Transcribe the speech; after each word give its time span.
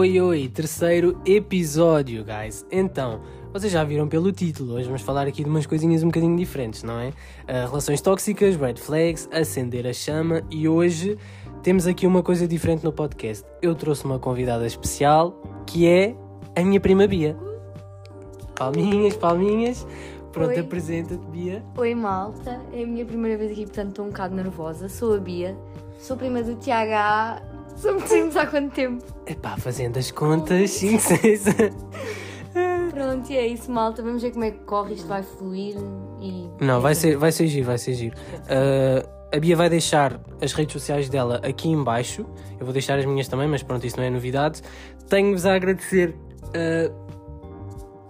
Oi, 0.00 0.18
oi, 0.18 0.48
terceiro 0.48 1.20
episódio, 1.26 2.24
guys. 2.24 2.64
Então, 2.72 3.20
vocês 3.52 3.70
já 3.70 3.84
viram 3.84 4.08
pelo 4.08 4.32
título, 4.32 4.76
hoje 4.76 4.86
vamos 4.86 5.02
falar 5.02 5.26
aqui 5.26 5.44
de 5.44 5.50
umas 5.50 5.66
coisinhas 5.66 6.02
um 6.02 6.06
bocadinho 6.06 6.34
diferentes, 6.38 6.82
não 6.82 6.98
é? 6.98 7.08
Uh, 7.08 7.68
relações 7.68 8.00
tóxicas, 8.00 8.56
red 8.56 8.76
flags, 8.76 9.28
acender 9.30 9.86
a 9.86 9.92
chama 9.92 10.40
e 10.50 10.66
hoje 10.66 11.18
temos 11.62 11.86
aqui 11.86 12.06
uma 12.06 12.22
coisa 12.22 12.48
diferente 12.48 12.82
no 12.82 12.90
podcast. 12.90 13.44
Eu 13.60 13.74
trouxe 13.74 14.06
uma 14.06 14.18
convidada 14.18 14.66
especial 14.66 15.38
que 15.66 15.86
é 15.86 16.16
a 16.56 16.62
minha 16.62 16.80
prima 16.80 17.06
Bia. 17.06 17.36
Palminhas, 18.56 19.18
palminhas. 19.18 19.86
Pronto, 20.32 20.48
Oi. 20.48 20.60
apresenta-te, 20.60 21.26
Bia. 21.26 21.62
Oi 21.76 21.94
malta, 21.94 22.58
é 22.72 22.84
a 22.84 22.86
minha 22.86 23.04
primeira 23.04 23.36
vez 23.36 23.52
aqui, 23.52 23.66
portanto 23.66 23.90
estou 23.90 24.06
um 24.06 24.08
bocado 24.08 24.34
nervosa. 24.34 24.88
Sou 24.88 25.14
a 25.14 25.18
Bia, 25.18 25.54
sou 25.98 26.16
prima 26.16 26.42
do 26.42 26.54
Tiago 26.54 27.44
Somos 27.80 28.36
há 28.36 28.46
quanto 28.46 28.74
tempo? 28.74 29.04
Epá, 29.26 29.56
fazendo 29.56 29.98
as 29.98 30.10
contas, 30.10 30.70
5, 30.70 31.00
6. 31.00 31.44
Pronto, 32.92 33.32
e 33.32 33.36
é 33.36 33.46
isso 33.46 33.70
malta, 33.70 34.02
vamos 34.02 34.20
ver 34.20 34.32
como 34.32 34.44
é 34.44 34.50
que 34.50 34.58
corre, 34.64 34.94
isto 34.94 35.06
vai 35.06 35.22
fluir 35.22 35.76
e... 36.20 36.50
Não, 36.60 36.80
vai 36.80 36.94
ser, 36.94 37.16
vai 37.16 37.32
ser 37.32 37.46
giro, 37.46 37.66
vai 37.66 37.78
ser 37.78 37.94
giro. 37.94 38.14
Uh, 38.42 39.08
a 39.34 39.38
Bia 39.40 39.56
vai 39.56 39.70
deixar 39.70 40.20
as 40.42 40.52
redes 40.52 40.74
sociais 40.74 41.08
dela 41.08 41.40
aqui 41.42 41.68
em 41.68 41.82
baixo. 41.82 42.26
Eu 42.58 42.66
vou 42.66 42.72
deixar 42.72 42.98
as 42.98 43.06
minhas 43.06 43.28
também, 43.28 43.48
mas 43.48 43.62
pronto, 43.62 43.86
isso 43.86 43.96
não 43.96 44.04
é 44.04 44.10
novidade. 44.10 44.60
Tenho-vos 45.08 45.46
a 45.46 45.54
agradecer 45.54 46.14
uh, 46.48 46.94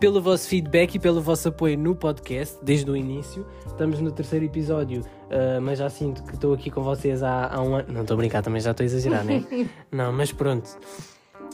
pelo 0.01 0.21
vosso 0.21 0.49
feedback 0.49 0.95
e 0.95 0.99
pelo 0.99 1.21
vosso 1.21 1.49
apoio 1.49 1.79
no 1.79 1.95
podcast, 1.95 2.59
desde 2.63 2.91
o 2.91 2.97
início. 2.97 3.47
Estamos 3.67 4.01
no 4.01 4.11
terceiro 4.11 4.47
episódio, 4.47 5.05
uh, 5.31 5.61
mas 5.61 5.79
já 5.79 5.89
sinto 5.89 6.23
que 6.25 6.35
estou 6.35 6.53
aqui 6.55 6.71
com 6.71 6.83
vocês 6.83 7.23
há, 7.23 7.53
há 7.55 7.61
um 7.63 7.75
ano. 7.75 7.93
Não 7.93 8.03
estou 8.03 8.15
a 8.15 8.19
brincar, 8.19 8.43
também 8.43 8.61
já 8.61 8.71
estou 8.73 8.85
a 8.85 8.87
exagerar, 8.87 9.25
né? 9.25 9.45
não, 9.91 10.13
mas 10.13 10.33
pronto. 10.33 10.69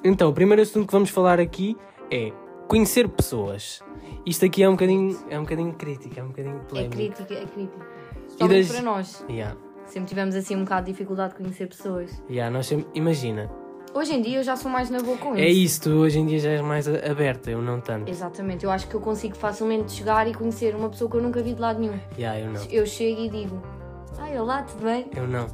Então, 0.04 0.28
o 0.28 0.32
primeiro 0.32 0.62
assunto 0.62 0.86
que 0.86 0.92
vamos 0.92 1.10
falar 1.10 1.40
aqui 1.40 1.76
é 2.10 2.32
conhecer 2.68 3.08
pessoas. 3.08 3.80
Isto 4.24 4.44
aqui 4.44 4.62
é 4.62 4.68
um 4.68 4.72
bocadinho, 4.72 5.18
é 5.30 5.38
um 5.38 5.42
bocadinho 5.42 5.72
crítico, 5.74 6.18
é 6.18 6.22
um 6.22 6.28
bocadinho 6.28 6.56
É 6.56 6.68
polémico. 6.68 6.94
crítica, 6.96 7.34
é 7.34 7.44
crítica. 7.46 7.86
Especialmente 8.26 8.66
das- 8.66 8.72
para 8.76 8.82
nós, 8.84 9.24
Yeah. 9.28 9.56
sempre 9.86 10.08
tivemos 10.08 10.34
assim 10.34 10.56
um 10.56 10.64
bocado 10.64 10.86
de 10.86 10.92
dificuldade 10.92 11.32
de 11.34 11.38
conhecer 11.38 11.66
pessoas. 11.68 12.22
Yeah, 12.28 12.50
nós 12.50 12.66
sempre- 12.66 12.88
imagina, 12.94 13.50
Hoje 13.96 14.12
em 14.12 14.20
dia 14.20 14.38
eu 14.40 14.42
já 14.42 14.56
sou 14.56 14.70
mais 14.70 14.90
na 14.90 15.00
boa 15.00 15.16
com 15.16 15.32
isso. 15.34 15.42
é 15.42 15.48
isso, 15.48 15.80
tu 15.80 15.90
hoje 15.90 16.18
em 16.18 16.26
dia 16.26 16.38
já 16.38 16.50
és 16.50 16.60
mais 16.60 16.86
aberta, 16.86 17.50
eu 17.50 17.62
não 17.62 17.80
tanto. 17.80 18.10
Exatamente, 18.10 18.62
eu 18.62 18.70
acho 18.70 18.86
que 18.88 18.94
eu 18.94 19.00
consigo 19.00 19.34
facilmente 19.34 19.90
chegar 19.92 20.28
e 20.28 20.34
conhecer 20.34 20.74
uma 20.74 20.90
pessoa 20.90 21.10
que 21.10 21.16
eu 21.16 21.22
nunca 21.22 21.42
vi 21.42 21.54
de 21.54 21.60
lado 21.62 21.80
nenhum. 21.80 21.98
Yeah, 22.18 22.38
eu 22.40 22.52
não, 22.52 22.62
Eu 22.70 22.84
chego 22.84 23.22
e 23.22 23.30
digo, 23.30 23.62
ai 24.18 24.38
olá, 24.38 24.64
tudo 24.64 24.84
bem? 24.84 25.06
eu 25.16 25.26
não. 25.26 25.46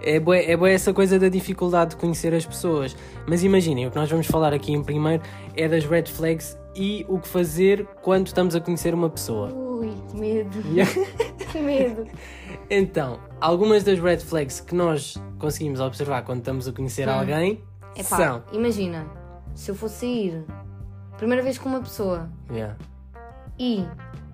É 0.00 0.20
boa, 0.20 0.36
é 0.36 0.56
boa 0.56 0.70
essa 0.70 0.94
coisa 0.94 1.18
da 1.18 1.28
dificuldade 1.28 1.90
de 1.90 1.96
conhecer 1.96 2.32
as 2.32 2.46
pessoas. 2.46 2.96
Mas 3.26 3.42
imaginem, 3.42 3.88
o 3.88 3.90
que 3.90 3.96
nós 3.96 4.08
vamos 4.08 4.28
falar 4.28 4.54
aqui 4.54 4.70
em 4.72 4.80
primeiro 4.84 5.20
é 5.56 5.66
das 5.66 5.84
red 5.84 6.04
flags 6.04 6.56
e 6.76 7.04
o 7.08 7.18
que 7.18 7.26
fazer 7.26 7.84
quando 8.00 8.28
estamos 8.28 8.54
a 8.54 8.60
conhecer 8.60 8.94
uma 8.94 9.10
pessoa. 9.10 9.52
Ui, 9.52 9.92
que 10.08 10.16
medo, 10.16 10.56
Yeah. 10.72 10.92
que 11.50 11.58
medo. 11.58 12.06
Então, 12.70 13.18
algumas 13.40 13.82
das 13.82 13.98
red 13.98 14.18
flags 14.18 14.60
que 14.60 14.72
nós 14.74 15.20
conseguimos 15.40 15.80
observar 15.80 16.22
quando 16.22 16.38
estamos 16.38 16.68
a 16.68 16.72
conhecer 16.72 17.08
Hum. 17.08 17.12
alguém 17.18 17.60
Epá, 17.98 18.16
são. 18.16 18.42
imagina, 18.52 19.06
se 19.54 19.70
eu 19.70 19.74
fosse 19.74 19.94
sair 20.00 20.44
primeira 21.16 21.42
vez 21.42 21.58
com 21.58 21.68
uma 21.68 21.80
pessoa 21.80 22.28
Yeah. 22.50 22.76
e 23.58 23.84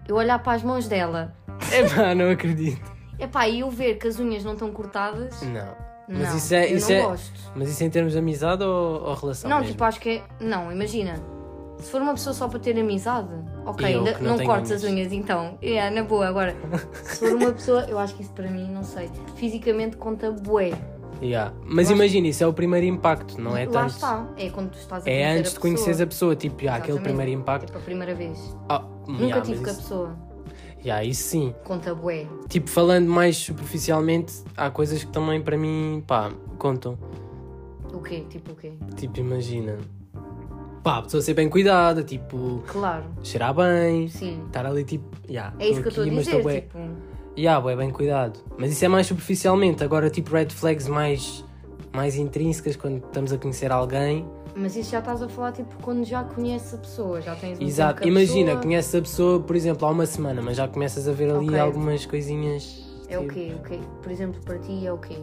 eu 0.07 0.17
olhar 0.17 0.39
para 0.43 0.53
as 0.53 0.63
mãos 0.63 0.87
dela, 0.87 1.35
Epá, 1.73 2.15
não 2.15 2.31
acredito. 2.31 2.93
epá, 3.19 3.49
e 3.49 3.61
eu 3.61 3.71
ver 3.71 3.95
que 3.97 4.07
as 4.07 4.19
unhas 4.19 4.45
não 4.45 4.53
estão 4.53 4.71
cortadas, 4.71 5.41
Não. 5.43 5.85
Mas 6.07 6.29
não, 6.29 6.37
isso 6.37 6.55
é. 6.55 6.71
eu 6.71 6.77
Isso 6.77 6.91
não 6.91 6.97
é 6.99 7.03
gosto. 7.03 7.41
mas 7.57 7.69
isso 7.71 7.83
é 7.83 7.87
em 7.87 7.91
termos 7.91 8.13
de 8.13 8.19
amizade 8.19 8.63
ou, 8.63 9.03
ou 9.05 9.15
relação? 9.15 9.49
Não, 9.49 9.57
mesmo? 9.61 9.73
tipo, 9.73 9.85
acho 9.85 9.99
que 10.01 10.11
é. 10.11 10.23
Não, 10.39 10.71
imagina. 10.71 11.15
Se 11.79 11.91
for 11.91 12.03
uma 12.03 12.13
pessoa 12.13 12.35
só 12.35 12.47
para 12.47 12.59
ter 12.59 12.79
amizade, 12.79 13.31
ok, 13.65 13.87
eu 13.95 13.99
ainda 14.01 14.13
que 14.13 14.23
não 14.23 14.33
não, 14.33 14.37
tenho 14.37 14.51
cortes 14.51 14.71
as 14.71 14.85
unhas. 14.85 14.95
unhas 15.09 15.13
então. 15.15 15.59
É, 15.63 15.89
na 15.89 16.03
boa. 16.03 16.27
Agora, 16.29 16.55
se 17.05 17.21
for 17.21 17.33
uma 17.35 17.53
pessoa, 17.53 17.87
eu 17.89 17.99
acho 17.99 18.15
que 18.17 18.23
isso 18.23 18.33
para 18.33 18.51
mim, 18.51 18.71
não 18.71 18.83
sei. 18.85 19.11
Fisicamente 19.37 19.97
conta 19.97 20.31
bué. 20.31 20.73
Yeah. 21.25 21.55
Mas 21.65 21.89
imagina, 21.91 22.29
isso 22.29 22.45
é 22.45 22.47
o 22.47 22.53
primeiro 22.53 22.85
impacto, 22.87 23.41
não 23.41 23.57
é 23.57 23.65
Lá 23.65 23.73
tanto. 23.73 23.91
está. 23.95 24.29
É 24.37 24.51
quando 24.51 24.71
tu 24.73 24.79
estás 24.79 25.07
a 25.07 25.11
É 25.11 25.13
conhecer 25.15 25.39
antes 25.39 25.51
a 25.51 25.55
de 25.55 25.61
conheceres 25.61 26.01
a 26.03 26.07
pessoa, 26.07 26.37
tipo, 26.37 26.61
yeah, 26.61 26.77
aquele 26.77 26.99
Exatamente. 26.99 27.17
primeiro 27.19 27.41
impacto. 27.41 27.67
Tipo, 27.67 27.79
a 27.79 27.83
primeira 27.83 28.15
vez. 28.15 28.57
Ah, 28.69 28.85
Nunca 29.09 29.23
yeah, 29.25 29.41
tive 29.41 29.59
mas 29.61 29.65
com 29.65 29.71
a 29.71 29.73
isso, 29.73 29.83
pessoa. 29.83 30.17
yeah, 30.85 31.05
isso 31.05 31.23
sim. 31.23 31.55
Conta 31.65 31.95
bué. 31.95 32.27
Tipo, 32.49 32.69
falando 32.69 33.09
mais 33.09 33.37
superficialmente, 33.39 34.35
há 34.57 34.69
coisas 34.71 35.03
que 35.03 35.11
também 35.11 35.41
para 35.41 35.57
mim, 35.57 36.05
pá, 36.07 36.31
contam. 36.59 36.99
O 37.93 38.01
quê? 38.01 38.25
Tipo 38.29 38.53
o 38.53 38.57
quê? 38.57 38.73
Tipo, 38.97 39.21
imagina. 39.21 39.79
Pá, 40.83 40.99
a 40.99 41.03
pessoa 41.03 41.23
ser 41.23 41.33
bem 41.33 41.49
cuidada, 41.49 42.03
tipo, 42.03 42.63
Claro. 42.67 43.05
cheirar 43.23 43.55
bem, 43.55 44.09
Sim. 44.09 44.43
estar 44.47 44.67
ali 44.67 44.85
tipo, 44.85 45.07
yeah, 45.27 45.55
É 45.59 45.69
isso 45.71 45.81
que 45.81 45.87
eu 45.87 45.89
estou 45.89 46.05
a 46.05 46.07
aqui, 46.07 46.15
mas 46.17 46.27
dizer. 46.27 46.43
bué- 46.43 46.61
Tipo, 46.61 46.79
Yeah, 47.37 47.61
bué, 47.61 47.75
bem 47.77 47.91
cuidado. 47.91 48.39
Mas 48.59 48.71
isso 48.73 48.85
é 48.85 48.89
mais 48.89 49.07
superficialmente. 49.07 49.83
Agora, 49.83 50.09
tipo, 50.09 50.31
red 50.33 50.51
flags 50.51 50.87
mais, 50.89 51.45
mais 51.93 52.17
intrínsecas 52.17 52.77
quando 52.77 52.99
estamos 53.05 53.33
a 53.33 53.39
conhecer 53.39 53.73
alguém. 53.73 54.25
mas 54.57 54.77
isso 54.77 54.93
já 54.93 55.01
estás 55.01 55.21
a 55.21 55.29
falar 55.29 55.51
tipo 55.51 55.75
quando 55.83 56.05
já 56.05 56.23
conheces 56.23 56.75
a 56.75 56.79
pessoa. 56.79 57.21
Já 57.21 57.35
tens 57.35 57.59
um 57.59 57.63
Exato. 57.63 58.07
Imagina, 58.07 58.47
pessoa. 58.53 58.63
conheces 58.63 58.95
a 58.95 59.01
pessoa, 59.03 59.41
por 59.41 59.57
exemplo, 59.57 59.87
há 59.87 59.91
uma 59.91 60.07
semana, 60.07 60.41
mas 60.41 60.57
já 60.57 60.69
começas 60.69 61.09
a 61.09 61.13
ver 61.13 61.31
ali 61.31 61.49
Ok. 61.49 61.59
algumas 61.59 62.07
coisinhas. 62.07 62.85
É 63.09 63.19
o 63.19 63.23
tipo, 63.23 63.35
quê? 63.35 63.53
O 63.59 63.63
quê? 63.69 63.79
Por 64.03 64.13
exemplo, 64.13 64.41
para 64.45 64.59
ti 64.59 64.87
é 64.87 64.93
o 64.93 64.99
quê? 64.99 65.17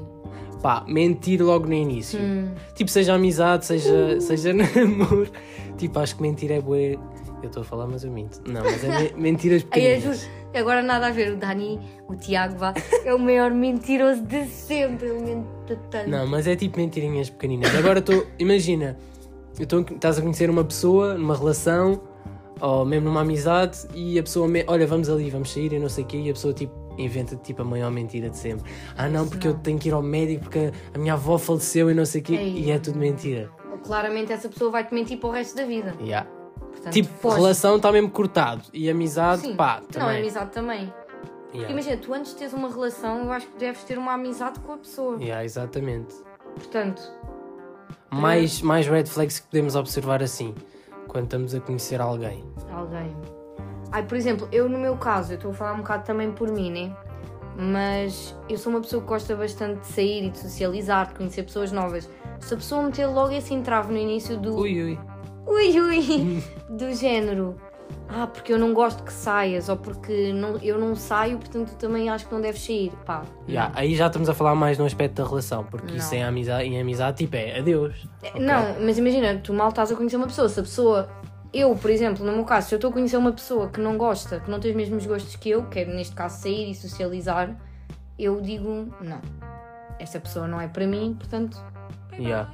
Pá, 0.62 0.84
mentir 0.88 1.42
logo 1.42 1.66
no 1.66 1.74
início. 1.74 2.20
Hum. 2.20 2.52
Tipo, 2.76 2.92
seja 2.92 3.14
amizade, 3.16 3.66
seja, 3.66 4.20
seja 4.20 4.52
namoro. 4.54 5.32
Tipo, 5.78 5.98
acho 6.00 6.16
que 6.18 6.22
mentir 6.22 6.52
é 6.52 6.60
bué. 6.62 6.98
Eu 7.42 7.48
estou 7.48 7.62
a 7.62 7.64
falar, 7.66 7.88
mas 7.88 8.04
eu 8.04 8.12
minto. 8.12 8.40
Não, 8.48 8.62
mas 8.64 8.84
é 8.84 9.00
me- 9.00 9.14
mentiras 9.18 9.64
eu 9.64 9.68
pequenas. 9.70 10.30
Agora 10.60 10.82
nada 10.82 11.08
a 11.08 11.12
ver. 11.12 11.34
O 11.34 11.38
Dani, 11.38 11.80
o 12.08 12.16
Tiago, 12.16 12.58
vá, 12.58 12.74
é 13.06 13.14
o 13.14 13.20
maior 13.20 13.52
mentiroso 13.52 14.22
de 14.22 14.46
sempre. 14.48 15.08
Ele 15.08 15.22
mente 15.22 15.80
tanto. 15.90 16.10
Não, 16.10 16.28
mas 16.28 16.48
é 16.48 16.56
tipo 16.56 16.78
mentirinhas 16.78 17.30
pequeninas. 17.30 17.74
Agora 17.76 18.00
estou. 18.00 18.26
Imagina, 18.38 18.98
eu 19.60 19.66
tô, 19.66 19.80
estás 19.82 20.18
a 20.18 20.22
conhecer 20.22 20.50
uma 20.50 20.64
pessoa 20.64 21.16
numa 21.16 21.36
relação 21.36 22.02
ou 22.60 22.86
mesmo 22.86 23.10
numa 23.10 23.22
amizade 23.22 23.80
e 23.94 24.20
a 24.20 24.24
pessoa. 24.24 24.48
Me, 24.48 24.64
Olha, 24.68 24.86
vamos 24.86 25.10
ali, 25.10 25.30
vamos 25.30 25.52
sair 25.52 25.74
e 25.74 25.80
não 25.80 25.90
sei 25.90 26.04
o 26.04 26.08
quê. 26.08 26.18
E 26.18 26.30
a 26.30 26.34
pessoa 26.34 26.54
tipo 26.54 26.74
inventa 26.98 27.36
tipo 27.38 27.62
a 27.62 27.66
maior 27.66 27.92
mentira 27.92 28.30
de 28.30 28.38
sempre. 28.38 28.70
Ah, 28.98 29.08
não, 29.10 29.28
porque 29.28 29.48
eu 29.48 29.54
não. 29.54 29.60
tenho 29.60 29.80
que 29.80 29.90
ir 29.90 29.94
ao 29.94 30.02
médico 30.02 30.44
porque 30.44 30.72
a 30.94 30.98
minha 30.98 31.14
avó 31.14 31.38
faleceu 31.38 31.90
e 31.90 31.94
não 31.94 32.06
sei 32.06 32.22
o 32.22 32.24
quê. 32.24 32.36
Ei. 32.36 32.66
E 32.66 32.72
é 32.72 32.80
tudo 32.80 32.98
mentira. 33.00 33.50
Claramente 33.84 34.32
essa 34.32 34.48
pessoa 34.48 34.72
vai 34.72 34.86
te 34.86 34.94
mentir 34.94 35.18
para 35.18 35.30
o 35.30 35.32
resto 35.32 35.56
da 35.56 35.66
vida. 35.66 35.96
Yeah. 36.00 36.28
Portanto, 36.72 36.94
Tipo, 36.94 37.30
relação 37.30 37.76
está 37.78 37.92
mesmo 37.92 38.10
cortado. 38.10 38.64
E 38.74 38.90
amizade, 38.90 39.42
Sim. 39.42 39.56
pá, 39.56 39.80
Não, 39.82 39.88
também. 39.88 40.18
amizade 40.20 40.52
também. 40.52 40.94
Porque 41.44 41.58
Yeah. 41.58 41.72
imagina, 41.74 41.98
tu 41.98 42.14
antes 42.14 42.32
de 42.32 42.38
teres 42.38 42.54
uma 42.54 42.70
relação, 42.70 43.26
eu 43.26 43.32
acho 43.34 43.46
que 43.48 43.58
deves 43.58 43.84
ter 43.84 43.98
uma 43.98 44.14
amizade 44.14 44.60
com 44.62 44.72
a 44.74 44.78
pessoa. 44.78 45.18
Yeah, 45.22 45.44
exatamente. 45.44 46.16
Portanto, 46.56 47.02
Mais, 48.10 48.62
mais 48.62 48.88
red 48.88 49.06
flags 49.06 49.40
que 49.40 49.48
podemos 49.48 49.76
observar 49.76 50.22
assim, 50.24 50.54
quando 51.08 51.26
estamos 51.26 51.54
a 51.56 51.60
conhecer 51.60 52.00
alguém. 52.02 52.44
alguém. 52.74 53.16
Ai, 53.92 54.04
por 54.04 54.16
exemplo, 54.18 54.48
eu 54.52 54.70
no 54.70 54.78
meu 54.78 54.96
caso, 54.98 55.34
eu 55.34 55.36
estou 55.36 55.52
a 55.52 55.54
falar 55.54 55.74
um 55.74 55.78
bocado 55.80 56.06
também 56.06 56.32
por 56.32 56.50
mim, 56.50 56.72
né? 56.72 56.96
Mas 57.58 58.36
eu 58.50 58.58
sou 58.58 58.72
uma 58.72 58.80
pessoa 58.82 59.02
que 59.02 59.08
gosta 59.10 59.36
bastante 59.36 59.82
de 59.82 59.88
sair 59.88 60.26
e 60.26 60.30
de 60.30 60.38
socializar, 60.40 61.08
de 61.10 61.16
conhecer 61.16 61.44
pessoas 61.44 61.72
novas. 61.72 62.10
Se 62.40 62.54
a 62.54 62.58
pessoa 62.58 62.82
meter 62.84 63.06
logo 63.08 63.34
esse 63.34 63.54
entrave 63.54 63.92
no 63.92 64.00
início 64.00 64.38
do 64.38 64.56
Ui, 64.56 64.82
ui. 64.84 65.00
Ui 65.46 65.80
ui 65.80 66.44
do 66.70 66.94
género 66.94 67.56
ah, 68.14 68.28
porque 68.28 68.52
eu 68.52 68.60
não 68.60 68.74
gosto 68.74 69.04
que 69.04 69.14
saias 69.14 69.70
ou 69.70 69.78
porque 69.78 70.34
não, 70.34 70.58
eu 70.58 70.78
não 70.78 70.96
saio, 70.96 71.38
portanto 71.38 71.76
também 71.78 72.10
acho 72.10 72.28
que 72.28 72.34
não 72.34 72.42
deves 72.42 72.62
sair. 72.62 72.92
Pá, 73.06 73.24
Yeah, 73.48 73.72
aí 73.74 73.96
já 73.96 74.08
estamos 74.08 74.28
a 74.28 74.34
falar 74.34 74.54
mais 74.54 74.78
no 74.78 74.86
aspecto 74.86 75.22
da 75.22 75.28
relação, 75.28 75.64
porque 75.64 75.96
isso 75.96 76.12
Não. 76.12 76.20
em 76.20 76.24
amizade, 76.24 76.66
em 76.66 76.82
amizade 76.82 77.18
tipo 77.18 77.38
é 77.38 77.60
adeus. 77.60 78.06
Ok. 78.22 78.42
Não, 78.42 78.82
mas 78.82 78.98
imagina, 78.98 79.38
tu 79.38 79.54
mal 79.54 79.70
estás 79.70 79.92
a 79.92 79.96
conhecer 79.96 80.18
uma 80.18 80.28
pessoa. 80.28 80.50
Se 80.50 80.60
a 80.60 80.64
pessoa, 80.64 81.10
eu, 81.54 81.74
por 81.74 81.90
exemplo, 81.90 82.26
no 82.26 82.34
meu 82.34 82.44
caso, 82.44 82.68
se 82.68 82.76
eu 82.76 82.78
estou 82.78 82.90
a 82.90 82.94
conhecer 82.94 83.16
uma 83.16 83.32
pessoa 83.32 83.70
que 83.70 83.80
não 83.80 83.98
gosta, 83.98 84.42
que 84.42 84.52
não 84.52 84.60
tem 84.60 84.72
os 84.72 84.78
mesmos 84.78 85.06
gostos 85.06 85.38
que 85.38 85.50
eu, 85.50 85.64
que 85.64 85.80
é 85.80 85.86
neste 85.86 86.14
caso 86.14 86.42
sair 86.42 86.70
e 86.70 86.76
socializar, 86.76 87.56
eu 88.20 88.42
digo 88.42 88.94
não. 89.02 89.22
Essa 89.98 90.20
pessoa 90.20 90.48
não 90.50 90.60
é 90.60 90.68
para 90.68 90.86
mim, 90.86 91.16
portanto. 91.18 91.58
Yeah. 92.20 92.52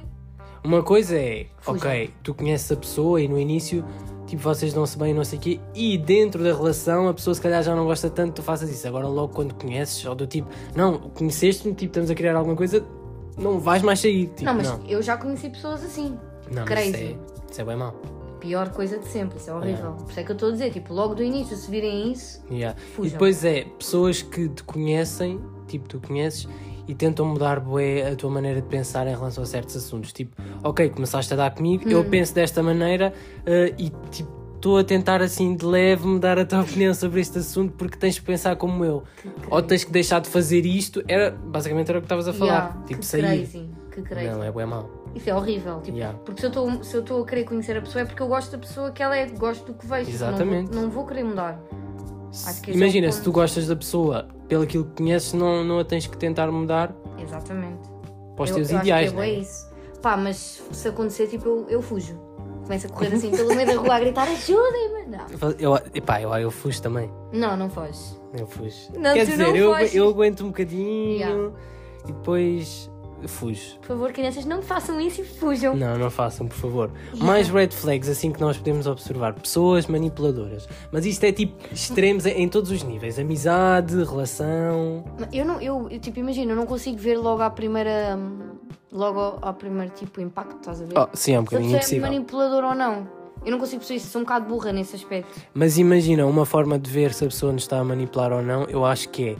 Uma 0.64 0.82
coisa 0.82 1.16
é, 1.16 1.46
Fuja. 1.58 1.78
ok, 1.78 2.10
tu 2.22 2.34
conheces 2.34 2.70
a 2.72 2.76
pessoa 2.76 3.20
e 3.20 3.28
no 3.28 3.38
início, 3.38 3.84
tipo, 4.26 4.42
vocês 4.42 4.72
dão-se 4.72 4.98
bem, 4.98 5.14
não 5.14 5.24
sei 5.24 5.38
o 5.38 5.42
quê, 5.42 5.60
e 5.74 5.96
dentro 5.96 6.42
da 6.42 6.52
relação 6.54 7.08
a 7.08 7.14
pessoa 7.14 7.34
se 7.34 7.40
calhar 7.40 7.62
já 7.62 7.74
não 7.74 7.84
gosta 7.84 8.10
tanto, 8.10 8.34
tu 8.34 8.42
faças 8.42 8.70
isso. 8.70 8.86
Agora 8.86 9.06
logo 9.06 9.32
quando 9.32 9.54
conheces, 9.54 10.04
ou 10.04 10.14
do 10.14 10.26
tipo, 10.26 10.48
não, 10.74 10.98
conheceste-me, 10.98 11.74
tipo, 11.74 11.90
estamos 11.90 12.10
a 12.10 12.14
criar 12.14 12.36
alguma 12.36 12.56
coisa, 12.56 12.84
não 13.36 13.58
vais 13.58 13.82
mais 13.82 14.00
sair. 14.00 14.26
Tipo, 14.28 14.44
não, 14.44 14.54
mas 14.54 14.68
não. 14.68 14.84
eu 14.86 15.00
já 15.00 15.16
conheci 15.16 15.48
pessoas 15.48 15.82
assim. 15.84 16.18
Não, 16.50 16.64
mas 16.64 16.80
isso 16.80 16.92
crazy. 16.92 17.04
é, 17.04 17.16
isso 17.50 17.60
é 17.60 17.64
bem 17.64 17.76
mau. 17.76 17.94
Pior 18.40 18.70
coisa 18.70 18.98
de 18.98 19.06
sempre, 19.08 19.36
isso 19.38 19.50
é 19.50 19.54
horrível. 19.54 19.92
Por 19.94 20.10
isso 20.10 20.20
é 20.20 20.22
que 20.22 20.30
eu 20.30 20.34
estou 20.34 20.48
a 20.50 20.52
dizer, 20.52 20.70
tipo, 20.72 20.94
logo 20.94 21.14
do 21.14 21.22
início, 21.24 21.56
se 21.56 21.68
virem 21.68 22.12
isso, 22.12 22.40
Yeah. 22.50 22.78
E 23.02 23.08
depois 23.10 23.44
é 23.44 23.64
pessoas 23.64 24.22
que 24.22 24.48
te 24.48 24.62
conhecem, 24.62 25.40
tipo, 25.66 25.88
tu 25.88 26.00
conheces, 26.00 26.48
e 26.88 26.94
tentam 26.94 27.26
mudar 27.26 27.60
bué 27.60 28.10
a 28.10 28.16
tua 28.16 28.30
maneira 28.30 28.60
de 28.62 28.66
pensar 28.66 29.06
em 29.06 29.10
relação 29.14 29.42
a 29.44 29.46
certos 29.46 29.76
assuntos. 29.76 30.12
Tipo, 30.12 30.34
ok, 30.64 30.88
começaste 30.88 31.32
a 31.34 31.36
dar 31.36 31.50
comigo, 31.54 31.88
eu 31.88 32.02
penso 32.04 32.34
desta 32.34 32.62
maneira 32.62 33.12
eh, 33.46 33.74
e 33.78 33.90
tipo, 34.10 34.30
estou 34.56 34.78
a 34.78 34.82
tentar 34.82 35.20
assim 35.22 35.54
de 35.54 35.64
leve 35.64 36.06
mudar 36.06 36.38
a 36.38 36.44
tua 36.44 36.62
opinião 36.62 36.92
sobre 36.94 37.20
este 37.20 37.38
assunto 37.38 37.74
porque 37.74 37.96
tens 37.98 38.18
que 38.18 38.24
pensar 38.24 38.56
como 38.56 38.84
eu. 38.84 39.04
Ou 39.50 39.62
tens 39.62 39.84
que 39.84 39.92
deixar 39.92 40.20
de 40.20 40.28
fazer 40.28 40.64
isto. 40.66 41.04
Era, 41.06 41.30
basicamente 41.30 41.90
era 41.90 41.98
o 41.98 42.00
que 42.00 42.06
estavas 42.06 42.26
a 42.26 42.32
falar. 42.32 42.52
Yeah, 42.70 42.82
tipo, 42.86 43.00
que 43.00 43.06
sair. 43.06 43.22
crazy, 43.22 43.70
que 43.92 44.02
crazy. 44.02 44.30
Não, 44.30 44.42
é 44.42 44.50
bué 44.50 44.64
mau. 44.66 44.90
Isso 45.14 45.30
é 45.30 45.34
horrível. 45.34 45.80
Tipo, 45.80 45.96
Yeah. 45.96 46.18
Porque 46.24 46.40
se 46.40 46.46
eu 46.46 46.48
estou- 46.50 46.84
se 46.84 46.94
eu 46.96 47.00
estou 47.00 47.22
a 47.22 47.26
querer 47.26 47.44
conhecer 47.44 47.76
a 47.76 47.80
pessoa 47.80 48.02
é 48.02 48.04
porque 48.04 48.22
eu 48.22 48.28
gosto 48.28 48.52
da 48.52 48.58
pessoa 48.58 48.90
que 48.90 49.02
ela 49.02 49.16
é, 49.16 49.26
gosto 49.26 49.64
do 49.66 49.74
que 49.74 49.86
vejo. 49.86 50.10
Exatamente. 50.10 50.74
Não 50.74 50.82
não 50.82 50.90
vou 50.90 51.06
querer 51.06 51.24
mudar. 51.24 51.58
Imagina, 52.68 53.06
é 53.06 53.10
o 53.10 53.12
se 53.12 53.22
tu 53.22 53.32
gostas 53.32 53.66
da 53.66 53.76
pessoa 53.76 54.28
pelo 54.48 54.62
aquilo 54.64 54.84
que 54.84 55.02
conheces, 55.02 55.32
não, 55.32 55.64
não 55.64 55.78
a 55.78 55.84
tens 55.84 56.06
que 56.06 56.16
tentar 56.16 56.50
mudar 56.50 56.94
Exatamente. 57.18 57.88
para 58.34 58.44
os 58.44 58.50
eu, 58.50 58.56
teus 58.56 58.70
eu 58.70 58.78
ideais, 58.80 59.08
acho 59.08 59.16
que 59.16 59.20
é 59.20 59.24
é? 59.24 59.32
bué 59.32 59.40
isso. 59.40 59.68
Pá, 60.02 60.16
mas 60.16 60.62
se 60.70 60.88
acontecer, 60.88 61.26
tipo, 61.26 61.48
eu, 61.48 61.66
eu 61.68 61.82
fujo. 61.82 62.18
Começo 62.62 62.86
a 62.86 62.90
correr 62.90 63.14
assim 63.14 63.30
pelo 63.30 63.54
meio 63.54 63.66
da 63.66 63.74
rua 63.76 63.94
a 63.94 64.00
gritar 64.00 64.28
ajudem-me. 64.28 65.06
Não. 65.06 65.54
Eu, 65.58 65.76
epá, 65.94 66.20
eu, 66.20 66.32
eu 66.34 66.50
fujo 66.50 66.80
também. 66.82 67.10
Não, 67.32 67.56
não 67.56 67.70
foge. 67.70 67.98
Eu 68.38 68.46
fujo. 68.46 68.76
Não, 68.94 69.14
Quer 69.14 69.24
dizer, 69.24 69.56
eu, 69.56 69.72
foges. 69.72 69.94
eu 69.94 70.08
aguento 70.08 70.44
um 70.44 70.48
bocadinho 70.48 71.16
Yeah. 71.16 71.50
e 72.04 72.12
depois 72.12 72.90
fujo. 73.26 73.78
Por 73.80 73.88
favor, 73.88 74.12
crianças, 74.12 74.44
não 74.44 74.62
façam 74.62 75.00
isso 75.00 75.22
e 75.22 75.24
fujam. 75.24 75.74
Não, 75.74 75.98
não 75.98 76.10
façam, 76.10 76.46
por 76.46 76.56
favor. 76.56 76.90
Mais 77.16 77.48
red 77.48 77.68
flags, 77.68 78.08
assim 78.08 78.30
que 78.30 78.40
nós 78.40 78.56
podemos 78.56 78.86
observar. 78.86 79.32
Pessoas 79.34 79.86
manipuladoras. 79.86 80.68
Mas 80.92 81.06
isto 81.06 81.24
é 81.24 81.32
tipo 81.32 81.54
extremos 81.72 82.26
em, 82.26 82.48
todos 82.48 82.70
os 82.70 82.82
níveis: 82.82 83.18
amizade, 83.18 83.96
relação. 84.04 85.04
Eu 85.32 85.44
não, 85.44 85.60
eu, 85.60 85.88
eu, 85.90 85.98
tipo, 85.98 86.20
imagina, 86.20 86.52
eu 86.52 86.56
não 86.56 86.66
consigo 86.66 86.98
ver 86.98 87.16
logo 87.16 87.42
à 87.42 87.50
primeira. 87.50 88.16
hum, 88.16 88.56
Logo 88.90 89.38
ao, 89.42 89.52
primeiro 89.52 89.92
tipo 89.92 90.18
impacto, 90.18 90.56
estás 90.56 90.80
a 90.80 90.84
ver? 90.86 90.98
Oh, 90.98 91.08
sim, 91.12 91.34
é 91.34 91.38
um 91.38 91.42
Se 91.42 91.50
bocadinho 91.50 91.78
pessoa 91.78 91.98
é 91.98 92.00
manipulador 92.00 92.64
ou 92.64 92.74
não. 92.74 93.06
Eu 93.44 93.52
não 93.52 93.58
consigo 93.58 93.80
perceber 93.80 93.98
isso, 93.98 94.08
sou 94.08 94.20
um 94.22 94.24
bocado 94.24 94.46
burra 94.46 94.72
nesse 94.72 94.96
aspecto. 94.96 95.40
Mas 95.54 95.78
imagina, 95.78 96.26
uma 96.26 96.46
forma 96.46 96.78
de 96.78 96.90
ver 96.90 97.12
se 97.12 97.24
a 97.24 97.28
pessoa 97.28 97.52
nos 97.52 97.62
está 97.62 97.78
a 97.78 97.84
manipular 97.84 98.32
ou 98.32 98.42
não, 98.42 98.64
eu 98.64 98.84
acho 98.84 99.10
que 99.10 99.30
é 99.30 99.36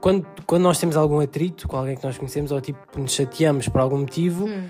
quando, 0.00 0.26
quando 0.46 0.62
nós 0.62 0.78
temos 0.78 0.96
algum 0.96 1.20
atrito 1.20 1.66
com 1.68 1.76
alguém 1.76 1.96
que 1.96 2.04
nós 2.04 2.16
conhecemos 2.18 2.52
ou 2.52 2.60
tipo 2.60 2.78
nos 2.98 3.12
chateamos 3.12 3.68
por 3.68 3.80
algum 3.80 3.98
motivo, 3.98 4.46
Hum. 4.46 4.64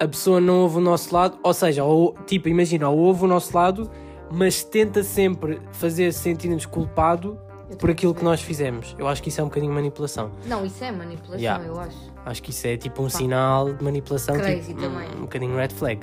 a 0.00 0.08
pessoa 0.08 0.40
não 0.40 0.60
ouve 0.62 0.78
o 0.78 0.80
nosso 0.80 1.14
lado, 1.14 1.38
ou 1.42 1.54
seja, 1.54 1.84
ou, 1.84 2.14
tipo, 2.26 2.48
imagina, 2.48 2.88
ou 2.88 2.98
ouve 2.98 3.24
o 3.24 3.28
nosso 3.28 3.56
lado, 3.56 3.90
mas 4.30 4.64
tenta 4.64 5.02
sempre 5.02 5.60
fazer 5.72 6.12
sentir-nos 6.12 6.66
culpado 6.66 7.38
por 7.78 7.90
aquilo 7.90 8.14
que 8.14 8.24
nós 8.24 8.40
fizemos. 8.42 8.94
Eu 8.98 9.06
acho 9.08 9.22
que 9.22 9.28
isso 9.28 9.40
é 9.40 9.44
um 9.44 9.48
bocadinho 9.48 9.72
manipulação. 9.72 10.30
Não, 10.46 10.64
isso 10.64 10.82
é 10.84 10.90
manipulação, 10.92 11.38
Yeah. 11.40 11.64
eu 11.64 11.78
acho. 11.78 12.12
Acho 12.24 12.42
que 12.42 12.50
isso 12.50 12.66
é 12.66 12.76
tipo 12.76 13.02
um 13.02 13.08
sinal 13.08 13.72
de 13.72 13.82
manipulação, 13.82 14.36
Crazy 14.36 14.68
tipo, 14.68 14.80
também. 14.80 15.08
um, 15.10 15.18
um 15.18 15.20
bocadinho 15.22 15.56
red 15.56 15.68
flag. 15.70 16.00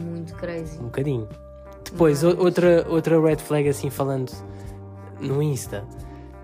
Muito 0.00 0.34
crazy. 0.34 0.78
Um 0.78 0.84
bocadinho. 0.84 1.28
Depois, 1.84 2.22
Mas- 2.22 2.34
o- 2.34 2.38
outra, 2.42 2.86
outra 2.88 3.20
red 3.20 3.36
flag, 3.36 3.68
assim, 3.68 3.90
falando 3.90 4.32
no 5.20 5.42
Insta. 5.42 5.84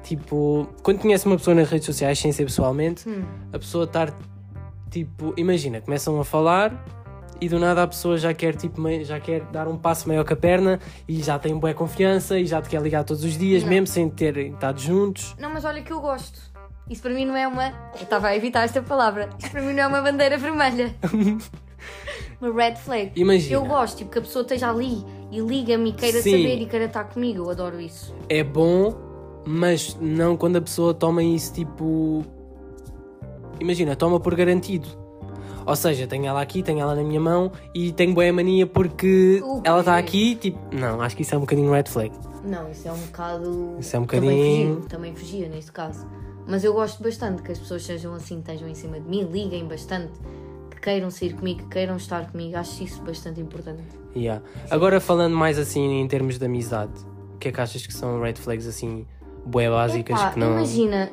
Tipo, 0.09 0.67
quando 0.83 1.01
conhece 1.01 1.27
uma 1.27 1.37
pessoa 1.37 1.55
nas 1.55 1.69
redes 1.69 1.85
sociais, 1.85 2.19
sem 2.19 2.33
ser 2.33 2.45
pessoalmente, 2.47 3.07
Hum. 3.07 3.23
a 3.53 3.59
pessoa 3.59 3.85
estar, 3.85 4.11
tipo, 4.91 5.35
imagina, 5.37 5.83
começam 5.83 6.19
a 6.19 6.25
falar 6.25 6.73
e 7.39 7.47
do 7.47 7.59
nada 7.59 7.83
a 7.83 7.87
pessoa 7.87 8.17
já 8.17 8.33
quer, 8.33 8.57
tipo, 8.57 8.81
já 9.05 9.21
quer 9.21 9.43
dar 9.53 9.69
um 9.69 9.77
passo 9.77 10.09
maior 10.09 10.25
que 10.25 10.33
a 10.33 10.37
perna 10.37 10.81
e 11.07 11.23
já 11.23 11.39
tem 11.39 11.55
boa 11.59 11.75
confiança 11.75 12.39
e 12.39 12.47
já 12.47 12.63
te 12.63 12.71
quer 12.71 12.81
ligar 12.81 13.05
todos 13.05 13.23
os 13.23 13.37
dias, 13.37 13.63
Não. 13.65 13.69
mesmo 13.69 13.87
sem 13.87 14.09
terem 14.09 14.55
estado 14.55 14.81
juntos. 14.81 15.37
Não, 15.39 15.53
mas 15.53 15.67
olha 15.67 15.83
que 15.83 15.93
eu 15.93 16.01
gosto. 16.01 16.41
Isso 16.89 17.03
para 17.03 17.13
mim 17.13 17.27
não 17.27 17.37
é 17.37 17.47
uma. 17.47 17.67
Eu 17.95 18.05
estava 18.05 18.29
a 18.29 18.35
evitar 18.35 18.65
esta 18.65 18.81
palavra. 18.81 19.29
Isso 19.39 19.51
para 19.51 19.61
mim 19.61 19.75
não 19.75 19.83
é 19.83 19.87
uma 19.89 20.01
bandeira 20.01 20.39
vermelha. 20.39 20.95
uma 22.41 22.51
red 22.55 22.77
flag. 22.77 23.13
Imagina. 23.15 23.55
Eu 23.57 23.67
gosto, 23.67 23.99
tipo, 23.99 24.11
que 24.11 24.19
a 24.19 24.23
pessoa 24.23 24.41
esteja 24.43 24.71
ali 24.71 25.05
e 25.31 25.39
liga-me 25.39 25.91
e 25.91 25.93
queira 25.93 26.23
Sim. 26.23 26.31
saber 26.31 26.63
e 26.63 26.67
queira 26.67 26.87
estar 26.87 27.05
comigo. 27.05 27.43
Eu 27.45 27.51
adoro 27.51 27.79
isso. 27.79 28.15
É 28.27 28.43
bom, 28.43 28.97
mas 29.47 29.97
não 30.01 30.37
quando 30.37 30.57
a 30.57 30.61
pessoa 30.61 30.93
toma 30.95 31.23
isso, 31.23 31.53
tipo. 31.55 32.25
Imagina, 33.61 33.97
toma 33.97 34.21
por 34.21 34.35
garantido. 34.35 34.87
Ou 35.67 35.77
seja, 35.77 36.07
tenho 36.07 36.25
ela 36.27 36.41
aqui, 36.41 36.63
tenho 36.63 36.81
ela 36.81 36.95
na 36.95 37.03
minha 37.03 37.21
mão 37.21 37.53
e 37.75 37.93
tenho 37.93 38.15
boa 38.15 38.33
mania 38.33 38.67
porque 38.67 39.43
ela 39.65 39.81
está 39.81 39.99
aqui, 39.99 40.35
tipo. 40.37 40.59
Não, 40.75 41.01
acho 41.03 41.15
que 41.17 41.23
isso 41.23 41.35
é 41.35 41.39
um 41.39 41.43
bocadinho 41.43 41.71
red 41.73 41.85
flag. 41.87 42.13
Não, 42.45 42.71
isso 42.71 42.89
é 42.89 42.93
um 42.93 42.97
bocado. 42.99 43.77
Isso 43.79 43.95
é 43.97 43.99
um 43.99 44.07
Também 44.07 44.21
bocadinho- 44.31 44.75
fugia, 44.77 44.89
também 44.89 45.15
fugia 45.15 45.49
neste 45.49 45.73
caso. 45.73 46.07
Mas 46.47 46.65
eu 46.65 46.73
gosto 46.73 47.03
bastante 47.03 47.43
que 47.43 47.53
as 47.53 47.59
pessoas 47.59 47.83
sejam 47.85 48.15
assim, 48.15 48.39
estejam 48.39 48.67
em 48.69 48.75
cima 48.75 48.99
de 48.99 49.07
mim, 49.07 49.25
liguem 49.25 49.67
bastante, 49.69 50.13
que 50.71 50.81
queiram 50.81 51.11
sair 51.11 51.35
comigo, 51.35 51.61
que 51.65 51.69
queiram 51.69 51.97
estar 51.97 52.31
comigo. 52.31 52.57
Acho 52.57 52.83
isso 52.85 53.03
bastante 53.03 53.39
importante. 53.39 53.83
Yeah. 54.17 54.43
Agora 54.71 54.99
falando 55.01 55.37
mais 55.37 55.59
assim 55.59 56.01
em 56.01 56.09
termos 56.09 56.39
de 56.39 56.47
amizade, 56.47 56.93
o 57.35 57.39
que 57.39 57.49
é 57.49 57.53
que 57.53 57.61
achas 57.61 57.87
que 57.87 57.93
são 57.93 58.23
red 58.23 58.37
flags 58.37 58.67
assim, 58.67 59.05
bué 59.49 59.69
básicas 59.71 60.21
Epá, 60.21 60.31
que 60.33 60.39
não. 60.41 60.53
Imagina, 60.53 61.11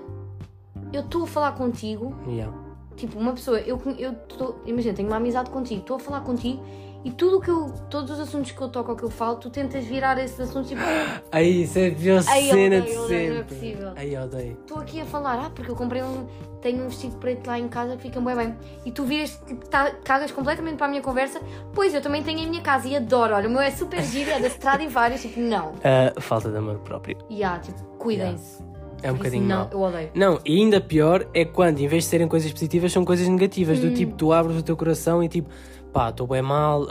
eu 0.93 1.01
estou 1.01 1.23
a 1.23 1.27
falar 1.27 1.51
contigo, 1.53 2.13
Yeah. 2.27 2.53
tipo, 2.95 3.17
uma 3.17 3.33
pessoa, 3.33 3.59
eu, 3.59 3.81
eu 3.97 4.13
tô, 4.13 4.55
imagina, 4.65 4.93
tenho 4.93 5.07
uma 5.07 5.17
amizade 5.17 5.49
contigo, 5.49 5.81
estou 5.81 5.97
a 5.97 5.99
falar 5.99 6.21
contigo 6.21 6.61
e 7.05 7.11
tudo 7.11 7.39
que 7.39 7.49
eu, 7.51 7.71
todos 7.89 8.09
os 8.09 8.19
assuntos 8.19 8.51
que 8.51 8.59
eu 8.59 8.67
toco 8.67 8.89
ou 8.91 8.97
que 8.97 9.03
eu 9.03 9.11
falo, 9.11 9.35
tu 9.35 9.51
tentas 9.51 9.85
virar 9.85 10.17
esses 10.17 10.39
assuntos 10.39 10.69
tipo, 10.69 10.81
Aí, 11.31 11.61
isso 11.61 11.77
é 11.77 11.89
a 11.89 11.91
pior 11.91 12.23
Ai, 12.27 12.41
cena 12.49 12.77
odeio, 12.77 12.83
de 12.83 12.97
odeio, 12.97 13.29
não 13.33 13.35
é 13.35 13.43
sempre. 13.43 13.55
possível. 13.55 13.91
Aí, 13.95 14.17
odeio. 14.17 14.57
estou 14.59 14.79
aqui 14.79 14.99
a 14.99 15.05
falar, 15.05 15.45
ah, 15.45 15.49
porque 15.51 15.69
eu 15.69 15.75
comprei 15.75 16.01
um, 16.01 16.25
tenho 16.61 16.83
um 16.83 16.87
vestido 16.89 17.15
preto 17.17 17.45
lá 17.45 17.59
em 17.59 17.67
casa 17.67 17.95
que 17.95 18.01
fica 18.01 18.19
bem 18.19 18.35
bem. 18.35 18.55
E 18.83 18.91
tu 18.91 19.03
viras, 19.03 19.39
tipo, 19.45 19.65
tá, 19.69 19.91
cagas 20.03 20.31
completamente 20.31 20.77
para 20.77 20.87
a 20.87 20.89
minha 20.89 21.01
conversa, 21.03 21.39
pois 21.75 21.93
eu 21.93 22.01
também 22.01 22.23
tenho 22.23 22.39
em 22.39 22.49
minha 22.49 22.63
casa 22.63 22.87
e 22.87 22.95
adoro, 22.95 23.35
olha, 23.35 23.47
o 23.47 23.51
meu 23.51 23.61
é 23.61 23.69
super 23.69 24.01
giro, 24.03 24.31
é 24.31 24.39
da 24.39 24.47
Stradivarius, 24.47 25.21
tipo, 25.21 25.39
não. 25.39 25.73
Ah, 25.85 26.19
falta 26.19 26.49
de 26.49 26.57
amor 26.57 26.79
próprio. 26.79 27.17
E 27.29 27.43
há, 27.43 27.59
tipo, 27.59 27.79
cuidem-se. 27.99 28.63
É 29.03 29.11
um 29.11 29.15
Por 29.15 29.17
bocadinho 29.19 29.43
Não, 29.43 29.57
mau. 29.57 29.69
eu 29.71 29.81
odeio. 29.81 30.09
Não, 30.15 30.39
e 30.43 30.55
ainda 30.57 30.81
pior 30.81 31.27
é 31.31 31.45
quando, 31.45 31.79
em 31.79 31.87
vez 31.87 32.05
de 32.05 32.09
serem 32.09 32.27
coisas 32.27 32.51
positivas, 32.51 32.91
são 32.91 33.05
coisas 33.05 33.27
negativas. 33.27 33.77
Hum. 33.77 33.89
Do 33.89 33.93
tipo, 33.93 34.15
tu 34.15 34.33
abres 34.33 34.57
o 34.57 34.63
teu 34.63 34.75
coração 34.75 35.21
e 35.21 35.29
tipo, 35.29 35.47
pá, 35.95 36.09
estou 36.09 36.27
bem 36.27 36.41
mal. 36.41 36.85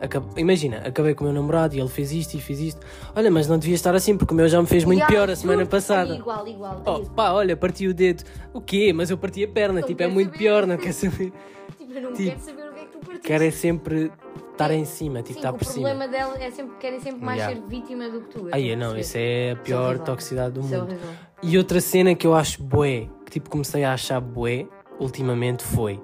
acab- 0.00 0.38
Imagina, 0.38 0.78
acabei 0.78 1.12
com 1.14 1.24
o 1.24 1.26
meu 1.26 1.34
namorado 1.34 1.74
e 1.74 1.80
ele 1.80 1.88
fez 1.88 2.12
isto 2.12 2.34
e 2.34 2.40
fiz 2.40 2.60
isto. 2.60 2.80
Olha, 3.16 3.30
mas 3.30 3.48
não 3.48 3.58
devia 3.58 3.74
estar 3.74 3.94
assim 3.96 4.16
porque 4.16 4.32
o 4.32 4.36
meu 4.36 4.48
já 4.48 4.60
me 4.60 4.66
fez 4.68 4.84
muito 4.84 5.02
E 5.02 5.06
pior 5.06 5.28
a 5.28 5.34
semana 5.36 5.66
passada. 5.66 6.14
é 6.14 6.18
Igual, 6.18 6.46
igual. 6.46 6.82
Oh, 6.86 7.00
pá, 7.10 7.32
olha, 7.32 7.56
parti 7.56 7.88
o 7.88 7.92
dedo. 7.92 8.22
O 8.54 8.60
quê? 8.60 8.92
Mas 8.94 9.10
eu 9.10 9.18
parti 9.18 9.42
a 9.44 9.48
perna. 9.48 9.80
Não 9.80 9.86
tipo, 9.86 10.00
é 10.02 10.04
quero 10.04 10.14
muito 10.14 10.28
saber. 10.28 10.38
pior, 10.38 10.66
não 10.66 10.76
quer 10.76 10.92
saber. 10.92 11.32
Tipo, 11.76 11.92
eu 11.92 12.02
não 12.02 12.12
Tipo, 12.12 12.30
quero 12.30 12.40
saber 12.40 12.68
o 12.68 12.72
que 12.72 12.78
é 12.80 12.84
que 12.84 12.90
tu 12.92 12.98
partiste. 13.00 13.26
Quer 13.26 13.42
é 13.42 13.50
sempre 13.50 14.12
estar 14.52 14.70
em 14.70 14.84
cima, 14.84 15.18
tipo, 15.22 15.32
Sim, 15.32 15.38
estar 15.40 15.50
o 15.50 15.58
por 15.58 15.64
cima. 15.64 15.88
problema 15.88 16.08
dela 16.12 16.36
é 16.42 16.50
sempre 16.50 16.76
querem 16.78 17.00
sempre 17.00 17.24
mais 17.24 17.38
Yeah. 17.38 17.60
ser 17.60 17.68
vítima 17.68 18.08
do 18.08 18.20
que 18.20 18.28
tu. 18.28 18.48
Aí, 18.52 18.72
a 18.72 18.76
não, 18.76 18.96
isso 18.96 19.16
é 19.18 19.52
a 19.52 19.56
pior 19.56 19.86
horrível. 19.88 20.04
toxicidade 20.04 20.54
do 20.54 20.60
é 20.60 20.78
mundo. 20.78 20.96
E 21.42 21.58
outra 21.58 21.80
cena 21.80 22.14
que 22.14 22.26
eu 22.26 22.34
acho 22.34 22.62
bué, 22.62 23.08
que 23.24 23.32
tipo 23.32 23.50
comecei 23.50 23.82
a 23.82 23.92
achar 23.94 24.20
bué 24.20 24.66
ultimamente 25.00 25.64
foi 25.64 26.00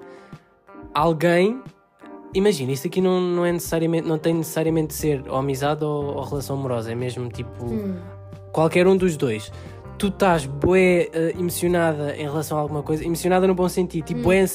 alguém. 0.93 1.61
Imagina, 2.37 2.71
isto 2.71 2.85
aqui 2.87 3.01
não, 3.01 3.19
não 3.19 3.43
é 3.43 3.51
necessariamente, 3.51 4.07
não 4.07 4.19
tem 4.19 4.31
necessariamente 4.35 4.89
de 4.89 4.93
ser 4.93 5.23
ou 5.27 5.37
amizade 5.37 5.83
ou, 5.83 6.17
ou 6.17 6.23
relação 6.23 6.55
amorosa, 6.55 6.91
é 6.91 6.95
mesmo 6.95 7.27
tipo 7.29 7.65
Hum. 7.65 7.95
qualquer 8.51 8.85
um 8.87 8.95
dos 8.95 9.17
dois. 9.17 9.51
Tu 9.97 10.09
estás 10.09 10.45
bué 10.45 11.09
eh, 11.11 11.33
emocionada 11.35 12.15
em 12.15 12.21
relação 12.25 12.59
a 12.59 12.61
alguma 12.61 12.83
coisa, 12.83 13.03
emocionada 13.03 13.47
no 13.47 13.55
bom 13.55 13.67
sentido, 13.67 14.05
tipo 14.05 14.29
Hum. 14.29 14.47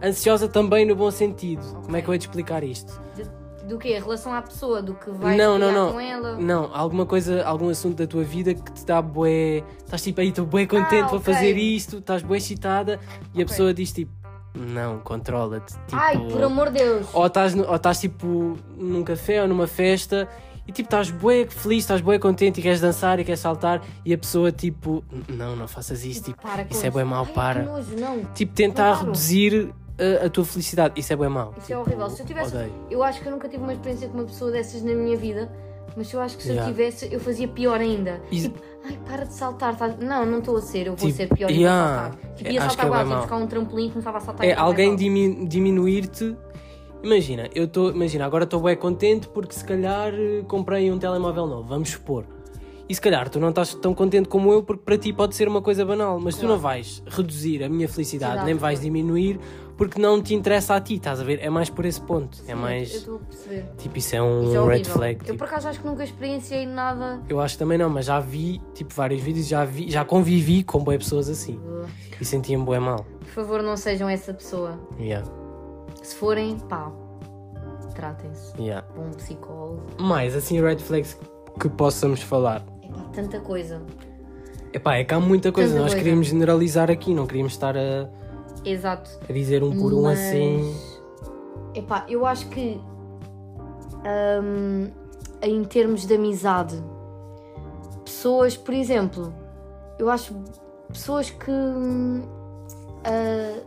ansiosa 0.00 0.46
também 0.46 0.86
no 0.86 0.94
bom 0.94 1.10
sentido. 1.10 1.62
Como 1.84 1.96
é 1.96 2.00
que 2.00 2.08
eu 2.08 2.14
ia 2.14 2.18
te 2.20 2.28
explicar 2.28 2.62
isto? 2.62 2.92
De- 3.16 3.66
do 3.66 3.76
quê? 3.76 3.96
Em 3.96 4.00
relação 4.00 4.32
à 4.32 4.40
pessoa, 4.40 4.80
do 4.80 4.94
que 4.94 5.10
vai 5.10 5.36
não, 5.36 5.58
não, 5.58 5.72
não. 5.72 5.92
com 5.94 5.98
ela? 5.98 6.36
Não, 6.38 6.70
alguma 6.72 7.04
coisa, 7.06 7.42
algum 7.44 7.68
assunto 7.68 7.96
da 7.96 8.06
tua 8.06 8.22
vida 8.22 8.54
que 8.54 8.70
te 8.70 8.86
dá 8.86 9.02
bué. 9.02 9.64
Estás 9.84 10.00
tipo 10.00 10.20
aí, 10.20 10.28
estou 10.28 10.46
bué 10.46 10.64
contente 10.64 11.06
Ah, 11.06 11.08
para 11.08 11.16
ok. 11.18 11.34
fazer 11.34 11.56
isto, 11.56 11.98
estás 11.98 12.22
bué 12.22 12.36
excitada 12.36 13.00
e 13.34 13.40
a 13.40 13.42
Ok. 13.42 13.46
pessoa 13.46 13.74
diz 13.74 13.90
tipo, 13.92 14.12
não, 14.56 14.98
controla-te. 15.00 15.72
Tipo, 15.74 15.96
Ai, 15.96 16.18
por 16.18 16.42
amor 16.42 16.70
de 16.70 16.78
Deus. 16.78 17.06
Ou 17.12 17.26
estás, 17.26 17.54
ou 17.54 17.74
estás 17.76 18.00
tipo 18.00 18.56
num 18.76 19.02
café 19.04 19.42
ou 19.42 19.48
numa 19.48 19.66
festa 19.66 20.28
e 20.66 20.72
tipo 20.72 20.86
estás 20.88 21.10
bué 21.10 21.46
feliz, 21.46 21.84
estás 21.84 22.00
bué 22.00 22.18
contente 22.18 22.58
e 22.58 22.62
queres 22.62 22.80
dançar 22.80 23.20
e 23.20 23.24
queres 23.24 23.40
saltar 23.40 23.82
e 24.04 24.12
a 24.12 24.18
pessoa 24.18 24.50
tipo, 24.50 25.04
não, 25.28 25.54
não 25.54 25.68
faças 25.68 26.04
isso, 26.04 26.22
tipo, 26.24 26.40
Para 26.42 26.62
isso 26.70 26.84
é 26.84 26.90
bué 26.90 27.04
mau, 27.04 27.24
Ai, 27.24 27.32
para. 27.32 27.62
Nojo, 27.62 27.96
não. 27.98 28.24
Tipo, 28.34 28.52
tentar 28.54 28.94
paro. 28.94 29.06
reduzir 29.06 29.72
a, 30.22 30.26
a 30.26 30.30
tua 30.30 30.44
felicidade, 30.44 30.98
isso 30.98 31.12
é 31.12 31.16
bué 31.16 31.28
mau. 31.28 31.52
Isso 31.58 31.72
é 31.72 31.76
Tipo, 31.76 31.80
horrível. 31.80 32.10
Se 32.10 32.22
eu 32.22 32.26
tivesse. 32.26 32.54
odeio. 32.56 32.72
Eu 32.90 33.02
acho 33.02 33.20
que 33.20 33.28
eu 33.28 33.32
nunca 33.32 33.48
tive 33.48 33.62
uma 33.62 33.72
experiência 33.72 34.08
com 34.08 34.14
uma 34.18 34.24
pessoa 34.26 34.50
dessas 34.50 34.82
na 34.82 34.92
minha 34.94 35.16
vida. 35.16 35.50
Mas 35.96 36.12
eu 36.12 36.20
acho 36.20 36.36
que 36.36 36.42
se 36.42 36.50
Yeah. 36.50 36.68
eu 36.68 36.74
tivesse, 36.74 37.08
eu 37.12 37.18
fazia 37.18 37.48
pior 37.48 37.80
ainda. 37.80 38.20
Is- 38.30 38.42
Tipo, 38.44 38.60
ai, 38.84 38.98
para 39.06 39.24
de 39.24 39.32
saltar. 39.32 39.76
tá- 39.76 39.96
Não, 39.98 40.26
não 40.26 40.38
estou 40.40 40.56
a 40.58 40.60
ser, 40.60 40.86
eu 40.88 40.94
vou 40.94 41.06
Tipo, 41.08 41.12
ser 41.16 41.28
pior 41.34 41.50
e 41.50 41.54
yeah. 41.62 41.86
vou 41.86 42.10
saltar. 42.12 42.34
Tipo, 42.36 42.50
ia 42.50 42.60
que 42.60 42.66
saltar 42.66 42.84
é 42.84 42.88
igual, 42.88 43.04
bué 43.04 43.10
ia 43.14 43.16
buscar 43.20 43.36
um 43.36 43.46
trampolim 43.46 43.86
e 43.86 43.90
começava 43.90 44.18
a 44.18 44.20
saltar. 44.20 44.46
É 44.46 44.52
alguém 44.54 44.86
igual. 44.86 44.98
dimi- 44.98 45.46
diminuir-te. 45.48 46.36
Imagina, 47.02 47.48
eu 47.54 47.64
estou, 47.64 47.90
imagina, 47.90 48.24
agora 48.26 48.44
estou 48.44 48.60
bem 48.60 48.76
contente 48.76 49.28
porque 49.28 49.54
se 49.54 49.64
calhar 49.64 50.12
eh, 50.14 50.42
comprei 50.48 50.90
um 50.90 50.98
telemóvel 50.98 51.46
novo, 51.46 51.68
vamos 51.68 51.90
supor. 51.90 52.24
E 52.88 52.94
se 52.94 53.00
calhar 53.00 53.28
tu 53.28 53.38
não 53.40 53.50
estás 53.50 53.74
tão 53.74 53.94
contente 53.94 54.28
como 54.28 54.52
eu, 54.52 54.62
porque 54.62 54.82
para 54.84 54.96
ti 54.98 55.12
pode 55.12 55.34
ser 55.34 55.48
uma 55.48 55.60
coisa 55.62 55.84
banal, 55.84 56.20
mas 56.20 56.34
tu 56.36 56.40
Claro. 56.40 56.54
não 56.54 56.60
vais 56.60 57.02
reduzir 57.06 57.62
a 57.64 57.68
minha 57.68 57.88
felicidade, 57.88 58.32
Felicidade, 58.32 58.44
nem 58.46 58.54
vais 58.54 58.80
diminuir, 58.80 59.40
porque 59.76 60.00
não 60.00 60.22
te 60.22 60.34
interessa 60.34 60.74
a 60.74 60.80
ti, 60.80 60.94
estás 60.94 61.20
a 61.20 61.24
ver? 61.24 61.38
É 61.42 61.50
mais 61.50 61.68
por 61.70 61.84
esse 61.84 62.00
ponto. 62.00 62.38
é 62.48 62.52
Eu 62.52 62.56
mais. 62.56 62.94
estou 62.94 63.16
a 63.16 63.18
perceber. 63.20 63.64
Tipo, 63.78 63.98
isso 63.98 64.16
é 64.16 64.22
um 64.22 64.44
Isso 64.44 64.56
é 64.56 64.66
red 64.66 64.84
flag. 64.84 65.18
Eu 65.20 65.24
tipo. 65.26 65.38
por 65.38 65.44
acaso 65.46 65.68
acho 65.68 65.80
que 65.80 65.86
nunca 65.86 66.04
experienciei 66.04 66.64
nada. 66.66 67.20
Eu 67.28 67.40
acho 67.40 67.54
que 67.54 67.58
também 67.58 67.76
não, 67.78 67.90
mas 67.90 68.06
já 68.06 68.18
vi, 68.20 68.60
tipo, 68.74 68.92
vários 68.94 69.20
vídeos, 69.22 69.46
já 69.46 69.64
vi, 69.64 69.90
já 69.90 70.04
convivi 70.04 70.62
com 70.64 70.82
boas 70.82 70.98
pessoas 70.98 71.28
assim. 71.28 71.56
Uh, 71.56 71.86
E 72.20 72.24
sentia-me 72.24 72.64
bué 72.64 72.78
mal. 72.78 73.04
Por 73.20 73.28
favor, 73.44 73.62
não 73.62 73.76
sejam 73.76 74.08
essa 74.08 74.32
pessoa. 74.32 74.78
Yeah, 74.98 75.26
Se 76.02 76.14
forem, 76.14 76.58
pá, 76.58 76.90
tratem-se. 77.94 78.52
yeah. 78.60 78.86
Um 78.96 79.10
psicólogo. 79.10 79.82
Mais, 79.98 80.34
assim, 80.34 80.60
red 80.60 80.78
flags 80.78 81.18
que 81.60 81.68
possamos 81.68 82.22
falar. 82.22 82.64
É 82.82 82.88
pá, 82.88 83.00
tanta 83.12 83.40
coisa. 83.40 83.82
Epá, 84.72 84.96
é 84.96 85.04
que 85.04 85.14
há 85.14 85.20
muita 85.20 85.50
coisa, 85.52 85.70
Tanta 85.70 85.82
nós 85.82 85.90
coisa. 85.92 86.02
queríamos 86.04 86.26
generalizar 86.26 86.90
aqui, 86.90 87.14
não 87.14 87.26
queríamos 87.26 87.52
estar 87.52 87.76
a, 87.76 88.08
Exato. 88.66 89.10
a 89.28 89.32
dizer 89.32 89.62
um 89.62 89.76
por 89.78 89.92
um 89.94 90.02
Mas, 90.02 90.18
assim. 90.18 90.74
Epá, 91.74 92.04
eu 92.08 92.26
acho 92.26 92.48
que 92.48 92.80
hum, 94.42 94.90
em 95.42 95.64
termos 95.64 96.06
de 96.06 96.14
amizade, 96.14 96.82
pessoas, 98.04 98.56
por 98.56 98.74
exemplo, 98.74 99.32
eu 99.98 100.10
acho 100.10 100.34
pessoas 100.88 101.30
que 101.30 101.50
ah, 103.04 103.60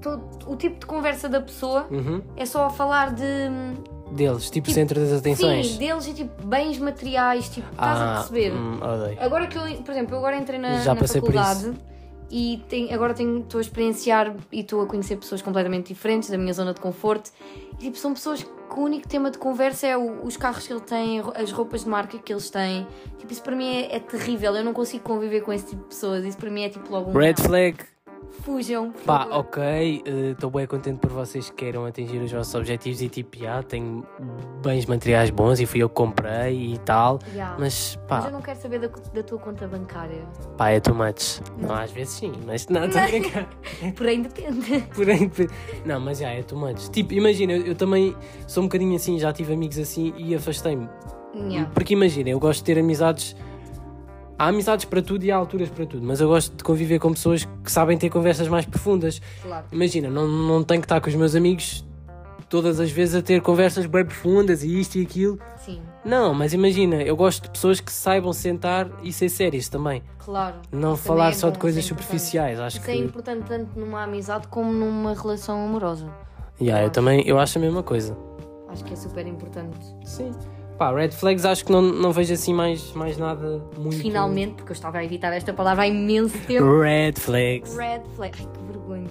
todo- 0.00 0.24
o 0.46 0.56
tipo 0.56 0.80
de 0.80 0.86
conversa 0.86 1.28
da 1.28 1.40
pessoa 1.40 1.86
Uhum. 1.90 2.22
é 2.36 2.44
só 2.46 2.66
a 2.66 2.70
falar 2.70 3.12
de 3.14 3.22
hum, 3.24 3.74
Deles, 4.12 4.50
tipo, 4.50 4.66
Tipo, 4.66 4.70
centro 4.74 4.98
das 4.98 5.12
atenções. 5.20 5.68
sim, 5.68 5.78
deles 5.78 6.08
e 6.08 6.12
tipo 6.12 6.44
bens 6.44 6.78
materiais, 6.80 7.48
tipo, 7.48 7.70
estás 7.70 8.00
a 8.00 8.14
perceber? 8.14 8.52
hum. 8.52 8.80
Agora 9.20 9.46
que 9.46 9.56
eu, 9.56 9.62
por 9.84 9.92
exemplo, 9.92 10.14
eu 10.14 10.18
agora 10.18 10.36
entrei 10.36 10.58
na, 10.58 10.80
Já 10.80 10.94
na 10.96 11.06
faculdade 11.06 11.72
e 12.30 12.62
tenho- 12.68 12.94
agora 12.94 13.12
estou 13.12 13.58
a 13.58 13.60
experienciar 13.60 14.34
e 14.52 14.60
estou 14.60 14.82
a 14.82 14.86
conhecer 14.86 15.16
pessoas 15.16 15.42
completamente 15.42 15.88
diferentes 15.88 16.30
da 16.30 16.38
minha 16.38 16.52
zona 16.52 16.72
de 16.72 16.80
conforto. 16.80 17.30
E 17.72 17.84
tipo, 17.84 17.96
são 17.96 18.12
pessoas 18.14 18.42
que 18.42 18.50
o 18.78 18.82
único 18.82 19.08
tema 19.08 19.30
de 19.30 19.38
conversa 19.38 19.86
é 19.86 19.96
o- 19.96 20.24
os 20.24 20.36
carros 20.36 20.66
que 20.66 20.72
ele 20.72 20.80
tem, 20.82 21.20
as 21.34 21.50
roupas 21.50 21.82
de 21.84 21.88
marca 21.90 22.16
que 22.18 22.32
eles 22.32 22.48
têm. 22.50 22.86
Tipo, 23.18 23.32
isso 23.32 23.42
para 23.42 23.56
mim 23.56 23.66
é, 23.68 23.96
é 23.96 23.98
terrível. 23.98 24.54
Eu 24.54 24.64
não 24.64 24.72
consigo 24.72 25.02
conviver 25.02 25.40
com 25.40 25.52
esse 25.52 25.66
tipo 25.66 25.82
de 25.82 25.88
pessoas. 25.88 26.24
Isso 26.24 26.36
para 26.38 26.50
mim 26.50 26.62
é 26.62 26.68
tipo 26.68 26.90
logo 26.92 27.10
um. 27.10 27.12
Red 27.12 27.34
flag. 27.36 27.76
Fujam. 28.42 28.92
Pá, 29.04 29.20
favor. 29.24 29.38
ok, 29.40 30.02
estou 30.32 30.50
bem 30.50 30.66
contente 30.66 30.98
por 30.98 31.10
vocês 31.10 31.50
que 31.50 31.56
queiram 31.56 31.84
atingir 31.84 32.18
os 32.18 32.30
vossos 32.32 32.54
objetivos 32.54 33.02
e 33.02 33.08
tipo, 33.08 33.38
já, 33.38 33.62
tenho 33.62 34.06
bens 34.62 34.86
materiais 34.86 35.30
bons 35.30 35.60
e 35.60 35.66
fui 35.66 35.82
eu 35.82 35.88
que 35.88 35.94
comprei 35.94 36.74
e 36.74 36.78
tal. 36.78 37.18
Yeah. 37.32 37.56
Mas 37.58 37.98
Mas 38.08 38.08
pá, 38.08 38.26
eu 38.28 38.32
não 38.32 38.40
quero 38.40 38.58
saber 38.60 38.78
da, 38.80 38.88
da 38.88 39.22
tua 39.22 39.38
conta 39.38 39.66
bancária. 39.68 40.22
pá, 40.56 40.70
é 40.70 40.80
too 40.80 40.94
much. 40.94 41.40
Não, 41.58 41.74
às 41.74 41.90
vezes 41.90 42.14
sim, 42.14 42.32
mas 42.46 42.66
não, 42.68 42.84
estou 42.84 43.00
a 43.02 43.06
brincar. 43.08 43.48
Porém, 43.96 44.22
depende. 44.22 44.80
Porém, 44.94 45.30
não, 45.84 46.00
mas 46.00 46.18
já 46.18 46.30
é 46.30 46.42
too 46.42 46.58
much. 46.58 46.88
Tipo, 46.90 47.12
imagina, 47.14 47.52
eu, 47.52 47.66
eu 47.66 47.74
também 47.74 48.16
sou 48.46 48.62
um 48.62 48.66
bocadinho 48.66 48.96
assim, 48.96 49.18
já 49.18 49.32
tive 49.32 49.52
amigos 49.52 49.78
assim 49.78 50.14
e 50.16 50.34
afastei-me. 50.34 50.88
Yeah. 51.34 51.70
Porque 51.72 51.92
imagina, 51.94 52.30
eu 52.30 52.40
gosto 52.40 52.60
de 52.60 52.64
ter 52.74 52.80
amizades. 52.80 53.36
Há 54.40 54.46
amizades 54.48 54.86
para 54.86 55.02
tudo 55.02 55.22
e 55.22 55.30
há 55.30 55.36
alturas 55.36 55.68
para 55.68 55.84
tudo, 55.84 56.02
mas 56.06 56.18
eu 56.18 56.26
gosto 56.26 56.56
de 56.56 56.64
conviver 56.64 56.98
com 56.98 57.12
pessoas 57.12 57.46
que 57.62 57.70
sabem 57.70 57.98
ter 57.98 58.08
conversas 58.08 58.48
mais 58.48 58.64
profundas. 58.64 59.20
Claro. 59.42 59.66
Imagina, 59.70 60.08
não, 60.08 60.26
não 60.26 60.64
tenho 60.64 60.80
que 60.80 60.86
estar 60.86 60.98
com 60.98 61.10
os 61.10 61.14
meus 61.14 61.34
amigos 61.34 61.84
todas 62.48 62.80
as 62.80 62.90
vezes 62.90 63.14
a 63.16 63.20
ter 63.20 63.42
conversas 63.42 63.84
bem 63.84 64.02
profundas 64.02 64.62
e 64.64 64.80
isto 64.80 64.96
e 64.96 65.02
aquilo. 65.02 65.38
Sim, 65.62 65.82
Não, 66.06 66.32
mas 66.32 66.54
imagina, 66.54 67.02
eu 67.02 67.14
gosto 67.16 67.42
de 67.42 67.50
pessoas 67.50 67.80
que 67.80 67.92
saibam 67.92 68.32
sentar 68.32 68.88
e 69.02 69.12
ser 69.12 69.28
sérias 69.28 69.68
também. 69.68 70.02
claro. 70.18 70.56
Não 70.72 70.94
Isso 70.94 71.02
falar 71.02 71.28
é 71.28 71.32
só 71.32 71.48
de 71.50 71.56
bom, 71.56 71.60
coisas 71.60 71.84
isso 71.84 71.92
é 71.92 71.96
superficiais. 71.98 72.58
Acho 72.58 72.78
Isso 72.78 72.86
que. 72.86 72.92
é 72.92 72.96
importante 72.96 73.44
tanto 73.46 73.78
numa 73.78 74.04
amizade 74.04 74.48
como 74.48 74.72
numa 74.72 75.12
relação 75.12 75.62
amorosa. 75.66 76.08
Yeah, 76.58 76.82
eu 76.86 76.88
também 76.90 77.22
eu 77.28 77.38
acho 77.38 77.58
a 77.58 77.60
mesma 77.60 77.82
coisa. 77.82 78.16
Acho 78.70 78.84
que 78.84 78.94
é 78.94 78.96
super 78.96 79.26
importante. 79.26 79.76
Sim. 80.06 80.32
Pá, 80.80 80.90
red 80.94 81.10
flags 81.10 81.44
acho 81.44 81.66
que 81.66 81.70
não, 81.70 81.82
não 81.82 82.10
vejo 82.10 82.32
assim 82.32 82.54
mais, 82.54 82.94
mais 82.94 83.18
nada 83.18 83.62
muito. 83.76 83.96
Finalmente, 83.96 84.54
porque 84.54 84.72
eu 84.72 84.74
estava 84.74 84.96
a 84.96 85.04
evitar 85.04 85.30
esta 85.30 85.52
palavra 85.52 85.82
há 85.82 85.86
imenso 85.86 86.38
tempo. 86.46 86.80
Red 86.80 87.12
flags. 87.16 87.76
Red 87.76 88.00
flag. 88.16 88.38
Ai, 88.40 88.48
que 88.50 88.72
vergonha. 88.72 89.06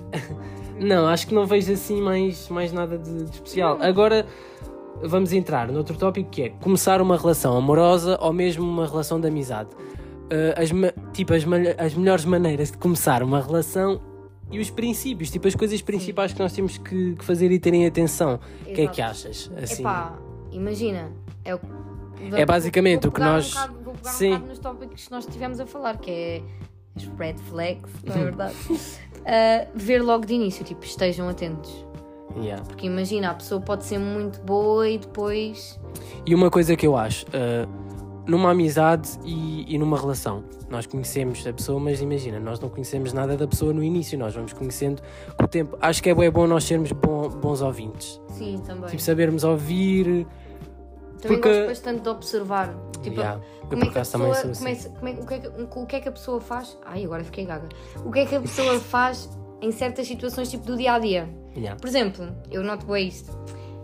Não, 0.79 1.07
acho 1.07 1.27
que 1.27 1.33
não 1.35 1.45
vejo 1.45 1.71
assim 1.71 2.01
mais, 2.01 2.49
mais 2.49 2.73
nada 2.73 2.97
de, 2.97 3.23
de 3.25 3.31
especial. 3.31 3.77
Agora 3.81 4.25
vamos 5.03 5.31
entrar 5.31 5.67
noutro 5.67 5.95
tópico 5.95 6.27
que 6.31 6.41
é 6.41 6.49
começar 6.49 7.03
uma 7.03 7.15
relação 7.15 7.55
amorosa 7.55 8.17
ou 8.19 8.33
mesmo 8.33 8.67
uma 8.67 8.87
relação 8.87 9.21
de 9.21 9.27
amizade. 9.27 9.69
Uh, 9.75 10.57
as, 10.57 10.71
tipo, 11.13 11.35
as, 11.35 11.43
as 11.77 11.93
melhores 11.93 12.25
maneiras 12.25 12.71
de 12.71 12.79
começar 12.79 13.21
uma 13.21 13.39
relação 13.39 14.01
e 14.49 14.57
os 14.57 14.71
princípios, 14.71 15.29
tipo 15.29 15.47
as 15.47 15.53
coisas 15.53 15.79
principais 15.83 16.33
que 16.33 16.39
nós 16.39 16.51
temos 16.51 16.79
que, 16.79 17.13
que 17.13 17.23
fazer 17.23 17.51
e 17.51 17.59
terem 17.59 17.85
atenção. 17.85 18.39
O 18.61 18.73
que 18.73 18.81
é 18.81 18.87
que 18.87 19.03
achas? 19.03 19.51
Assim, 19.61 19.83
Epá, 19.83 20.17
imagina. 20.51 21.11
É, 21.45 21.55
o... 21.55 21.59
É 22.35 22.45
basicamente 22.45 23.03
vou 23.03 23.11
o 23.11 23.13
que 23.13 23.19
nós- 23.21 23.47
Um 23.51 23.53
bocado, 23.55 23.79
vou 23.83 23.93
pegar 23.93 24.09
Sim. 24.11 24.27
um 24.27 24.31
bocado 24.33 24.49
nos 24.49 24.59
tópicos 24.59 25.05
que 25.05 25.11
nós 25.11 25.25
estivemos 25.25 25.59
a 25.59 25.65
falar, 25.65 25.97
que 25.97 26.11
é 26.11 26.41
as 26.95 27.03
red 27.17 27.35
flags, 27.49 27.91
não 28.03 28.15
é 28.15 28.23
verdade? 28.23 28.55
Ah, 29.25 29.67
ver 29.75 30.01
logo 30.01 30.25
de 30.25 30.33
início, 30.33 30.63
tipo, 30.63 30.83
estejam 30.85 31.27
atentos. 31.27 31.85
yeah. 32.37 32.63
Porque 32.63 32.87
imagina, 32.87 33.29
a 33.29 33.33
pessoa 33.33 33.59
pode 33.59 33.83
ser 33.83 33.99
muito 33.99 34.39
boa 34.41 34.87
e 34.89 34.97
depois. 34.97 35.77
E 36.25 36.33
uma 36.33 36.49
coisa 36.49 36.75
que 36.75 36.87
eu 36.87 36.95
acho, 36.95 37.25
uh, 37.27 37.69
numa 38.25 38.51
amizade 38.51 39.09
e, 39.25 39.65
e 39.67 39.77
numa 39.77 39.99
relação, 39.99 40.43
nós 40.69 40.87
conhecemos 40.87 41.45
a 41.45 41.51
pessoa, 41.51 41.79
mas 41.81 42.01
imagina, 42.01 42.39
nós 42.39 42.59
não 42.61 42.69
conhecemos 42.69 43.11
nada 43.11 43.35
da 43.35 43.45
pessoa 43.45 43.73
no 43.73 43.83
início, 43.83 44.17
nós 44.17 44.33
vamos 44.33 44.53
conhecendo 44.53 45.01
com 45.37 45.43
o 45.43 45.47
tempo. 45.47 45.77
Acho 45.81 46.01
que 46.01 46.09
é 46.09 46.13
bué 46.15 46.31
bom 46.31 46.47
nós 46.47 46.63
sermos 46.63 46.91
bom- 46.93 47.27
bons 47.29 47.61
ouvintes. 47.61 48.19
Sim, 48.29 48.57
também. 48.65 48.89
Tipo, 48.89 49.01
sabermos 49.03 49.43
ouvir. 49.43 50.25
Também 51.21 51.37
porque- 51.39 51.49
gosto 51.55 51.67
bastante 51.67 52.01
de 52.01 52.09
observar. 52.09 52.73
Tipo, 53.01 53.15
Yeah, 53.21 53.41
como 53.69 53.83
é 53.83 53.85
que 53.87 53.97
a 53.97 54.01
pessoa. 54.01 54.31
assim. 54.31 54.53
como 54.53 54.67
é 54.67 54.75
que- 54.75 54.89
como 54.89 55.07
é- 55.07 55.11
o, 55.13 55.25
que 55.25 55.33
é 55.33 55.39
que, 55.39 55.79
o 55.79 55.85
que 55.85 55.95
é 55.95 55.99
que 56.01 56.09
a 56.09 56.11
pessoa 56.11 56.41
faz? 56.41 56.77
Ai, 56.85 57.05
agora 57.05 57.23
fiquei 57.23 57.45
gaga. 57.45 57.69
O 58.05 58.11
que 58.11 58.19
é 58.19 58.25
que 58.25 58.35
a 58.35 58.41
pessoa 58.41 58.77
faz 58.79 59.29
em 59.61 59.71
certas 59.71 60.07
situações, 60.07 60.49
tipo 60.49 60.65
do 60.65 60.75
dia 60.77 60.93
a 60.93 60.99
dia? 60.99 61.29
Yeah. 61.55 61.79
Por 61.79 61.87
exemplo, 61.87 62.27
eu 62.51 62.63
noto 62.63 62.85
bem 62.85 63.07
isto. 63.07 63.31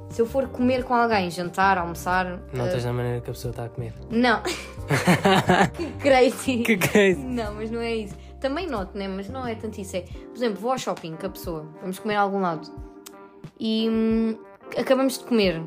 Se 0.10 0.22
eu 0.22 0.26
for 0.26 0.48
comer 0.48 0.84
com 0.86 0.94
alguém, 0.94 1.30
jantar, 1.30 1.78
almoçar. 1.78 2.40
Não 2.54 2.66
estás 2.66 2.86
na 2.86 2.94
maneira 2.94 3.20
que 3.22 3.30
a 3.30 3.34
pessoa 3.34 3.50
está 3.52 3.66
a 3.66 3.70
comer. 3.70 3.94
Não. 4.10 4.42
que 5.76 5.92
crazy. 6.00 6.58
que 6.64 6.78
crazy. 6.78 7.20
Não, 7.22 7.56
mas 7.56 7.70
não 7.72 7.82
é 7.82 7.96
isso. 7.96 8.16
Também 8.40 8.68
noto, 8.68 8.98
né? 8.98 9.08
Mas 9.08 9.28
não 9.30 9.46
é 9.46 9.56
tanto 9.56 9.80
isso. 9.82 9.96
É, 9.98 10.02
por 10.02 10.36
exemplo, 10.36 10.62
vou 10.62 10.72
ao 10.72 10.78
shopping 10.78 11.16
com 11.16 11.26
a 11.26 11.30
pessoa, 11.30 11.66
vamos 11.82 12.00
comer 12.00 12.16
a 12.16 12.22
algum 12.22 12.40
lado 12.40 12.70
e 13.60 13.90
hum, 13.90 14.38
acabamos 14.78 15.18
de 15.18 15.24
comer. 15.26 15.62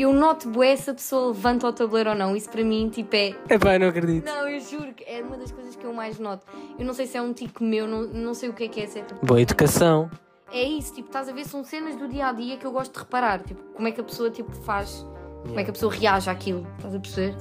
Eu 0.00 0.14
noto 0.14 0.48
bué 0.48 0.74
se 0.76 0.88
a 0.88 0.94
pessoa 0.94 1.26
levanta 1.26 1.68
o 1.68 1.72
tabuleiro 1.74 2.08
ou 2.08 2.16
não. 2.16 2.34
Isso 2.34 2.48
para 2.48 2.64
mim, 2.64 2.88
tipo, 2.88 3.14
é. 3.14 3.34
Epá, 3.50 3.74
eu 3.74 3.80
não 3.80 3.88
acredito. 3.88 4.24
Não, 4.24 4.48
eu 4.48 4.58
juro 4.58 4.94
que 4.94 5.04
é 5.04 5.20
uma 5.20 5.36
das 5.36 5.52
coisas 5.52 5.76
que 5.76 5.84
eu 5.84 5.92
mais 5.92 6.18
noto. 6.18 6.46
Eu 6.78 6.86
não 6.86 6.94
sei 6.94 7.06
se 7.06 7.18
é 7.18 7.20
um 7.22 7.34
tico 7.34 7.62
meu, 7.62 7.86
não, 7.86 8.04
não 8.04 8.32
sei 8.32 8.48
o 8.48 8.54
que 8.54 8.64
é 8.64 8.68
que 8.68 8.80
é. 8.80 8.86
Se 8.86 9.00
é 9.00 9.02
tipo, 9.02 9.26
Boa 9.26 9.42
educação. 9.42 10.10
É 10.50 10.62
isso, 10.62 10.94
tipo, 10.94 11.08
estás 11.08 11.28
a 11.28 11.32
ver? 11.32 11.44
São 11.44 11.62
cenas 11.62 11.96
do 11.96 12.08
dia 12.08 12.28
a 12.28 12.32
dia 12.32 12.56
que 12.56 12.66
eu 12.66 12.72
gosto 12.72 12.94
de 12.94 12.98
reparar. 12.98 13.42
Tipo, 13.42 13.62
como 13.74 13.88
é 13.88 13.90
que 13.90 14.00
a 14.00 14.04
pessoa 14.04 14.30
tipo, 14.30 14.50
faz. 14.62 15.06
Como 15.42 15.60
é 15.60 15.64
que 15.64 15.68
a 15.68 15.72
pessoa 15.74 15.92
reage 15.92 16.30
àquilo. 16.30 16.66
Estás 16.78 16.94
a 16.94 16.98
perceber? 16.98 17.36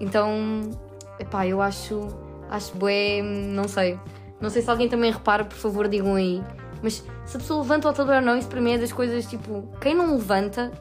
Então, 0.00 0.28
epá, 1.20 1.46
eu 1.46 1.62
acho. 1.62 2.08
Acho 2.50 2.74
bué. 2.76 3.22
Não 3.22 3.68
sei. 3.68 4.00
Não 4.40 4.50
sei 4.50 4.62
se 4.62 4.68
alguém 4.68 4.88
também 4.88 5.12
repara, 5.12 5.44
por 5.44 5.56
favor, 5.56 5.86
digam 5.86 6.16
aí. 6.16 6.42
Mas 6.82 7.04
se 7.24 7.36
a 7.36 7.38
pessoa 7.38 7.62
levanta 7.62 7.88
o 7.88 7.92
tabuleiro 7.92 8.26
ou 8.26 8.32
não, 8.32 8.36
isso 8.36 8.48
para 8.48 8.60
mim 8.60 8.72
é 8.72 8.78
das 8.78 8.92
coisas 8.92 9.24
tipo. 9.26 9.68
Quem 9.80 9.94
não 9.94 10.16
levanta, 10.16 10.72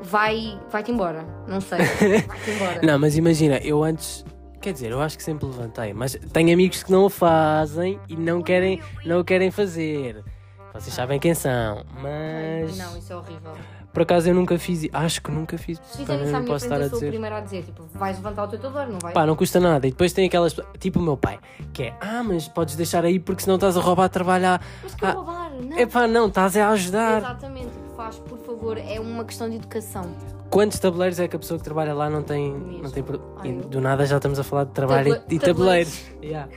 vai. 0.00 0.58
Vai-te 0.70 0.90
embora. 0.90 1.24
Não 1.46 1.60
sei. 1.60 1.78
Vai-te 2.26 2.50
embora. 2.50 2.80
Não, 2.82 2.98
mas 2.98 3.16
imagina, 3.16 3.56
eu 3.58 3.82
antes. 3.82 4.24
Quer 4.60 4.72
dizer, 4.72 4.92
eu 4.92 5.00
acho 5.02 5.18
que 5.18 5.22
sempre 5.22 5.44
levantei, 5.46 5.92
mas 5.92 6.16
tenho 6.32 6.50
amigos 6.52 6.82
que 6.82 6.90
não 6.90 7.04
o 7.04 7.10
fazem 7.10 8.00
e 8.08 8.16
não 8.16 8.42
querem, 8.42 8.80
não 9.04 9.20
o 9.20 9.24
querem 9.24 9.50
fazer. 9.50 10.24
Vocês 10.72 10.94
sabem 10.94 11.20
quem 11.20 11.34
são, 11.34 11.84
mas. 12.00 12.76
Não, 12.78 12.96
isso 12.96 13.12
é 13.12 13.16
horrível. 13.16 13.52
Por 13.92 14.02
acaso 14.02 14.28
eu 14.28 14.34
nunca 14.34 14.58
fiz. 14.58 14.88
Acho 14.92 15.22
que 15.22 15.30
nunca 15.30 15.56
fiz. 15.56 15.80
Se 15.84 15.98
fizerem 15.98 16.24
isso 16.24 16.34
à 16.34 16.40
minha 16.40 16.58
frente, 16.58 16.72
a 16.72 16.78
eu 16.78 16.90
sou 16.90 16.98
o 16.98 17.06
primeiro 17.08 17.36
a 17.36 17.40
dizer, 17.40 17.62
tipo, 17.62 17.84
vais 17.94 18.16
levantar 18.16 18.44
o 18.44 18.48
teu 18.48 18.58
tabuleiro, 18.58 18.92
não 18.92 18.98
vai? 18.98 19.12
Pá, 19.12 19.24
não 19.24 19.36
custa 19.36 19.60
nada. 19.60 19.86
E 19.86 19.90
depois 19.92 20.12
tem 20.12 20.26
aquelas. 20.26 20.56
Tipo 20.80 20.98
o 20.98 21.02
meu 21.02 21.16
pai, 21.16 21.38
que 21.72 21.84
é. 21.84 21.96
Ah, 22.00 22.24
mas 22.24 22.48
podes 22.48 22.74
deixar 22.74 23.04
aí 23.04 23.20
porque 23.20 23.42
senão 23.42 23.54
estás 23.54 23.76
a 23.76 23.80
roubar 23.80 24.08
trabalhar. 24.08 24.60
Mas 24.82 24.96
que 24.96 25.04
Ah, 25.06 25.12
roubar, 25.12 25.50
não. 25.52 25.78
É 25.78 25.86
pá, 25.86 26.08
não, 26.08 26.26
estás 26.26 26.56
a 26.56 26.70
ajudar. 26.70 27.18
Exatamente, 27.18 27.70
faz, 27.96 28.16
por 28.16 28.38
favor, 28.56 28.78
é 28.78 29.00
uma 29.00 29.24
questão 29.24 29.48
de 29.48 29.56
educação. 29.56 30.14
Quantos 30.50 30.78
tabuleiros 30.78 31.18
é 31.18 31.26
que 31.26 31.36
a 31.36 31.38
pessoa 31.38 31.58
que 31.58 31.64
trabalha 31.64 31.94
lá 31.94 32.08
não 32.08 32.22
tem. 32.22 32.52
Mesmo. 32.52 32.82
Não 32.82 32.90
tem 32.90 33.04
Ai, 33.38 33.52
do 33.52 33.80
nada 33.80 34.06
já 34.06 34.16
estamos 34.16 34.38
a 34.38 34.44
falar 34.44 34.64
de 34.64 34.72
trabalho 34.72 35.20
e, 35.28 35.34
e 35.34 35.38
tabuleiros. 35.38 36.00
Yeah. 36.22 36.48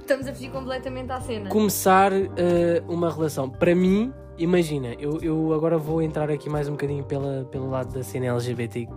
Estamos 0.00 0.26
a 0.26 0.32
fugir 0.32 0.50
completamente 0.50 1.10
à 1.12 1.20
cena. 1.20 1.50
Começar 1.50 2.12
eh, 2.12 2.82
uma 2.88 3.10
relação. 3.10 3.50
Para 3.50 3.74
mim, 3.74 4.12
imagina, 4.38 4.94
eu, 4.98 5.18
eu 5.20 5.52
agora 5.52 5.76
vou 5.76 6.00
entrar 6.00 6.30
aqui 6.30 6.48
mais 6.48 6.66
um 6.66 6.72
bocadinho 6.72 7.04
pela, 7.04 7.44
pelo 7.50 7.68
lado 7.68 7.92
da 7.92 8.02
cena 8.02 8.26
LGBT, 8.26 8.88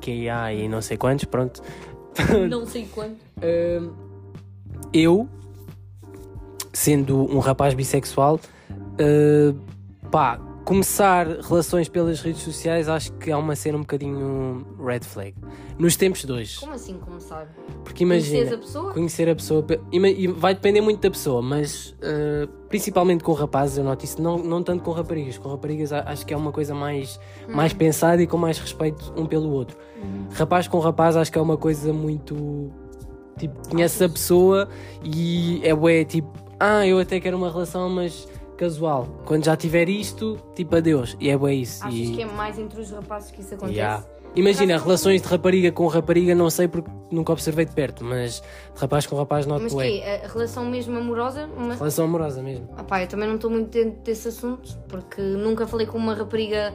que 0.00 0.28
é 0.28 0.54
e 0.54 0.68
não 0.68 0.80
sei 0.80 0.96
quantos, 0.96 1.26
pronto. 1.26 1.62
não 2.48 2.64
sei 2.64 2.86
quando. 2.86 3.16
Hum, 3.42 3.92
eu, 4.94 5.28
sendo 6.72 7.30
um 7.30 7.38
rapaz 7.38 7.74
bissexual, 7.74 8.40
uh, 8.70 9.60
pá, 10.10 10.40
começar 10.66 11.28
relações 11.48 11.88
pelas 11.88 12.20
redes 12.20 12.42
sociais 12.42 12.88
acho 12.88 13.12
que 13.12 13.30
é 13.30 13.36
uma 13.36 13.54
cena 13.54 13.78
um 13.78 13.82
bocadinho 13.82 14.66
red 14.84 14.98
flag. 15.00 15.32
Nos 15.78 15.94
tempos 15.94 16.24
de 16.24 16.32
hoje. 16.32 16.58
Como 16.58 16.72
assim 16.72 16.98
começar? 16.98 17.46
Porque 17.84 18.02
imagina. 18.02 18.38
Conheces 18.38 18.52
a 18.52 18.58
pessoa? 18.58 18.92
Conhecer 18.92 19.28
a 19.28 19.36
pessoa. 19.36 19.64
e 19.92 20.26
vai 20.26 20.54
depender 20.54 20.80
muito 20.80 21.00
da 21.00 21.08
pessoa, 21.08 21.40
mas 21.40 21.90
uh, 22.00 22.48
principalmente 22.68 23.22
com 23.22 23.32
rapazes, 23.32 23.78
eu 23.78 23.84
noto 23.84 24.04
isso, 24.04 24.20
não, 24.20 24.38
não 24.38 24.60
tanto 24.60 24.82
com 24.82 24.90
raparigas. 24.90 25.38
Com 25.38 25.48
raparigas 25.48 25.92
acho 25.92 26.26
que 26.26 26.34
é 26.34 26.36
uma 26.36 26.50
coisa 26.50 26.74
mais, 26.74 27.20
mais 27.48 27.72
pensada 27.72 28.20
e 28.20 28.26
com 28.26 28.36
mais 28.36 28.58
respeito 28.58 29.12
um 29.16 29.24
pelo 29.24 29.50
outro. 29.52 29.78
Rapaz 30.32 30.66
com 30.66 30.80
rapaz 30.80 31.16
acho 31.16 31.30
que 31.30 31.38
é 31.38 31.42
uma 31.42 31.56
coisa 31.56 31.92
muito. 31.92 32.72
Tipo, 33.38 33.68
conheces 33.68 34.02
a 34.02 34.08
pessoa 34.08 34.68
e 35.04 35.60
é 35.62 35.72
bué, 35.72 36.04
tipo, 36.04 36.32
ah, 36.58 36.84
eu 36.84 36.98
até 36.98 37.20
quero 37.20 37.36
uma 37.36 37.50
relação, 37.50 37.88
mas 37.88 38.26
casual. 38.56 39.06
Quando 39.24 39.44
já 39.44 39.56
tiver 39.56 39.88
isto, 39.88 40.38
tipo, 40.54 40.74
adeus. 40.76 41.16
E 41.20 41.28
é 41.28 41.36
bué 41.36 41.54
isso. 41.54 41.84
Achas 41.84 41.98
e... 41.98 42.12
que 42.12 42.22
é 42.22 42.26
mais 42.26 42.58
entre 42.58 42.80
os 42.80 42.90
rapazes 42.90 43.30
que 43.30 43.40
isso 43.40 43.54
acontece? 43.54 43.78
Yeah. 43.78 44.04
Imagina, 44.36 44.76
relações 44.76 45.22
de 45.22 45.28
rapariga 45.28 45.72
com 45.72 45.86
rapariga, 45.86 46.34
não 46.34 46.50
sei 46.50 46.68
porque 46.68 46.90
nunca 47.10 47.32
observei 47.32 47.64
de 47.64 47.72
perto, 47.72 48.04
mas 48.04 48.42
de 48.74 48.80
rapaz 48.80 49.06
com 49.06 49.16
rapaz 49.16 49.46
noto 49.46 49.62
Mas 49.62 49.72
que 49.72 50.02
A 50.02 50.28
relação 50.28 50.66
mesmo 50.66 50.96
amorosa? 50.98 51.48
Uma... 51.56 51.74
Relação 51.74 52.04
amorosa 52.04 52.42
mesmo. 52.42 52.68
Ah 52.76 52.84
pá, 52.84 53.02
eu 53.02 53.06
também 53.06 53.26
não 53.26 53.36
estou 53.36 53.50
muito 53.50 53.70
dentro 53.70 53.98
desse 54.02 54.28
assunto, 54.28 54.76
porque 54.88 55.22
nunca 55.22 55.66
falei 55.66 55.86
com 55.86 55.96
uma 55.96 56.12
rapariga 56.12 56.74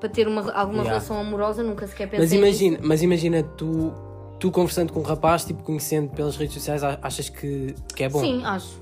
para 0.00 0.08
ter 0.08 0.26
uma, 0.26 0.40
alguma 0.52 0.82
Yeah. 0.82 0.88
relação 0.88 1.20
amorosa, 1.20 1.62
nunca 1.62 1.86
sequer 1.86 2.08
pensei 2.08 2.20
Mas 2.20 2.32
imagina, 2.32 2.76
nisso. 2.78 2.88
mas 2.88 3.02
imagina 3.02 3.42
tu, 3.42 3.92
tu 4.40 4.50
conversando 4.50 4.92
com 4.92 5.00
um 5.00 5.04
rapaz, 5.04 5.44
tipo 5.44 5.62
conhecendo 5.62 6.10
pelas 6.10 6.36
redes 6.36 6.54
sociais, 6.54 6.82
achas 6.82 7.28
que, 7.28 7.74
que 7.94 8.04
é 8.04 8.08
bom? 8.08 8.20
Sim, 8.20 8.42
acho. 8.42 8.81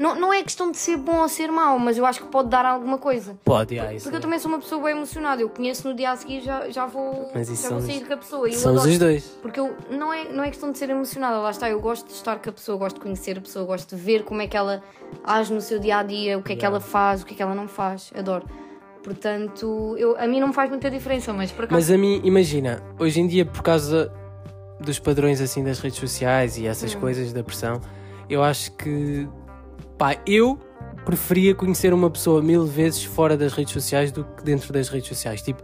Não, 0.00 0.14
não 0.18 0.32
é 0.32 0.42
questão 0.42 0.70
de 0.70 0.78
ser 0.78 0.96
bom 0.96 1.18
ou 1.20 1.28
ser 1.28 1.52
mau, 1.52 1.78
mas 1.78 1.98
eu 1.98 2.06
acho 2.06 2.22
que 2.22 2.28
pode 2.28 2.48
dar 2.48 2.64
alguma 2.64 2.96
coisa. 2.96 3.38
Pode, 3.44 3.74
yeah, 3.74 3.94
isso 3.94 4.04
Porque 4.04 4.16
eu 4.16 4.18
é. 4.18 4.22
também 4.22 4.38
sou 4.38 4.50
uma 4.50 4.58
pessoa 4.58 4.82
bem 4.82 4.92
emocionada. 4.92 5.42
Eu 5.42 5.50
conheço 5.50 5.86
no 5.86 5.94
dia 5.94 6.10
a 6.12 6.16
seguir 6.16 6.40
já, 6.40 6.70
já 6.70 6.86
vou, 6.86 7.30
Mas 7.34 7.50
isso 7.50 7.64
já 7.64 7.68
vou 7.68 7.82
sair 7.82 8.06
com 8.06 8.14
a 8.14 8.16
pessoa. 8.16 8.48
E 8.48 8.54
eu 8.54 8.58
Somos 8.58 8.86
os 8.86 8.98
dois. 8.98 9.24
Porque 9.42 9.60
eu, 9.60 9.76
não, 9.90 10.10
é, 10.10 10.24
não 10.32 10.42
é 10.42 10.48
questão 10.48 10.72
de 10.72 10.78
ser 10.78 10.88
emocionada, 10.88 11.36
lá 11.38 11.50
está. 11.50 11.68
Eu 11.68 11.78
gosto 11.82 12.06
de 12.06 12.14
estar 12.14 12.38
com 12.38 12.48
a 12.48 12.52
pessoa, 12.54 12.78
gosto 12.78 12.96
de 12.96 13.02
conhecer 13.02 13.36
a 13.36 13.42
pessoa, 13.42 13.66
gosto 13.66 13.94
de 13.94 14.00
ver 14.00 14.24
como 14.24 14.40
é 14.40 14.46
que 14.46 14.56
ela 14.56 14.82
age 15.22 15.52
no 15.52 15.60
seu 15.60 15.78
dia 15.78 15.98
a 15.98 16.02
dia, 16.02 16.38
o 16.38 16.42
que 16.42 16.54
é 16.54 16.56
que 16.56 16.62
Yeah. 16.62 16.78
ela 16.78 16.80
faz, 16.80 17.20
o 17.20 17.26
que 17.26 17.34
é 17.34 17.36
que 17.36 17.42
ela 17.42 17.54
não 17.54 17.68
faz. 17.68 18.10
Adoro. 18.16 18.46
Portanto, 19.02 19.96
eu, 19.98 20.16
a 20.18 20.26
mim 20.26 20.40
não 20.40 20.48
me 20.48 20.54
faz 20.54 20.70
muita 20.70 20.90
diferença, 20.90 21.32
mas 21.32 21.50
por 21.52 21.64
acaso. 21.64 21.74
Mas 21.78 21.90
a 21.90 21.98
mim, 21.98 22.20
imagina, 22.24 22.82
hoje 22.98 23.20
em 23.20 23.26
dia, 23.26 23.44
por 23.44 23.62
causa 23.62 24.12
dos 24.78 24.98
padrões 24.98 25.40
assim 25.40 25.62
das 25.64 25.78
redes 25.78 25.98
sociais 25.98 26.56
e 26.58 26.66
essas 26.66 26.94
Hum. 26.94 27.00
coisas 27.00 27.32
da 27.32 27.42
pressão, 27.42 27.80
eu 28.28 28.42
acho 28.42 28.72
que 28.72 29.28
pá, 30.00 30.16
eu 30.26 30.58
preferia 31.04 31.54
conhecer 31.54 31.92
uma 31.92 32.08
pessoa 32.08 32.40
mil 32.40 32.64
vezes 32.64 33.04
fora 33.04 33.36
das 33.36 33.52
redes 33.52 33.74
sociais 33.74 34.10
do 34.10 34.24
que 34.24 34.42
dentro 34.42 34.72
das 34.72 34.88
redes 34.88 35.08
sociais. 35.08 35.42
Tipo, 35.42 35.62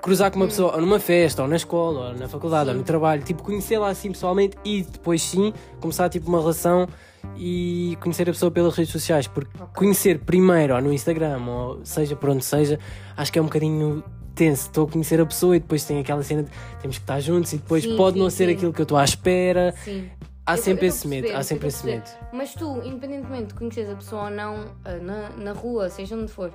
cruzar 0.00 0.30
com 0.30 0.38
uma 0.38 0.46
pessoa 0.46 0.76
ou 0.76 0.80
numa 0.80 0.98
festa, 0.98 1.42
ou 1.42 1.48
na 1.48 1.56
escola, 1.56 2.08
ou 2.08 2.14
na 2.14 2.26
faculdade. 2.26 2.70
Sim. 2.70 2.70
ou 2.70 2.78
no 2.78 2.84
trabalho, 2.84 3.22
tipo, 3.22 3.42
conhecê-la 3.42 3.90
assim 3.90 4.12
pessoalmente 4.12 4.56
e 4.64 4.82
depois 4.82 5.20
sim 5.20 5.52
começar 5.78 6.08
tipo 6.08 6.26
uma 6.26 6.38
relação 6.38 6.88
e 7.36 7.98
conhecer 8.00 8.22
a 8.30 8.32
pessoa 8.32 8.50
pelas 8.50 8.74
redes 8.74 8.90
sociais. 8.90 9.26
Porque 9.26 9.50
conhecer 9.74 10.20
primeiro 10.20 10.74
ou 10.74 10.80
no 10.80 10.90
Instagram, 10.90 11.38
ou 11.46 11.84
seja 11.84 12.16
por 12.16 12.30
onde 12.30 12.46
seja, 12.46 12.80
acho 13.14 13.30
que 13.30 13.38
é 13.38 13.42
um 13.42 13.46
bocadinho 13.46 14.02
tenso. 14.34 14.68
Estou 14.68 14.86
a 14.86 14.90
conhecer 14.90 15.20
a 15.20 15.26
pessoa 15.26 15.54
e 15.54 15.60
depois 15.60 15.84
tem 15.84 15.98
aquela 15.98 16.22
cena 16.22 16.44
de 16.44 16.50
temos 16.80 16.96
que 16.96 17.02
estar 17.02 17.20
juntos 17.20 17.52
e 17.52 17.58
depois 17.58 17.84
Sim, 17.84 17.94
pode 17.94 18.14
sim, 18.14 18.22
não 18.22 18.30
ser 18.30 18.48
aquilo 18.48 18.72
que 18.72 18.80
eu 18.80 18.84
estou 18.84 18.96
à 18.96 19.04
espera. 19.04 19.74
Sim. 19.84 20.08
Há 20.46 20.52
Eu 20.54 20.58
sempre 20.58 20.86
eu 20.86 20.88
esse 20.90 21.08
medo, 21.08 21.22
perceber, 21.22 21.36
há 21.36 21.40
eu 21.40 21.44
sempre 21.44 21.68
esse 21.68 21.84
medo. 21.86 22.02
perceber. 22.02 22.26
Mas 22.32 22.54
tu, 22.54 22.80
independentemente 22.84 23.46
de 23.48 23.54
conheceres 23.54 23.90
a 23.90 23.96
pessoa 23.96 24.24
ou 24.24 24.30
não, 24.30 24.64
ah, 24.84 24.94
na, 25.02 25.28
na 25.30 25.52
rua, 25.52 25.90
seja 25.90 26.14
onde 26.14 26.30
for, 26.30 26.52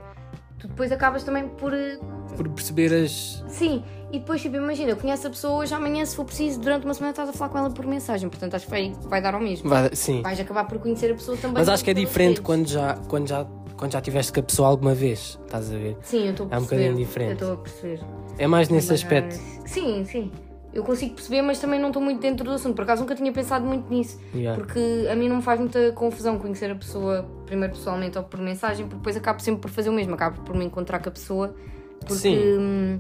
tu 0.58 0.68
depois 0.70 0.92
acabas 0.92 1.24
também 1.24 1.48
por. 1.50 1.74
eh, 1.74 2.00
Por 2.38 2.48
perceber 2.50 2.94
as. 2.94 3.44
Sim, 3.50 3.84
e 4.12 4.20
depois, 4.20 4.42
tipo, 4.42 4.56
imagina, 4.56 4.96
conheces 4.96 5.26
a 5.26 5.30
pessoa 5.30 5.56
hoje, 5.60 5.74
amanhã, 5.74 6.06
se 6.06 6.16
for 6.16 6.24
preciso, 6.24 6.60
durante 6.62 6.86
uma 6.86 6.94
semana 6.94 7.12
estás 7.12 7.28
a 7.30 7.34
falar 7.34 7.50
com 7.50 7.58
ela 7.58 7.70
por 7.70 7.86
mensagem, 7.86 8.30
portanto 8.30 8.56
acho 8.56 8.66
que 8.66 8.72
vai, 8.72 8.94
vai 9.04 9.22
dar 9.22 9.36
ao 9.36 9.42
mesmo. 9.42 9.70
Vai- 9.70 9.94
sim. 9.94 10.22
Vais 10.22 10.40
acabar 10.40 10.64
por 10.66 10.80
conhecer 10.80 11.12
a 11.12 11.16
pessoa 11.16 11.36
também. 11.38 11.58
Mas 11.58 11.68
acho 11.68 11.84
que 11.84 11.90
é 11.92 11.94
diferente 11.94 12.38
redes. 12.38 12.44
quando 12.46 12.68
já, 12.68 12.94
quando, 13.10 13.28
já, 13.28 13.46
quando 13.76 13.92
já 13.92 14.00
tiveste 14.00 14.32
com 14.32 14.40
a 14.40 14.44
pessoa 14.44 14.68
alguma 14.70 14.94
vez. 14.96 15.38
Estás 15.46 15.70
a 15.70 15.78
ver? 15.78 15.98
Sim, 16.02 16.28
eu 16.28 16.32
estou 16.32 16.48
a 16.50 16.56
É 16.56 16.58
um 16.58 16.60
perceber. 16.62 16.84
bocadinho 16.84 17.06
diferente. 17.06 17.30
Eu 17.30 17.34
estou 17.34 17.54
a 17.54 17.58
perceber. 17.58 18.00
É 18.38 18.48
mais 18.48 18.70
nesse 18.70 18.90
Mas, 18.90 19.02
aspecto. 19.04 19.36
Sim, 19.66 20.06
sim. 20.06 20.32
Eu 20.74 20.84
consigo 20.84 21.16
perceber, 21.16 21.42
mas 21.42 21.60
também 21.60 21.80
não 21.80 21.88
estou 21.88 22.02
muito 22.02 22.22
dentro 22.22 22.46
do 22.46 22.52
assunto. 22.52 22.76
Por 22.76 22.84
acaso 22.84 23.02
nunca 23.02 23.14
tinha 23.14 23.32
pensado 23.32 23.66
muito 23.66 23.90
nisso. 23.94 24.18
Yeah. 24.34 24.58
Porque 24.58 25.08
a 25.12 25.16
mim 25.16 25.28
não 25.28 25.38
me 25.38 25.42
faz 25.42 25.60
muita 25.60 25.92
confusão 25.92 26.38
conhecer 26.40 26.72
a 26.72 26.76
pessoa 26.76 27.26
primeiro 27.46 27.74
pessoalmente 27.74 28.18
ou 28.18 28.24
por 28.24 28.40
mensagem, 28.40 28.86
porque 28.86 28.98
depois 28.98 29.18
acabo 29.18 29.42
sempre 29.42 29.62
por 29.62 29.70
fazer 29.70 29.90
o 29.90 29.94
mesmo, 29.94 30.14
acabo 30.14 30.42
por 30.44 30.56
me 30.56 30.64
encontrar 30.64 31.00
com 31.00 31.10
a 31.10 31.12
pessoa, 31.12 31.54
porque 32.00 32.14
Sim. 32.14 32.38
hum, 32.58 33.00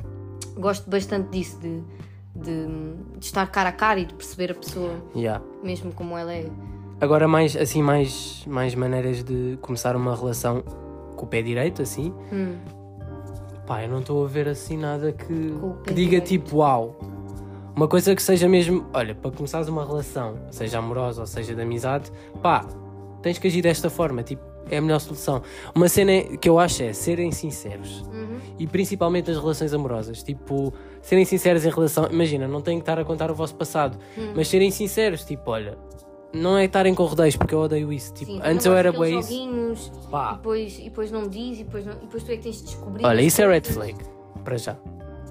gosto 0.57 0.89
bastante 0.89 1.29
disso, 1.29 1.57
de, 1.61 1.81
de, 2.35 2.67
de 3.17 3.25
estar 3.25 3.47
cara 3.47 3.69
a 3.69 3.71
cara 3.71 4.01
e 4.01 4.05
de 4.05 4.13
perceber 4.13 4.51
a 4.51 4.55
pessoa 4.55 4.91
Yeah. 5.15 5.41
mesmo 5.63 5.93
como 5.93 6.17
ela 6.17 6.33
é. 6.33 6.49
Agora 6.99 7.25
mais 7.27 7.55
assim 7.55 7.81
mais 7.81 8.43
mais 8.45 8.75
maneiras 8.75 9.23
de 9.23 9.57
começar 9.61 9.95
uma 9.95 10.13
relação 10.15 10.61
com 11.15 11.25
o 11.25 11.27
pé 11.27 11.41
direito 11.41 11.81
assim. 11.81 12.13
Hum. 12.33 12.57
Pá, 13.65 13.83
eu 13.83 13.89
não 13.89 13.99
estou 14.01 14.25
a 14.25 14.27
ver 14.27 14.49
assim 14.49 14.75
nada 14.75 15.13
que, 15.13 15.25
que 15.85 15.93
diga 15.93 16.19
direito. 16.19 16.25
tipo 16.27 16.57
uau. 16.57 16.99
Uma 17.75 17.87
coisa 17.87 18.13
que 18.15 18.21
seja 18.21 18.47
mesmo, 18.49 18.85
olha, 18.93 19.15
para 19.15 19.31
começares 19.31 19.67
uma 19.67 19.85
relação, 19.85 20.35
seja 20.51 20.79
amorosa 20.79 21.21
ou 21.21 21.27
seja 21.27 21.55
de 21.55 21.61
amizade, 21.61 22.11
pá, 22.41 22.65
tens 23.21 23.37
que 23.37 23.47
agir 23.47 23.61
desta 23.61 23.89
forma, 23.89 24.21
tipo, 24.23 24.41
é 24.69 24.77
a 24.77 24.81
melhor 24.81 24.99
solução. 24.99 25.41
Uma 25.73 25.87
cena 25.89 26.21
que 26.37 26.47
eu 26.49 26.59
acho 26.59 26.83
é 26.83 26.93
serem 26.93 27.31
sinceros. 27.31 28.01
Uhum. 28.13 28.39
E 28.59 28.67
principalmente 28.67 29.29
nas 29.31 29.39
relações 29.41 29.73
amorosas, 29.73 30.21
tipo, 30.21 30.73
serem 31.01 31.25
sinceros 31.25 31.65
em 31.65 31.69
relação, 31.69 32.07
imagina, 32.11 32.47
não 32.47 32.61
têm 32.61 32.77
que 32.77 32.81
estar 32.83 32.99
a 32.99 33.05
contar 33.05 33.31
o 33.31 33.35
vosso 33.35 33.55
passado, 33.55 33.97
Hum. 34.17 34.33
mas 34.35 34.47
serem 34.49 34.69
sinceros, 34.69 35.23
tipo, 35.23 35.49
olha, 35.51 35.77
não 36.33 36.57
é 36.57 36.65
estarem 36.65 36.93
com 36.93 37.03
rodeios, 37.05 37.35
porque 37.35 37.55
eu 37.55 37.59
odeio 37.59 37.91
isso. 37.91 38.13
Tipo, 38.13 38.33
Sim, 38.33 38.41
antes 38.43 38.65
eu 38.65 38.73
era 38.75 38.91
boa 38.91 39.09
isso. 39.09 39.31
e 39.33 40.33
depois, 40.35 40.79
e 40.79 40.83
depois 40.83 41.11
não 41.11 41.27
diz, 41.27 41.59
e 41.59 41.63
depois, 41.63 41.85
não- 41.85 41.93
e 41.93 41.99
depois 42.01 42.23
tu 42.23 42.31
é 42.31 42.37
que 42.37 42.43
tens 42.43 42.57
de 42.57 42.63
descobrir. 42.65 43.05
olha, 43.05 43.21
isso 43.21 43.41
é 43.41 43.47
red 43.47 43.61
flag, 43.61 43.95
para 44.43 44.57
já. 44.57 44.77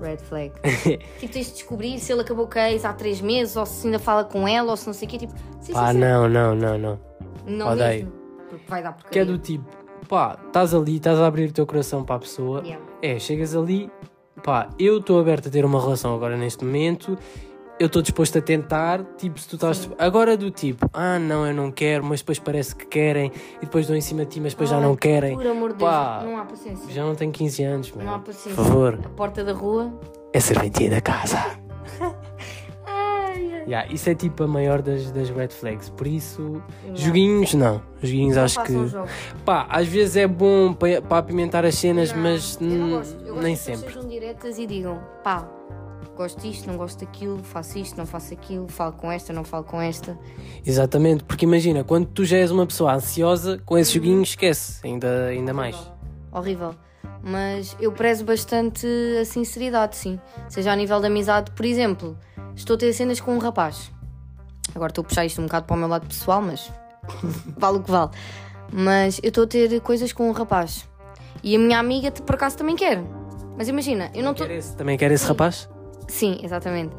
Red 0.00 0.18
flag. 0.18 0.52
tipo, 1.20 1.32
tens 1.32 1.46
de 1.46 1.52
descobrir 1.52 1.98
se 1.98 2.12
ele 2.12 2.22
acabou 2.22 2.46
com 2.46 2.58
a 2.58 2.70
ex 2.70 2.84
há 2.84 2.92
três 2.92 3.20
meses, 3.20 3.56
ou 3.56 3.64
se 3.66 3.86
ainda 3.86 3.98
fala 3.98 4.24
com 4.24 4.46
ela, 4.48 4.70
ou 4.70 4.76
se 4.76 4.86
não 4.86 4.94
sei 4.94 5.06
o 5.06 5.10
quê. 5.10 5.18
Tipo, 5.18 5.32
sim, 5.60 5.72
Pá, 5.72 5.88
sim, 5.88 5.92
sim. 5.94 5.98
não, 5.98 6.28
não, 6.28 6.54
não, 6.54 6.78
não. 6.78 7.00
Não 7.46 7.68
odeio. 7.72 8.06
mesmo. 8.06 8.12
Porque 8.48 8.64
vai 8.68 8.82
dar 8.82 8.92
Que 8.94 8.98
é 9.00 9.02
porcaria. 9.02 9.26
do 9.26 9.38
tipo, 9.38 9.64
pá, 10.08 10.38
estás 10.46 10.74
ali, 10.74 10.96
estás 10.96 11.18
a 11.18 11.26
abrir 11.26 11.50
o 11.50 11.52
teu 11.52 11.66
coração 11.66 12.04
para 12.04 12.16
a 12.16 12.18
pessoa. 12.18 12.60
Yeah. 12.62 12.84
É, 13.02 13.18
chegas 13.18 13.54
ali, 13.54 13.90
pá, 14.42 14.68
eu 14.78 14.98
estou 14.98 15.20
aberto 15.20 15.48
a 15.48 15.50
ter 15.50 15.64
uma 15.64 15.80
relação 15.80 16.14
agora 16.14 16.36
neste 16.36 16.64
momento, 16.64 17.16
eu 17.80 17.86
estou 17.86 18.02
disposto 18.02 18.36
a 18.38 18.42
tentar, 18.42 19.02
tipo, 19.16 19.40
se 19.40 19.48
tu 19.48 19.54
estás. 19.56 19.88
Agora 19.98 20.36
do 20.36 20.50
tipo, 20.50 20.88
ah, 20.92 21.18
não, 21.18 21.46
eu 21.46 21.54
não 21.54 21.72
quero, 21.72 22.04
mas 22.04 22.20
depois 22.20 22.38
parece 22.38 22.76
que 22.76 22.84
querem, 22.86 23.32
e 23.56 23.60
depois 23.64 23.86
dão 23.86 23.96
em 23.96 24.02
cima 24.02 24.24
de 24.26 24.32
ti, 24.32 24.40
mas 24.40 24.52
depois 24.52 24.68
já 24.68 24.76
Ai, 24.76 24.82
não 24.82 24.94
querem. 24.94 25.34
Por 25.34 25.46
amor 25.46 25.72
de 25.72 25.78
Deus, 25.78 25.90
Pá. 25.90 26.22
não 26.22 26.36
há 26.36 26.44
paciência. 26.44 26.92
Já 26.92 27.02
não 27.04 27.14
tenho 27.14 27.32
15 27.32 27.62
anos, 27.64 27.92
Não 27.94 28.02
há 28.02 28.04
mano. 28.12 28.22
paciência. 28.24 28.54
Por 28.54 28.64
favor, 28.66 29.00
A 29.02 29.08
porta 29.08 29.42
da 29.42 29.52
rua. 29.54 29.92
é 30.32 30.38
serventia 30.40 30.90
da 30.90 31.00
casa. 31.00 31.38
Ai. 32.86 33.64
Yeah, 33.66 33.90
isso 33.92 34.10
é 34.10 34.14
tipo 34.14 34.42
a 34.44 34.46
maior 34.46 34.82
das, 34.82 35.10
das 35.10 35.30
red 35.30 35.48
flags, 35.48 35.88
por 35.90 36.06
isso, 36.06 36.62
Não. 36.86 36.96
joguinhos 36.96 37.54
não. 37.54 37.80
Joguinhos 38.02 38.36
Não 38.36 38.44
acho 38.44 38.62
que. 38.64 38.74
Pá, 39.44 39.66
às 39.70 39.86
vezes 39.86 40.16
é 40.16 40.26
bom 40.26 40.72
para, 40.74 40.98
apimentar 41.18 41.64
as 41.64 41.76
cenas, 41.76 42.12
Não, 42.12 42.22
mas 42.22 42.58
eu 42.60 42.66
não 42.68 42.90
gosto. 42.90 43.14
Eu 43.20 43.26
gosto 43.34 43.42
nem 43.42 43.54
que 43.54 43.60
sempre. 43.60 43.88
sejam 43.92 44.08
diretas 44.08 44.58
e 44.58 44.66
digam, 44.66 45.00
pá, 45.22 45.48
gosto 46.20 46.38
disto, 46.42 46.66
não 46.66 46.76
gosto 46.76 47.02
daquilo, 47.02 47.42
faço 47.42 47.78
isto, 47.78 47.96
não 47.96 48.04
faço 48.04 48.34
aquilo, 48.34 48.68
falo 48.68 48.92
com 48.92 49.10
esta, 49.10 49.32
não 49.32 49.42
falo 49.42 49.64
com 49.64 49.80
esta. 49.80 50.18
Exatamente, 50.66 51.24
porque 51.24 51.46
imagina, 51.46 51.82
quando 51.82 52.08
tu 52.08 52.26
já 52.26 52.36
és 52.36 52.50
uma 52.50 52.66
pessoa 52.66 52.92
ansiosa, 52.92 53.58
com 53.64 53.78
esse 53.78 53.94
joguinho 53.94 54.22
esquece, 54.22 54.86
ainda, 54.86 55.28
ainda 55.28 55.54
mais. 55.54 55.76
Horrível. 56.30 56.74
Mas 57.22 57.74
eu 57.80 57.90
prezo 57.90 58.22
bastante 58.24 58.86
a 59.18 59.24
sinceridade, 59.24 59.96
sim. 59.96 60.20
Seja 60.50 60.72
a 60.72 60.76
nível 60.76 61.00
de 61.00 61.06
amizade, 61.06 61.52
por 61.52 61.64
exemplo, 61.64 62.18
estou 62.54 62.74
a 62.76 62.78
ter 62.78 62.92
cenas 62.92 63.18
com 63.18 63.34
um 63.34 63.38
rapaz. 63.38 63.90
Agora 64.74 64.90
estou 64.90 65.00
a 65.02 65.06
puxar 65.06 65.24
isto 65.24 65.40
um 65.40 65.46
bocado 65.46 65.64
para 65.64 65.74
o 65.74 65.78
meu 65.78 65.88
lado 65.88 66.06
pessoal, 66.06 66.42
mas 66.42 66.70
vale 67.56 67.78
o 67.78 67.82
que 67.82 67.90
vale. 67.90 68.10
Mas 68.70 69.18
eu 69.22 69.28
estou 69.28 69.44
a 69.44 69.46
ter 69.46 69.80
coisas 69.80 70.12
com 70.12 70.28
um 70.28 70.32
rapaz. 70.32 70.86
E 71.42 71.56
a 71.56 71.58
minha 71.58 71.78
amiga, 71.78 72.10
por 72.12 72.34
acaso, 72.34 72.58
também 72.58 72.76
quer. 72.76 73.02
Mas 73.56 73.68
imagina, 73.68 74.10
eu 74.14 74.22
não 74.22 74.32
estou. 74.32 74.46
Também 74.76 74.98
quer 74.98 75.10
esse 75.10 75.26
rapaz? 75.26 75.68
Sim, 76.10 76.40
exatamente. 76.42 76.94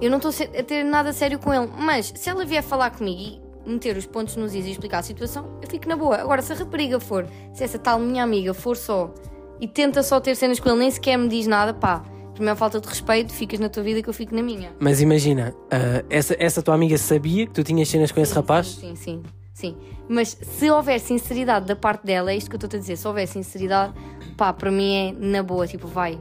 Eu 0.00 0.10
não 0.10 0.18
estou 0.18 0.30
a 0.30 0.62
ter 0.62 0.84
nada 0.84 1.12
sério 1.12 1.38
com 1.38 1.54
ele, 1.54 1.70
mas 1.78 2.12
se 2.14 2.28
ela 2.28 2.44
vier 2.44 2.62
falar 2.62 2.90
comigo 2.90 3.40
e 3.64 3.70
meter 3.70 3.96
os 3.96 4.04
pontos 4.04 4.36
nos 4.36 4.54
is 4.54 4.66
e 4.66 4.72
explicar 4.72 4.98
a 4.98 5.02
situação, 5.02 5.58
eu 5.62 5.68
fico 5.68 5.88
na 5.88 5.96
boa. 5.96 6.16
Agora, 6.16 6.42
se 6.42 6.52
a 6.52 6.56
rapariga 6.56 7.00
for, 7.00 7.26
se 7.54 7.64
essa 7.64 7.78
tal 7.78 7.98
minha 7.98 8.22
amiga 8.22 8.52
for 8.52 8.76
só 8.76 9.14
e 9.60 9.66
tenta 9.66 10.02
só 10.02 10.20
ter 10.20 10.34
cenas 10.34 10.60
com 10.60 10.68
ele, 10.68 10.80
nem 10.80 10.90
sequer 10.90 11.16
me 11.16 11.28
diz 11.28 11.46
nada, 11.46 11.72
pá, 11.72 12.04
por 12.34 12.42
minha 12.42 12.54
falta 12.54 12.78
de 12.78 12.86
respeito, 12.86 13.32
ficas 13.32 13.58
na 13.58 13.68
tua 13.70 13.82
vida 13.82 14.02
que 14.02 14.08
eu 14.08 14.12
fico 14.12 14.34
na 14.34 14.42
minha. 14.42 14.74
Mas 14.78 15.00
imagina, 15.00 15.54
ah, 15.70 16.04
essa, 16.10 16.36
essa 16.38 16.60
tua 16.60 16.74
amiga 16.74 16.98
sabia 16.98 17.46
que 17.46 17.52
tu 17.52 17.64
tinhas 17.64 17.88
cenas 17.88 18.12
com 18.12 18.20
esse 18.20 18.32
Sim, 18.32 18.36
rapaz? 18.36 18.66
Sim, 18.66 18.94
sim, 18.94 18.96
sim, 18.96 19.22
sim. 19.54 19.76
Mas 20.08 20.36
se 20.40 20.70
houver 20.70 21.00
sinceridade 21.00 21.66
da 21.66 21.74
parte 21.74 22.04
dela, 22.04 22.30
é 22.30 22.36
isto 22.36 22.50
que 22.50 22.56
eu 22.56 22.58
estou 22.58 22.76
a 22.76 22.80
dizer, 22.80 22.96
se 22.96 23.08
houver 23.08 23.26
sinceridade, 23.26 23.94
pá, 24.36 24.52
para 24.52 24.70
mim 24.70 24.94
é 24.94 25.12
na 25.12 25.42
boa, 25.42 25.66
tipo, 25.66 25.88
vai. 25.88 26.20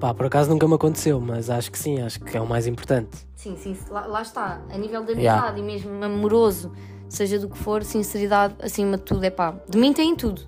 Pá, 0.00 0.14
por 0.14 0.26
acaso 0.26 0.48
nunca 0.50 0.66
me 0.68 0.74
aconteceu, 0.74 1.20
mas 1.20 1.50
acho 1.50 1.72
que 1.72 1.78
sim, 1.78 2.00
acho 2.00 2.20
que 2.20 2.36
é 2.36 2.40
o 2.40 2.46
mais 2.46 2.66
importante. 2.66 3.26
Sim, 3.34 3.56
sim, 3.56 3.76
lá, 3.90 4.06
lá 4.06 4.22
está. 4.22 4.60
A 4.70 4.78
nível 4.78 5.04
de 5.04 5.12
amizade 5.12 5.20
Yeah. 5.20 5.58
e 5.58 5.62
mesmo 5.62 6.04
amoroso, 6.04 6.72
seja 7.08 7.38
do 7.38 7.48
que 7.48 7.58
for, 7.58 7.82
sinceridade 7.82 8.54
acima 8.62 8.96
de 8.96 9.02
tudo 9.02 9.24
é 9.24 9.30
pá. 9.30 9.54
De 9.68 9.76
mim 9.76 9.92
têm 9.92 10.14
tudo. 10.14 10.42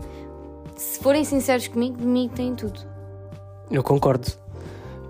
Se 0.76 1.00
forem 1.00 1.24
sinceros 1.24 1.66
comigo, 1.68 1.96
de 1.96 2.06
mim 2.06 2.28
têm 2.32 2.54
tudo. 2.54 2.80
Eu 3.70 3.82
concordo. 3.82 4.28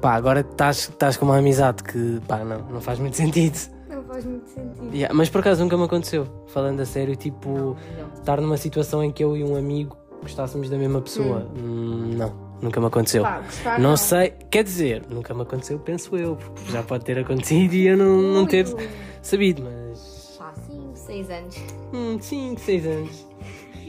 Pá, 0.01 0.15
agora 0.15 0.41
estás 0.41 0.89
estás 0.89 1.17
com 1.19 1.27
uma 1.27 1.37
amizade 1.37 1.83
que, 1.83 2.21
pá, 2.27 2.39
não, 2.39 2.61
não 2.71 2.81
faz 2.81 2.99
muito 2.99 3.17
sentido. 3.17 3.59
Não 3.91 4.03
faz 4.05 4.25
muito 4.25 4.49
sentido. 4.49 4.95
Yeah, 4.95 5.15
mas 5.15 5.29
por 5.29 5.41
acaso 5.41 5.63
nunca 5.63 5.77
me 5.77 5.85
aconteceu, 5.85 6.27
falando 6.49 6.81
a 6.81 6.87
sério, 6.87 7.15
tipo, 7.15 7.77
estar 8.15 8.41
numa 8.41 8.57
situação 8.57 9.05
em 9.05 9.13
que 9.13 9.23
eu 9.23 9.37
e 9.37 9.45
um 9.45 9.55
amigo 9.57 9.97
gostássemos 10.23 10.71
da 10.71 10.79
mesma 10.79 11.01
pessoa. 11.03 11.47
Hum, 11.57 12.15
não, 12.17 12.33
nunca 12.61 12.81
me 12.81 12.87
aconteceu. 12.87 13.23
Pá, 13.23 13.41
gostar 13.41 13.79
não, 13.79 13.91
não. 13.91 13.97
sei, 13.97 14.33
quer 14.51 14.65
dizer, 14.65 15.03
nunca 15.09 15.35
me 15.35 15.43
aconteceu, 15.43 15.79
penso 15.79 16.17
eu, 16.17 16.37
porque 16.37 16.71
já 16.71 16.83
pode 16.83 17.05
ter 17.05 17.19
acontecido 17.19 17.75
e 17.75 17.87
eu 17.87 17.97
não, 17.97 18.21
não 18.21 18.47
ter 18.47 18.67
sabido, 19.23 19.63
mas. 19.63 20.37
Pá, 20.39 20.53
5, 20.69 20.93
6 20.95 21.31
anos. 21.31 21.57
Hum, 21.93 22.19
5, 22.21 22.61
6 22.61 22.87
anos. 22.87 23.31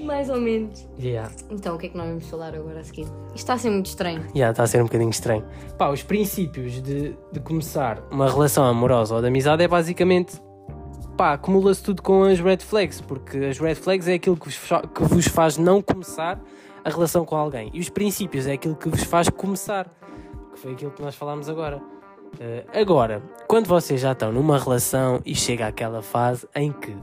Mais 0.04 0.30
ou 0.30 0.42
menos. 0.42 0.88
Yeah. 1.00 1.32
Então, 1.50 1.76
o 1.76 1.78
que 1.78 1.86
é 1.86 1.90
que 1.90 1.98
nós 1.98 2.08
vamos 2.08 2.28
falar 2.28 2.56
agora 2.56 2.80
a 2.80 2.84
seguir? 2.84 3.04
Isto 3.04 3.36
está 3.36 3.54
a 3.54 3.58
ser 3.58 3.70
muito 3.70 3.86
estranho. 3.86 4.26
Já, 4.36 4.50
está 4.50 4.64
a 4.64 4.68
ser 4.68 4.82
um 4.82 4.86
bocadinho 4.86 5.12
estranho. 5.12 5.46
Pá, 5.78 5.90
os 5.90 6.02
princípios 6.02 6.82
de, 6.82 7.16
de 7.32 7.40
começar 7.40 8.02
uma 8.12 8.30
relação 8.30 8.64
amorosa 8.64 9.16
ou 9.16 9.22
de 9.22 9.28
amizade 9.28 9.64
é 9.64 9.68
basicamente. 9.68 10.42
Pá, 11.16 11.34
acumula-se 11.34 11.84
tudo 11.84 12.02
com 12.02 12.24
as 12.24 12.40
red 12.40 12.58
flags, 12.58 13.00
porque 13.00 13.38
as 13.38 13.60
red 13.60 13.76
flags 13.76 14.08
é 14.08 14.16
aquilo 14.16 14.36
que 14.36 14.46
vos, 14.46 14.58
que 14.58 15.04
vos 15.04 15.28
faz 15.28 15.58
não 15.58 15.82
começar 15.82 16.42
a 16.84 16.90
relação 16.90 17.26
com 17.26 17.36
alguém. 17.36 17.70
E 17.74 17.80
os 17.80 17.90
princípios 17.90 18.48
é 18.48 18.54
aquilo 18.54 18.76
que 18.76 18.90
vos 18.90 19.04
faz 19.04 19.30
começar, 19.30 19.90
que 20.54 20.60
foi 20.60 20.74
aquilo 20.74 20.92
que 20.92 21.02
nós 21.02 21.16
falámos 21.16 21.50
agora. 21.50 21.82
Eh, 22.40 22.66
agora, 22.74 23.22
quando 23.48 23.68
vocês 23.68 24.00
já 24.00 24.14
estão 24.14 24.32
numa 24.32 24.58
relação 24.58 25.22
e 25.26 25.36
chega 25.36 25.68
aquela 25.68 26.02
fase 26.02 26.48
em 26.56 26.72
que 26.72 26.96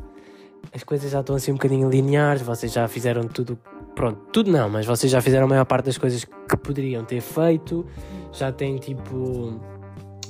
as 0.75 0.83
coisas 0.83 1.11
já 1.11 1.21
estão 1.21 1.37
assim 1.37 1.53
um 1.53 1.55
bocadinho 1.55 1.89
lineares, 1.89 2.43
vocês 2.43 2.73
já 2.73 2.87
fizeram 2.89 3.27
tudo, 3.27 3.59
pronto, 3.95 4.21
tudo 4.33 4.51
não, 4.51 4.69
mas 4.69 4.87
vocês 4.87 5.11
já 5.11 5.21
fizeram 5.21 5.47
a 5.47 5.49
maior 5.49 5.65
parte 5.65 5.87
das 5.87 5.99
coisas 5.99 6.25
que 6.25 6.57
poderiam 6.57 7.05
ter 7.05 7.21
feito, 7.21 7.87
já 8.33 8.53
têm 8.53 8.77
tipo 8.77 9.61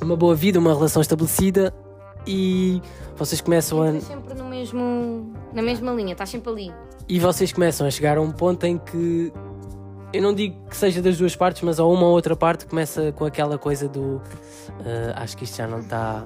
uma 0.01 0.17
boa 0.17 0.35
vida, 0.35 0.59
uma 0.59 0.75
relação 0.75 1.03
estabelecida 1.03 1.75
e 2.27 2.81
vocês 3.17 3.41
começam 3.41 3.83
a 3.83 3.93
Estás 3.93 4.05
sempre 4.05 4.35
no 4.35 4.45
mesmo, 4.45 5.33
na 5.53 5.63
mesma 5.63 5.93
linha, 5.93 6.13
estás 6.13 6.31
sempre 6.31 6.51
ali. 6.51 6.73
E 7.09 7.19
vocês 7.19 7.53
começam 7.53 7.87
a 7.87 7.91
chegar 7.91 8.19
a 8.19 8.21
um 8.21 8.31
ponto 8.31 8.65
em 8.65 8.79
que 8.79 9.33
eu 10.13 10.23
não 10.23 10.35
digo 10.35 10.57
que 10.69 10.77
seja 10.77 11.03
das 11.03 11.19
duas 11.19 11.35
partes, 11.37 11.63
mas 11.63 11.79
a 11.79 11.85
uma 11.85 12.07
ou 12.07 12.13
outra 12.13 12.35
parte 12.37 12.67
começa 12.67 13.13
com 13.13 13.25
aquela 13.25 13.59
coisa 13.59 13.89
do 13.89 14.21
"Ah, 15.15 15.23
acho 15.23 15.37
que 15.37 15.45
isto 15.45 15.57
já 15.57 15.67
não 15.67 15.81
está. 15.81 16.25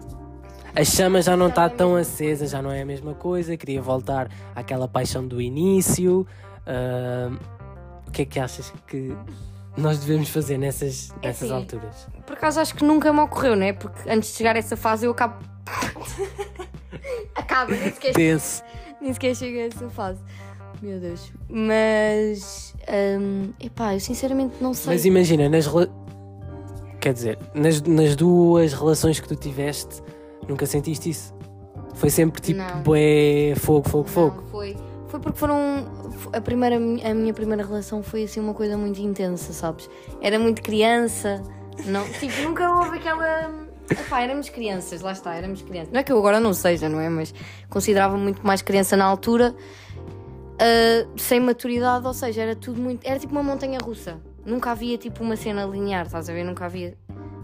A 0.74 0.84
chama 0.84 1.20
já 1.20 1.36
não 1.36 1.48
está 1.48 1.68
tão 1.68 1.96
acesa, 1.96 2.46
já 2.46 2.62
não 2.62 2.70
é 2.70 2.80
a 2.82 2.86
mesma 2.86 3.14
coisa. 3.14 3.56
Queria 3.56 3.82
voltar 3.82 4.28
àquela 4.54 4.88
paixão 4.88 5.26
do 5.26 5.40
início. 5.40 6.26
Ah, 6.66 7.30
o 8.06 8.10
que 8.10 8.22
é 8.22 8.24
que 8.24 8.38
achas 8.40 8.72
que 8.86 9.16
nós 9.76 9.98
devemos 9.98 10.28
fazer 10.28 10.58
nessas, 10.58 11.12
nessas 11.22 11.50
assim, 11.50 11.54
alturas? 11.60 12.06
Por 12.26 12.34
acaso 12.36 12.60
acho 12.60 12.74
que 12.74 12.84
nunca 12.84 13.12
me 13.12 13.20
ocorreu, 13.20 13.56
não 13.56 13.64
é? 13.64 13.72
Porque 13.72 14.08
antes 14.08 14.30
de 14.30 14.36
chegar 14.36 14.54
a 14.56 14.58
essa 14.58 14.76
fase 14.76 15.06
eu 15.06 15.12
acabo. 15.12 15.42
Acaba, 17.34 17.70
nem 17.72 17.92
sequer, 17.92 18.12
Tenso. 18.12 18.62
nem 19.00 19.12
sequer 19.12 19.34
chego 19.34 19.58
a 19.58 19.62
essa 19.62 19.88
fase. 19.90 20.20
Meu 20.82 20.98
Deus. 20.98 21.32
Mas. 21.48 22.74
hum, 23.20 23.50
epá, 23.60 23.94
eu 23.94 24.00
sinceramente 24.00 24.56
não 24.60 24.74
sei. 24.74 24.92
Mas 24.92 25.04
imagina, 25.04 25.48
nas 25.48 25.66
quer 27.00 27.12
dizer, 27.12 27.38
nas, 27.54 27.80
nas 27.82 28.14
duas 28.16 28.72
relações 28.72 29.18
que 29.20 29.28
tu 29.28 29.36
tiveste, 29.36 30.02
nunca 30.48 30.66
sentiste 30.66 31.10
isso? 31.10 31.34
Foi 31.94 32.10
sempre 32.10 32.40
tipo, 32.40 32.58
Não. 32.58 32.82
bué, 32.82 33.54
fogo, 33.56 33.88
fogo, 33.88 34.04
Não, 34.06 34.12
fogo. 34.12 34.42
foi, 34.50 34.76
foi 35.08 35.20
porque 35.20 35.38
foram. 35.38 35.56
A, 36.32 36.40
primeira, 36.40 36.76
a 36.76 37.14
minha 37.14 37.34
primeira 37.34 37.64
relação 37.64 38.02
foi 38.02 38.24
assim 38.24 38.40
uma 38.40 38.54
coisa 38.54 38.76
muito 38.76 39.00
intensa, 39.00 39.52
sabes? 39.52 39.88
Era 40.20 40.38
muito 40.38 40.62
criança. 40.62 41.42
Não, 41.86 42.04
tipo, 42.18 42.40
nunca 42.42 42.68
houve 42.70 42.96
aquela. 42.98 43.62
Epá, 43.90 44.22
éramos 44.22 44.48
crianças, 44.48 45.02
lá 45.02 45.12
está, 45.12 45.34
éramos 45.34 45.60
crianças. 45.60 45.92
Não 45.92 46.00
é 46.00 46.02
que 46.02 46.10
eu 46.12 46.18
agora 46.18 46.40
não 46.40 46.54
seja, 46.54 46.88
não 46.88 46.98
é? 47.00 47.08
Mas 47.10 47.34
considerava 47.68 48.16
muito 48.16 48.44
mais 48.46 48.62
criança 48.62 48.96
na 48.96 49.04
altura, 49.04 49.54
ah, 50.62 51.08
sem 51.16 51.40
maturidade, 51.40 52.06
ou 52.06 52.14
seja, 52.14 52.42
era 52.42 52.54
tudo 52.54 52.80
muito. 52.80 53.04
Era 53.04 53.18
tipo 53.18 53.32
uma 53.32 53.42
montanha 53.42 53.80
russa. 53.80 54.20
Nunca 54.46 54.70
havia 54.70 54.96
tipo 54.96 55.24
uma 55.24 55.34
cena 55.34 55.64
linear, 55.64 56.06
estás 56.06 56.28
a 56.28 56.32
ver? 56.32 56.44
Nunca 56.44 56.66
havia 56.66 56.96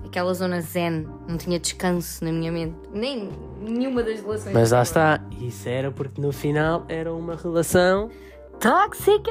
aquela 0.06 0.32
zona 0.32 0.60
zen, 0.60 1.06
não 1.26 1.36
tinha 1.36 1.58
descanso 1.58 2.24
na 2.24 2.30
minha 2.30 2.52
mente. 2.52 2.76
Nem 2.92 3.28
nenhuma 3.60 4.04
das 4.04 4.20
relações. 4.20 4.54
Mas 4.54 4.70
lá 4.70 4.82
está, 4.82 5.20
isso 5.40 5.68
era 5.68 5.90
porque 5.90 6.20
no 6.20 6.32
final 6.32 6.84
era 6.88 7.12
uma 7.12 7.34
relação. 7.34 8.08
Tóxica! 8.60 9.30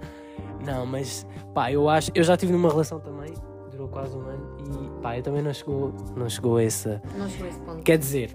Não, 0.64 0.86
mas 0.86 1.26
pá, 1.52 1.70
eu 1.70 1.90
acho. 1.90 2.10
Eu 2.14 2.24
já 2.24 2.32
estive 2.32 2.50
numa 2.50 2.70
relação 2.70 2.98
também, 2.98 3.34
durou 3.70 3.86
quase 3.86 4.16
um 4.16 4.22
ano, 4.22 4.56
e 4.58 5.02
pá, 5.02 5.18
eu 5.18 5.22
também 5.22 5.42
não 5.42 5.52
chegou, 5.52 5.92
não 6.16 6.26
chegou 6.26 6.56
a 6.56 6.64
esse. 6.64 6.88
Não 7.18 7.28
chegou 7.28 7.46
a 7.46 7.50
esse 7.50 7.60
ponto. 7.60 7.82
Quer 7.82 7.98
dizer, 7.98 8.34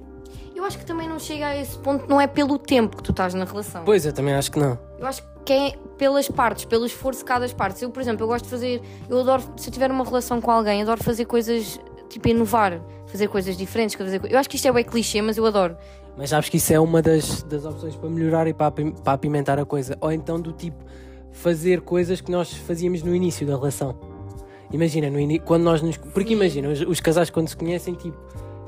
Eu 0.60 0.66
acho 0.66 0.78
que 0.78 0.86
também 0.86 1.08
não 1.08 1.18
chega 1.18 1.48
a 1.48 1.56
esse 1.56 1.78
ponto, 1.78 2.06
não 2.10 2.20
é 2.20 2.28
pelo 2.28 2.60
tempo 2.60 2.98
que 2.98 3.04
tu 3.04 3.12
estás 3.12 3.34
na 3.34 3.46
relação. 3.46 3.86
pois 3.86 4.06
eu 4.06 4.12
também 4.12 4.34
acho 4.34 4.52
que 4.52 4.60
não. 4.60 4.78
Eu 5.00 5.08
acho 5.08 5.24
que 5.46 5.54
é 5.54 5.74
pelas 5.98 6.28
partes, 6.28 6.66
pelo 6.66 6.86
esforço 6.86 7.22
de 7.22 7.26
cada 7.26 7.48
parte. 7.48 7.82
Eu, 7.82 7.90
por 7.90 8.02
exemplo, 8.02 8.24
eu 8.24 8.28
gosto 8.28 8.44
de 8.44 8.52
fazer. 8.52 8.82
Eu 9.08 9.22
adoro, 9.22 9.42
se 9.56 9.70
eu 9.70 9.74
tiver 9.74 9.90
uma 9.90 10.04
relação 10.04 10.42
com 10.42 10.52
alguém, 10.52 10.82
adoro 10.82 11.02
fazer 11.02 11.24
coisas, 11.24 11.80
tipo, 12.10 12.28
inovar, 12.28 12.82
fazer 13.08 13.30
coisas 13.30 13.56
diferentes. 13.56 13.96
Fazer, 13.96 14.20
eu 14.30 14.38
acho 14.38 14.50
que 14.50 14.58
isto 14.58 14.68
é 14.68 14.72
bem 14.74 14.84
clichê, 14.84 15.22
mas 15.22 15.38
eu 15.38 15.46
adoro. 15.46 15.78
Mas 16.18 16.32
sabes 16.32 16.50
que 16.50 16.58
isso 16.58 16.74
é 16.74 16.80
uma 16.80 17.02
das, 17.02 17.42
das 17.44 17.64
opções 17.64 17.96
para 17.96 18.10
melhorar 18.10 18.46
e 18.46 18.54
para, 18.54 18.70
para 18.70 19.14
apimentar 19.14 19.58
a 19.60 19.66
coisa. 19.66 19.98
Ou 20.02 20.12
então 20.12 20.42
do 20.42 20.52
tipo 20.52 20.84
fazer 21.32 21.80
coisas 21.80 22.20
que 22.20 22.30
nós 22.30 22.52
fazíamos 22.52 23.02
no 23.02 23.16
início 23.16 23.48
da 23.48 23.56
relação. 23.56 23.98
Imagina, 24.74 25.10
no 25.10 25.40
quando 25.40 25.64
nós 25.64 25.82
nos. 25.82 25.96
Porque 25.96 26.34
imagina, 26.34 26.68
os, 26.68 26.82
os 26.82 27.00
casais 27.00 27.30
quando 27.30 27.48
se 27.48 27.56
conhecem, 27.56 27.94
tipo, 27.94 28.18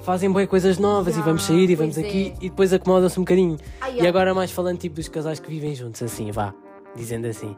fazem 0.03 0.31
boas 0.31 0.47
coisas 0.47 0.77
novas 0.77 1.15
e 1.15 1.19
Ya, 1.19 1.25
vamos 1.25 1.43
sair 1.43 1.69
e 1.69 1.75
vamos 1.75 1.97
é. 1.97 2.01
aqui 2.01 2.33
e 2.41 2.49
depois 2.49 2.73
acomodam-se 2.73 3.19
um 3.19 3.23
bocadinho. 3.23 3.57
Ah, 3.79 3.89
E 3.89 4.05
agora 4.07 4.33
mais 4.33 4.51
falando 4.51 4.77
tipo 4.77 4.95
dos 4.95 5.07
casais 5.07 5.39
que 5.39 5.49
vivem 5.49 5.73
juntos, 5.75 6.01
assim, 6.03 6.31
vá, 6.31 6.53
dizendo 6.95 7.27
assim. 7.27 7.55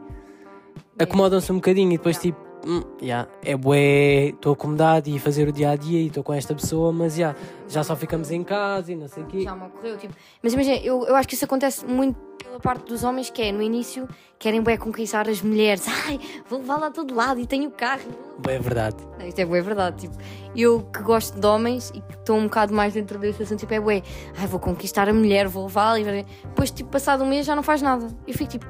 Acomodam-se 0.98 1.50
um 1.50 1.56
bocadinho 1.56 1.92
e 1.92 1.96
depois 1.96 2.18
tipo, 2.18 2.38
hum, 2.66 2.82
ya, 3.00 3.28
é 3.42 3.56
bué, 3.56 4.28
estou 4.28 4.52
acomodado 4.52 5.08
e 5.08 5.18
fazer 5.18 5.48
o 5.48 5.52
dia 5.52 5.70
a 5.70 5.76
dia 5.76 6.00
e 6.00 6.06
estou 6.06 6.22
com 6.22 6.32
esta 6.32 6.54
pessoa, 6.54 6.92
mas 6.92 7.16
ya, 7.16 7.34
já 7.68 7.82
só 7.82 7.94
ficamos 7.94 8.30
em 8.30 8.42
casa 8.42 8.92
e 8.92 8.96
não 8.96 9.08
sei 9.08 9.22
o 9.22 9.26
quê. 9.26 9.42
Já 9.42 9.54
me 9.54 9.66
ocorreu, 9.66 9.96
tipo. 9.96 10.14
Mas 10.42 10.52
imagina, 10.52 10.76
eu, 10.78 11.04
eu 11.06 11.14
acho 11.16 11.28
que 11.28 11.34
isso 11.34 11.44
acontece 11.44 11.84
muito 11.84 12.18
pela 12.42 12.60
parte 12.60 12.86
dos 12.86 13.04
homens, 13.04 13.30
que 13.30 13.42
é 13.42 13.52
no 13.52 13.62
início 13.62 14.08
querem 14.38 14.62
bem 14.62 14.76
conquistar 14.76 15.28
as 15.28 15.40
mulheres. 15.40 15.86
Ai, 16.06 16.20
vou 16.48 16.58
levá-la 16.60 16.88
a 16.88 16.90
todo 16.90 17.14
lado 17.14 17.40
e 17.40 17.46
tenho 17.46 17.70
carro. 17.70 18.10
Bué, 18.38 18.56
é 18.56 18.58
verdade. 18.58 18.96
Não, 19.18 19.26
isto 19.26 19.38
é 19.38 19.44
bué 19.44 19.60
verdade, 19.60 20.02
tipo, 20.02 20.16
eu 20.54 20.82
que 20.82 21.02
gosto 21.02 21.38
de 21.38 21.46
homens 21.46 21.90
e 21.90 22.00
que 22.00 22.14
estou 22.14 22.36
um 22.36 22.44
bocado 22.44 22.74
mais 22.74 22.94
dentro 22.94 23.18
desse 23.18 23.42
assunto, 23.42 23.60
tipo, 23.60 23.72
é 23.72 23.80
bué, 23.80 24.02
ai, 24.36 24.46
vou 24.46 24.60
conquistar 24.60 25.08
a 25.08 25.12
mulher, 25.14 25.48
vou 25.48 25.64
levá-la 25.64 26.00
e 26.00 26.24
depois, 26.44 26.70
tipo, 26.70 26.90
passado 26.90 27.24
um 27.24 27.28
mês 27.28 27.46
já 27.46 27.54
não 27.54 27.62
faz 27.62 27.80
nada. 27.80 28.06
Eu 28.26 28.34
fico 28.34 28.50
tipo, 28.50 28.66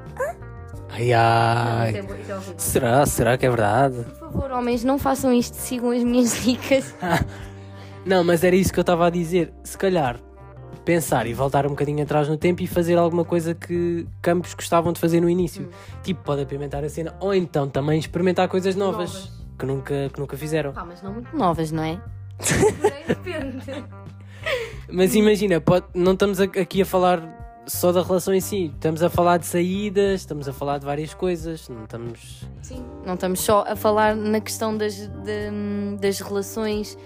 Ai 0.97 1.09
não, 1.09 1.17
ai. 1.19 1.89
isto 1.91 1.99
é 1.99 2.03
bué- 2.03 2.21
isto 2.21 2.31
é 2.31 2.35
horrível. 2.37 2.55
Será? 2.59 3.07
Será 3.07 3.37
que 3.39 3.47
é 3.47 3.49
verdade? 3.51 3.97
Por 4.05 4.15
favor, 4.19 4.51
homens, 4.53 4.85
não 4.85 4.99
façam 4.99 5.33
isto, 5.33 5.55
sigam 5.55 5.91
as 5.91 6.03
minhas 6.05 6.41
dicas. 6.45 6.95
Não, 8.07 8.23
mas 8.23 8.45
era 8.45 8.55
isso 8.55 8.71
que 8.71 8.79
eu 8.79 8.83
estava 8.83 9.07
a 9.07 9.11
dizer. 9.11 9.51
Se 9.65 9.79
calhar 9.79 10.21
pensar 10.85 11.27
e 11.27 11.33
voltar 11.33 11.65
um 11.65 11.71
bocadinho 11.71 12.03
atrás 12.03 12.29
no 12.29 12.37
tempo 12.37 12.61
e 12.63 12.67
fazer 12.67 12.99
alguma 12.99 13.25
coisa 13.25 13.55
que 13.55 14.07
ambos 14.29 14.53
gostavam 14.53 14.93
de 14.93 15.01
fazer 15.01 15.23
no 15.23 15.29
início. 15.31 15.71
Tipo, 16.03 16.23
pode 16.23 16.43
apimentar 16.43 16.85
a 16.85 16.89
cena. 16.91 17.15
Ou 17.19 17.33
então 17.35 17.67
também 17.67 17.99
experimentar 17.99 18.47
coisas 18.47 18.77
novas, 18.77 19.11
Novas. 19.15 19.33
Que, 19.59 19.65
nunca, 19.65 20.11
que 20.13 20.21
nunca 20.21 20.37
fizeram. 20.37 20.73
Pá, 20.75 20.85
mas 20.85 21.01
não 21.01 21.15
muito 21.15 21.35
novas, 21.35 21.73
não 21.73 21.83
é? 21.83 21.99
Depende. 23.09 23.57
Mas 24.93 25.15
imagina, 25.15 25.59
pode- 25.61 25.87
não 25.95 26.13
estamos 26.13 26.39
aqui 26.41 26.83
a 26.83 26.85
falar 26.87 27.23
só 27.67 27.93
da 27.93 28.03
relação 28.03 28.35
em 28.35 28.41
si. 28.41 28.71
Estamos 28.75 29.03
a 29.03 29.09
falar 29.11 29.39
de 29.39 29.47
saídas, 29.47 30.21
estamos 30.21 30.49
a 30.49 30.53
falar 30.53 30.79
de 30.79 30.87
várias 30.87 31.15
coisas. 31.15 31.69
Não 31.69 31.85
estamos. 31.85 32.47
Sim. 32.63 32.85
Não 33.07 33.15
estamos 33.15 33.41
só 33.41 33.65
a 33.67 33.75
falar 33.77 34.15
na 34.15 34.41
questão 34.41 34.77
das, 34.77 34.95
de- 34.97 35.97
das 36.01 36.21
relações. 36.21 36.97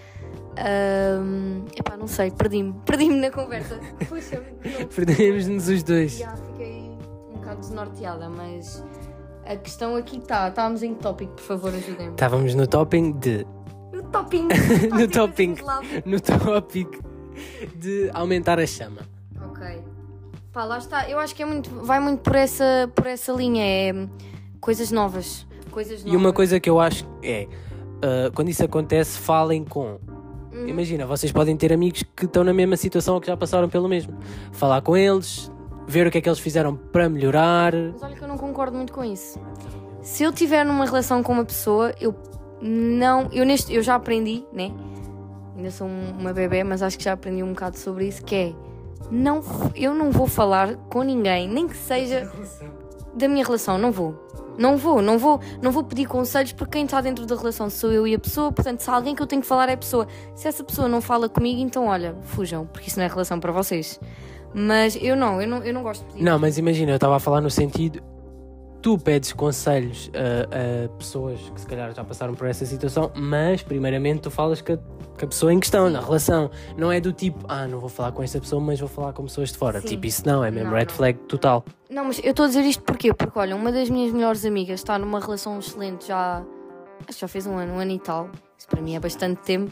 Ahm, 0.58 1.64
epá, 1.76 1.96
não 1.96 2.06
sei, 2.08 2.30
perdi-me. 2.30 2.74
Perdi-me 2.84 3.16
na 3.20 3.30
conversa. 3.30 3.78
Não 3.78 4.86
Perdemos-nos 4.88 5.68
os 5.68 5.82
dois. 5.82 6.18
Já 6.18 6.34
fiquei 6.36 6.80
um 7.30 7.34
bocado 7.34 7.60
desnorteada, 7.60 8.28
mas 8.28 8.84
a 9.46 9.56
questão 9.56 9.94
aqui 9.94 10.18
está. 10.18 10.48
Estávamos 10.48 10.82
em 10.82 10.94
que 10.94 11.00
tópico, 11.02 11.32
por 11.34 11.42
favor, 11.44 11.72
ajudem-me. 11.74 12.12
Estávamos 12.12 12.54
no 12.54 12.66
topping 12.66 13.12
de 13.12 13.46
O 13.92 14.02
topping. 14.10 14.48
no 14.92 15.08
topping. 15.08 15.54
No 16.04 16.20
tópico 16.20 16.98
de 17.76 18.10
aumentar 18.12 18.58
a 18.58 18.66
chama. 18.66 19.02
Pá, 20.58 20.64
lá 20.64 20.78
está. 20.78 21.08
Eu 21.08 21.20
acho 21.20 21.36
que 21.36 21.42
é 21.44 21.46
muito, 21.46 21.70
vai 21.84 22.00
muito 22.00 22.20
por 22.20 22.34
essa, 22.34 22.90
por 22.92 23.06
essa 23.06 23.30
linha. 23.30 23.62
É 23.64 24.08
coisas 24.60 24.90
novas. 24.90 25.46
Coisas 25.70 26.00
novas. 26.00 26.12
E 26.12 26.16
uma 26.16 26.32
coisa 26.32 26.58
que 26.58 26.68
eu 26.68 26.80
acho 26.80 27.06
é, 27.22 27.46
uh, 27.98 28.32
quando 28.34 28.48
isso 28.48 28.64
acontece, 28.64 29.20
falem 29.20 29.62
com. 29.64 30.00
Uhum. 30.52 30.66
Imagina, 30.66 31.06
vocês 31.06 31.30
podem 31.30 31.56
ter 31.56 31.72
amigos 31.72 32.02
que 32.16 32.24
estão 32.24 32.42
na 32.42 32.52
mesma 32.52 32.76
situação 32.76 33.14
ou 33.14 33.20
que 33.20 33.28
já 33.28 33.36
passaram 33.36 33.68
pelo 33.68 33.88
mesmo. 33.88 34.18
Falar 34.50 34.80
com 34.82 34.96
eles, 34.96 35.48
ver 35.86 36.08
o 36.08 36.10
que 36.10 36.18
é 36.18 36.20
que 36.20 36.28
eles 36.28 36.40
fizeram 36.40 36.74
para 36.74 37.08
melhorar. 37.08 37.72
Mas 37.92 38.02
olha 38.02 38.16
que 38.16 38.22
eu 38.24 38.26
não 38.26 38.36
concordo 38.36 38.76
muito 38.76 38.92
com 38.92 39.04
isso. 39.04 39.40
Se 40.02 40.24
eu 40.24 40.32
tiver 40.32 40.64
numa 40.64 40.84
relação 40.86 41.22
com 41.22 41.34
uma 41.34 41.44
pessoa, 41.44 41.94
eu 42.00 42.12
não. 42.60 43.28
Eu, 43.30 43.46
neste, 43.46 43.72
eu 43.72 43.80
já 43.80 43.94
aprendi, 43.94 44.44
né? 44.52 44.72
Ainda 45.56 45.70
sou 45.70 45.86
um- 45.86 46.18
uma 46.18 46.32
bebê, 46.32 46.64
mas 46.64 46.82
acho 46.82 46.98
que 46.98 47.04
já 47.04 47.12
aprendi 47.12 47.44
um 47.44 47.50
bocado 47.50 47.78
sobre 47.78 48.08
isso, 48.08 48.24
que 48.24 48.34
é. 48.34 48.52
Não, 49.10 49.40
eu 49.74 49.94
não 49.94 50.10
vou 50.10 50.26
falar 50.26 50.74
com 50.88 51.02
ninguém, 51.02 51.48
nem 51.48 51.66
que 51.66 51.76
seja 51.76 52.30
da 53.14 53.28
minha 53.28 53.44
relação, 53.44 53.78
não 53.78 53.90
vou. 53.90 54.28
Não 54.58 54.76
vou, 54.76 55.00
não 55.00 55.18
vou, 55.18 55.40
não 55.62 55.70
vou 55.70 55.84
pedir 55.84 56.06
conselhos 56.06 56.52
porque 56.52 56.72
quem 56.72 56.84
está 56.84 57.00
dentro 57.00 57.24
da 57.24 57.36
relação 57.36 57.70
sou 57.70 57.92
eu 57.92 58.08
e 58.08 58.14
a 58.14 58.18
pessoa, 58.18 58.50
portanto, 58.50 58.80
se 58.80 58.90
há 58.90 58.94
alguém 58.94 59.14
que 59.14 59.22
eu 59.22 59.26
tenho 59.26 59.40
que 59.40 59.46
falar 59.46 59.68
é 59.68 59.74
a 59.74 59.76
pessoa. 59.76 60.08
Se 60.34 60.48
essa 60.48 60.64
pessoa 60.64 60.88
não 60.88 61.00
fala 61.00 61.28
comigo, 61.28 61.60
então 61.60 61.86
olha, 61.86 62.16
fujam, 62.22 62.66
porque 62.66 62.88
isso 62.88 62.98
não 62.98 63.06
é 63.06 63.08
relação 63.08 63.38
para 63.38 63.52
vocês. 63.52 64.00
Mas 64.52 64.98
eu 65.00 65.14
não, 65.14 65.40
eu 65.40 65.46
não, 65.46 65.62
eu 65.62 65.72
não 65.72 65.84
gosto 65.84 66.04
de 66.04 66.12
pedir. 66.12 66.24
Não, 66.24 66.38
mas 66.40 66.58
imagina, 66.58 66.90
eu 66.90 66.96
estava 66.96 67.16
a 67.16 67.20
falar 67.20 67.40
no 67.40 67.50
sentido. 67.50 68.02
Tu 68.88 68.96
pedes 68.96 69.34
conselhos 69.34 70.10
a, 70.14 70.84
a 70.86 70.88
pessoas 70.96 71.38
que 71.54 71.60
se 71.60 71.66
calhar 71.66 71.94
já 71.94 72.02
passaram 72.02 72.32
por 72.32 72.46
essa 72.46 72.64
situação, 72.64 73.12
mas 73.14 73.62
primeiramente 73.62 74.20
tu 74.22 74.30
falas 74.30 74.62
com 74.62 74.72
a, 74.72 74.76
com 74.78 75.26
a 75.26 75.28
pessoa 75.28 75.52
em 75.52 75.60
questão, 75.60 75.90
na 75.90 76.00
relação. 76.00 76.50
Não 76.74 76.90
é 76.90 76.98
do 76.98 77.12
tipo, 77.12 77.44
ah, 77.50 77.66
não 77.68 77.80
vou 77.80 77.90
falar 77.90 78.12
com 78.12 78.22
essa 78.22 78.40
pessoa, 78.40 78.62
mas 78.62 78.80
vou 78.80 78.88
falar 78.88 79.12
com 79.12 79.24
pessoas 79.24 79.52
de 79.52 79.58
fora. 79.58 79.82
Sim. 79.82 79.88
Tipo, 79.88 80.06
isso 80.06 80.26
não, 80.26 80.42
é 80.42 80.50
mesmo 80.50 80.70
Não, 80.70 80.76
red 80.78 80.86
não. 80.86 80.94
flag 80.94 81.18
total. 81.28 81.66
Não, 81.90 82.06
mas 82.06 82.18
eu 82.24 82.30
estou 82.30 82.46
a 82.46 82.48
dizer 82.48 82.62
isto 82.62 82.82
porquê? 82.82 83.12
Porque, 83.12 83.38
olha, 83.38 83.54
uma 83.54 83.70
das 83.70 83.90
minhas 83.90 84.10
melhores 84.10 84.42
amigas 84.46 84.80
está 84.80 84.98
numa 84.98 85.20
relação 85.20 85.58
excelente 85.58 86.08
já. 86.08 86.42
Acho 87.06 87.18
que 87.18 87.20
já 87.20 87.28
fez 87.28 87.46
um 87.46 87.58
ano, 87.58 87.74
um 87.74 87.78
ano 87.78 87.90
e 87.90 87.98
tal. 87.98 88.30
Isso 88.56 88.68
para 88.68 88.80
mim 88.80 88.96
é 88.96 89.00
bastante 89.00 89.42
tempo. 89.42 89.70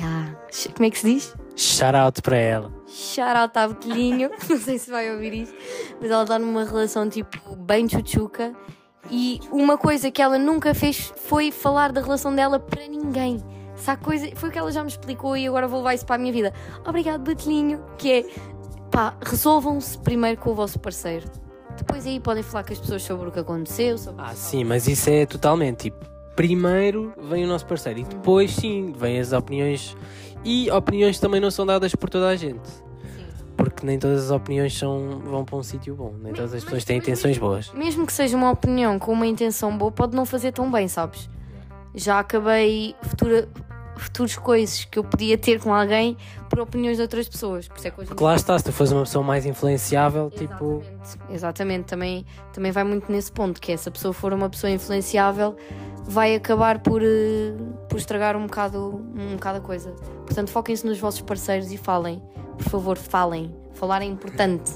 Ya. 0.00 0.34
Como 0.74 0.86
é 0.86 0.90
que 0.90 0.98
se 0.98 1.12
diz? 1.12 1.36
Shout 1.54 1.94
out 1.94 2.22
para 2.22 2.38
ela. 2.38 2.72
Shout 2.86 3.36
out 3.36 3.58
à 3.58 3.68
Betelhinho. 3.68 4.30
Não 4.48 4.56
sei 4.58 4.78
se 4.78 4.90
vai 4.90 5.10
ouvir 5.12 5.34
isto. 5.34 5.54
Mas 6.00 6.10
ela 6.10 6.22
está 6.22 6.38
numa 6.38 6.64
relação 6.64 7.08
tipo 7.08 7.56
bem 7.56 7.88
chuchuca. 7.88 8.54
E 9.10 9.40
uma 9.50 9.78
coisa 9.78 10.10
que 10.10 10.20
ela 10.20 10.38
nunca 10.38 10.74
fez 10.74 11.12
foi 11.16 11.52
falar 11.52 11.92
da 11.92 12.00
relação 12.00 12.34
dela 12.34 12.58
para 12.58 12.86
ninguém. 12.86 13.38
Há 13.86 13.96
coisa, 13.96 14.28
foi 14.34 14.48
o 14.48 14.52
que 14.52 14.58
ela 14.58 14.72
já 14.72 14.82
me 14.82 14.88
explicou 14.88 15.36
e 15.36 15.46
agora 15.46 15.68
vou 15.68 15.78
levar 15.78 15.94
isso 15.94 16.06
para 16.06 16.16
a 16.16 16.18
minha 16.18 16.32
vida. 16.32 16.52
Obrigado, 16.84 17.22
Betelhinho. 17.22 17.84
Que 17.98 18.12
é, 18.12 18.26
pá, 18.90 19.14
resolvam-se 19.22 19.98
primeiro 19.98 20.40
com 20.40 20.50
o 20.50 20.54
vosso 20.54 20.78
parceiro. 20.78 21.30
Depois 21.76 22.06
aí 22.06 22.18
podem 22.18 22.42
falar 22.42 22.64
com 22.64 22.72
as 22.72 22.78
pessoas 22.80 23.02
sobre 23.02 23.28
o 23.28 23.32
que 23.32 23.38
aconteceu. 23.38 23.98
Sobre 23.98 24.24
Ah, 24.24 24.34
sim, 24.34 24.64
mas 24.64 24.88
isso 24.88 25.10
é 25.10 25.26
totalmente 25.26 25.90
tipo. 25.90 26.04
Primeiro 26.34 27.12
vem 27.30 27.44
o 27.44 27.46
nosso 27.46 27.66
parceiro 27.66 28.00
e 28.00 28.04
depois 28.04 28.50
sim 28.52 28.92
vêm 28.96 29.20
as 29.20 29.32
opiniões. 29.32 29.96
E 30.46 30.70
opiniões 30.70 31.18
também 31.18 31.40
não 31.40 31.50
são 31.50 31.66
dadas 31.66 31.92
por 31.96 32.08
toda 32.08 32.28
a 32.28 32.36
gente. 32.36 32.68
Sim. 32.68 32.84
Porque 33.56 33.84
nem 33.84 33.98
todas 33.98 34.26
as 34.26 34.30
opiniões 34.30 34.78
são, 34.78 35.20
vão 35.24 35.44
para 35.44 35.56
um 35.56 35.62
sítio 35.62 35.96
bom. 35.96 36.14
Nem 36.22 36.32
todas 36.32 36.54
as 36.54 36.62
pessoas 36.62 36.84
têm 36.84 36.98
intenções 36.98 37.36
boas. 37.36 37.72
Mesmo 37.72 38.06
que 38.06 38.12
seja 38.12 38.36
uma 38.36 38.52
opinião 38.52 38.96
com 38.96 39.10
uma 39.12 39.26
intenção 39.26 39.76
boa, 39.76 39.90
pode 39.90 40.14
não 40.14 40.24
fazer 40.24 40.52
tão 40.52 40.70
bem, 40.70 40.86
sabes? 40.86 41.28
Já 41.96 42.20
acabei 42.20 42.94
futura, 43.02 43.48
futuros 43.96 44.36
coisas 44.36 44.84
que 44.84 44.98
eu 44.98 45.04
podia 45.04 45.36
ter 45.38 45.60
com 45.60 45.72
alguém 45.74 46.16
por 46.48 46.60
opiniões 46.60 46.96
de 46.96 47.02
outras 47.02 47.28
pessoas. 47.28 47.66
Por 47.68 47.76
isso 47.78 47.88
é 47.88 47.90
que 47.90 48.00
hoje 48.00 48.08
Porque 48.08 48.22
lá 48.24 48.34
está, 48.36 48.58
se 48.58 48.64
tu 48.64 48.72
fores 48.72 48.92
uma 48.92 49.02
pessoa 49.02 49.24
mais 49.24 49.44
influenciável, 49.46 50.30
tipo. 50.30 50.82
Exatamente, 51.02 51.34
Exatamente. 51.34 51.84
Também, 51.86 52.26
também 52.52 52.72
vai 52.72 52.84
muito 52.84 53.10
nesse 53.10 53.32
ponto, 53.32 53.60
que 53.60 53.72
é 53.72 53.76
se 53.76 53.88
a 53.88 53.92
pessoa 53.92 54.12
for 54.14 54.32
uma 54.32 54.48
pessoa 54.48 54.70
influenciável, 54.70 55.56
vai 56.04 56.34
acabar 56.34 56.78
por, 56.80 57.02
eh, 57.02 57.54
por 57.88 57.98
estragar 57.98 58.36
um 58.36 58.46
bocado, 58.46 59.02
um 59.16 59.34
bocado 59.34 59.58
a 59.58 59.60
coisa. 59.60 59.90
Portanto, 60.24 60.50
foquem-se 60.50 60.86
nos 60.86 60.98
vossos 60.98 61.20
parceiros 61.22 61.70
e 61.72 61.76
falem. 61.76 62.22
Por 62.58 62.68
favor, 62.70 62.96
falem. 62.96 63.54
Falar 63.74 64.02
é 64.02 64.06
importante. 64.06 64.70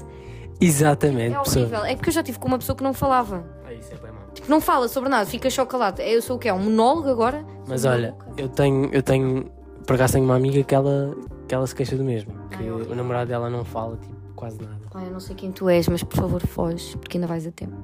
Exatamente, 0.59 1.35
É 1.35 1.39
pessoa. 1.39 1.65
horrível. 1.65 1.85
É 1.85 1.95
porque 1.95 2.09
eu 2.09 2.13
já 2.13 2.21
tive 2.21 2.37
com 2.37 2.47
uma 2.47 2.59
pessoa 2.59 2.75
que 2.75 2.83
não 2.83 2.93
falava. 2.93 3.43
Ah, 3.65 3.73
isso 3.73 3.91
é 3.93 3.97
bem. 3.97 4.10
Tipo, 4.10 4.10
não 4.47 4.59
fala 4.61 4.87
sobre 4.87 5.09
nada, 5.09 5.25
fica 5.25 5.49
chocolate. 5.49 6.01
Eu 6.01 6.21
sou 6.21 6.35
o 6.35 6.39
quê? 6.39 6.49
É 6.49 6.53
Um 6.53 6.59
monólogo 6.59 7.09
agora? 7.09 7.45
Mas 7.67 7.85
olha, 7.85 8.15
eu 8.37 8.49
tenho, 8.49 8.89
eu 8.93 9.01
tenho, 9.03 9.45
por 9.85 9.95
acaso 9.95 10.13
tenho 10.13 10.25
uma 10.25 10.35
amiga 10.35 10.63
que 10.63 10.73
ela, 10.75 11.15
que 11.47 11.53
ela 11.55 11.65
se 11.67 11.75
queixa 11.75 11.95
do 11.95 12.03
mesmo. 12.03 12.33
Que 12.49 12.57
Ai, 12.63 12.71
horrível. 12.71 12.93
o 12.93 12.95
namorado 12.95 13.27
dela 13.29 13.49
não 13.49 13.63
fala, 13.63 13.97
tipo, 13.97 14.15
quase 14.35 14.61
nada. 14.61 14.79
Ai, 14.93 15.07
eu 15.07 15.11
não 15.11 15.19
sei 15.19 15.35
quem 15.35 15.51
tu 15.51 15.69
és, 15.69 15.87
mas 15.87 16.03
por 16.03 16.17
favor 16.17 16.41
foge, 16.45 16.97
porque 16.97 17.17
ainda 17.17 17.27
vais 17.27 17.45
a 17.47 17.51
tempo. 17.51 17.75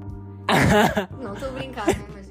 não, 1.21 1.33
estou 1.33 1.49
a 1.49 1.51
brincar, 1.51 1.87
né? 1.87 2.05
mas 2.13 2.27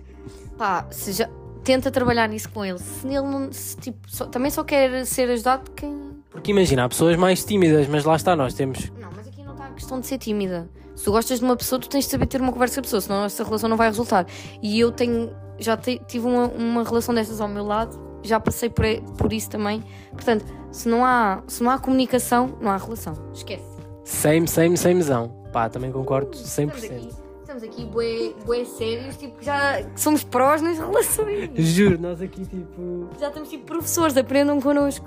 pá, 0.57 0.87
se 0.91 1.13
já... 1.13 1.29
tenta 1.63 1.91
trabalhar 1.91 2.29
nisso 2.29 2.49
com 2.51 2.65
ele. 2.65 2.79
Se 2.79 3.07
ele 3.07 3.21
não. 3.23 3.53
Se, 3.53 3.77
tipo, 3.77 3.99
só- 4.11 4.27
também 4.27 4.51
só 4.51 4.65
quer 4.65 5.05
ser 5.05 5.29
ajudado 5.31 5.71
quem. 5.73 6.17
Porque 6.31 6.51
imagina, 6.51 6.85
há 6.85 6.89
pessoas 6.89 7.17
mais 7.17 7.45
tímidas, 7.45 7.87
mas 7.89 8.05
lá 8.05 8.17
está, 8.17 8.35
nós 8.37 8.55
temos. 8.55 8.91
Não, 9.01 9.11
mas 9.15 9.27
aqui 9.29 9.43
não 9.43 9.53
está 9.53 9.67
a 9.67 9.71
questão 9.71 10.01
de 10.01 10.07
ser 10.07 10.19
tímida. 10.19 10.69
Se 10.97 11.05
tu 11.05 11.13
gostas 11.13 11.39
de 11.39 11.45
uma 11.45 11.55
pessoa, 11.57 11.79
tu 11.79 11.89
tens 11.89 12.05
de 12.07 12.11
saber 12.11 12.27
ter 12.27 12.41
uma 12.41 12.51
conversa 12.53 12.75
com 12.77 12.81
a 12.81 12.83
pessoa, 12.83 13.01
senão 13.01 13.25
essa 13.25 13.45
relação 13.45 13.69
não 13.69 13.77
vai 13.77 13.89
resultar. 13.89 14.27
E 14.63 14.81
eu 14.81 14.91
tenho. 14.91 15.31
Já 15.59 15.77
te- 15.77 16.01
tive 16.09 16.27
uma, 16.27 16.47
uma 16.49 16.83
relação 16.83 17.15
destas 17.15 17.41
ao 17.41 17.49
meu 17.49 17.65
lado, 17.65 17.99
já 18.23 18.41
passei 18.41 18.69
por, 18.69 18.85
por 19.17 19.33
isso 19.33 19.49
também. 19.51 19.83
Portanto, 20.13 20.45
se 20.73 20.89
não, 20.89 21.05
há, 21.05 21.43
se 21.47 21.63
não 21.63 21.71
há 21.71 21.79
comunicação, 21.79 22.59
não 22.61 22.71
há 22.71 22.77
relação. 22.77 23.15
Esquece. 23.33 23.63
Same, 24.05 24.49
same, 24.49 24.77
samezão. 24.77 25.29
Pá, 25.53 25.69
também 25.69 25.91
concordo 25.93 26.31
Estamos 26.37 26.75
100%. 26.75 26.85
aqui, 26.85 27.11
estamos 27.41 27.63
aqui 27.63 27.85
bué, 27.87 28.35
bué 28.45 28.65
sérios, 28.65 29.17
tipo, 29.17 29.43
já 29.43 29.83
somos 29.97 30.23
prós 30.25 30.61
nas 30.61 30.79
relações. 30.79 31.51
Juro, 31.57 31.99
nós 31.99 32.21
aqui 32.21 32.45
tipo. 32.45 33.09
Já 33.19 33.29
estamos 33.29 33.49
tipo 33.49 33.65
professores, 33.65 34.17
aprendam 34.17 34.61
connosco. 34.61 35.07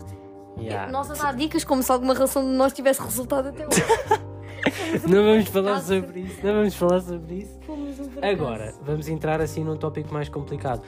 Yeah. 0.60 0.92
Nós 0.92 1.10
a 1.12 1.14
dar 1.14 1.36
dicas 1.36 1.64
como 1.64 1.82
se 1.84 1.92
alguma 1.92 2.14
relação 2.14 2.42
de 2.44 2.50
nós 2.50 2.74
tivesse 2.74 3.02
resultado 3.02 3.50
até 3.50 3.66
hoje. 3.68 3.84
Não 5.08 5.24
vamos 5.24 5.48
falar 5.48 5.82
sobre 5.82 6.22
isso, 6.22 6.40
não 6.44 6.54
vamos 6.54 6.76
falar 6.76 7.00
sobre 7.02 7.36
isso. 7.36 7.60
Agora, 8.22 8.74
vamos 8.84 9.08
entrar 9.08 9.42
assim 9.42 9.64
num 9.64 9.78
tópico 9.78 10.14
mais 10.14 10.30
complicado. 10.30 10.82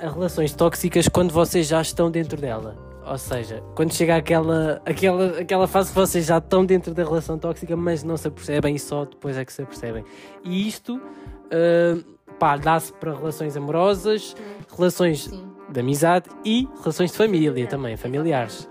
Relações 0.00 0.52
tóxicas 0.54 1.08
quando 1.08 1.32
vocês 1.32 1.66
já 1.66 1.80
estão 1.80 2.10
dentro 2.10 2.40
dela. 2.40 2.76
Ou 3.06 3.18
seja, 3.18 3.62
quando 3.74 3.92
chega 3.92 4.16
aquela, 4.16 4.80
aquela, 4.84 5.38
aquela 5.38 5.66
fase 5.66 5.90
que 5.90 5.94
vocês 5.94 6.24
já 6.24 6.38
estão 6.38 6.64
dentro 6.64 6.94
da 6.94 7.04
relação 7.04 7.38
tóxica, 7.38 7.76
mas 7.76 8.02
não 8.02 8.16
se 8.16 8.28
apercebem 8.28 8.76
e 8.76 8.78
só 8.78 9.04
depois 9.04 9.36
é 9.36 9.44
que 9.44 9.52
se 9.52 9.62
apercebem. 9.62 10.04
E 10.42 10.66
isto 10.66 11.00
pá, 12.38 12.56
dá-se 12.56 12.92
para 12.92 13.14
relações 13.14 13.56
amorosas, 13.56 14.34
relações 14.76 15.24
Sim. 15.24 15.46
de 15.70 15.80
amizade 15.80 16.28
e 16.44 16.68
relações 16.80 17.10
de 17.10 17.16
família 17.16 17.66
também, 17.66 17.96
familiares. 17.96 18.68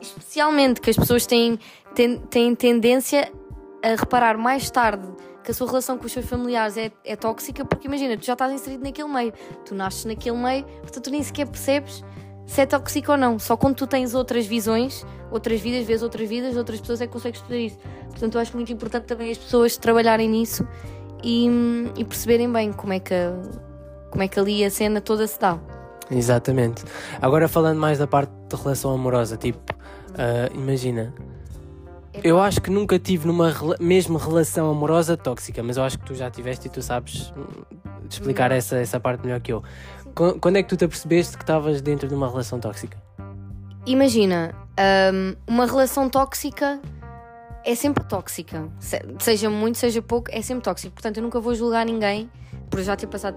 Especialmente 0.00 0.80
que 0.80 0.90
as 0.90 0.96
pessoas 0.96 1.26
têm, 1.26 1.58
têm, 1.94 2.18
têm 2.18 2.54
tendência 2.54 3.32
a 3.82 3.88
reparar 3.88 4.36
mais 4.36 4.70
tarde 4.70 5.06
que 5.42 5.50
a 5.50 5.54
sua 5.54 5.66
relação 5.66 5.96
com 5.96 6.04
os 6.04 6.12
seus 6.12 6.26
familiares 6.26 6.76
é, 6.76 6.90
é 7.04 7.16
tóxica, 7.16 7.64
porque 7.64 7.86
imagina, 7.86 8.16
tu 8.16 8.26
já 8.26 8.34
estás 8.34 8.52
inserido 8.52 8.84
naquele 8.84 9.08
meio, 9.08 9.32
tu 9.64 9.74
nasces 9.74 10.04
naquele 10.04 10.36
meio, 10.36 10.64
portanto 10.64 11.04
tu 11.04 11.10
nem 11.10 11.22
sequer 11.22 11.46
percebes 11.46 12.04
se 12.48 12.62
é 12.62 12.66
tóxico 12.66 13.12
ou 13.12 13.18
não. 13.18 13.38
Só 13.38 13.56
quando 13.56 13.76
tu 13.76 13.86
tens 13.86 14.14
outras 14.14 14.46
visões, 14.46 15.06
outras 15.30 15.60
vidas, 15.60 15.86
vês 15.86 16.02
outras 16.02 16.28
vidas, 16.28 16.56
outras 16.56 16.80
pessoas 16.80 17.00
é 17.00 17.06
que 17.06 17.12
consegues 17.12 17.40
perceber 17.40 17.66
isso. 17.66 17.78
Portanto, 18.10 18.34
eu 18.34 18.40
acho 18.40 18.56
muito 18.56 18.72
importante 18.72 19.04
também 19.04 19.30
as 19.30 19.38
pessoas 19.38 19.76
trabalharem 19.76 20.28
nisso 20.28 20.66
e, 21.22 21.46
e 21.96 22.04
perceberem 22.04 22.50
bem 22.50 22.72
como 22.72 22.94
é, 22.94 23.00
que, 23.00 23.14
como 24.10 24.22
é 24.22 24.28
que 24.28 24.40
ali 24.40 24.64
a 24.64 24.70
cena 24.70 25.00
toda 25.00 25.26
se 25.26 25.38
dá. 25.38 25.58
Exatamente. 26.10 26.84
Agora 27.20 27.48
falando 27.48 27.78
mais 27.78 27.98
da 27.98 28.06
parte 28.06 28.32
de 28.48 28.56
relação 28.56 28.92
amorosa, 28.92 29.36
tipo, 29.36 29.74
ah, 30.14 30.50
imagina, 30.54 31.14
eu 32.24 32.40
acho 32.40 32.60
que 32.60 32.70
nunca 32.70 32.98
tive 32.98 33.26
numa 33.26 33.50
rela- 33.50 33.76
mesmo 33.80 34.18
relação 34.18 34.70
amorosa 34.70 35.16
tóxica, 35.16 35.62
mas 35.62 35.76
eu 35.76 35.82
acho 35.84 35.98
que 35.98 36.04
tu 36.06 36.14
já 36.14 36.30
tiveste 36.30 36.66
e 36.66 36.70
tu 36.70 36.80
sabes 36.82 37.32
hum, 37.36 37.44
explicar 38.08 38.50
Não. 38.50 38.56
essa, 38.56 38.76
essa 38.76 38.98
parte 39.00 39.24
melhor 39.24 39.40
que 39.40 39.52
eu. 39.52 39.62
Qu- 40.14 40.38
Quando 40.40 40.56
é 40.56 40.62
que 40.62 40.68
tu 40.68 40.76
te 40.76 40.84
apercebeste 40.84 41.36
que 41.36 41.42
estavas 41.42 41.80
dentro 41.80 42.08
de 42.08 42.14
uma 42.14 42.28
relação 42.28 42.58
tóxica? 42.58 42.96
Imagina, 43.86 44.54
hum, 45.12 45.34
uma 45.46 45.66
relação 45.66 46.08
tóxica 46.08 46.80
é 47.64 47.74
sempre 47.74 48.04
tóxica. 48.04 48.68
Se- 48.80 49.02
Seja 49.20 49.48
muito, 49.50 49.78
seja 49.78 50.02
pouco, 50.02 50.30
é 50.30 50.42
sempre 50.42 50.64
tóxico. 50.64 50.92
Portanto, 50.94 51.16
eu 51.18 51.22
nunca 51.22 51.40
vou 51.40 51.54
julgar 51.54 51.86
ninguém 51.86 52.30
por 52.70 52.80
já 52.82 52.96
ter 52.96 53.06
passado 53.06 53.36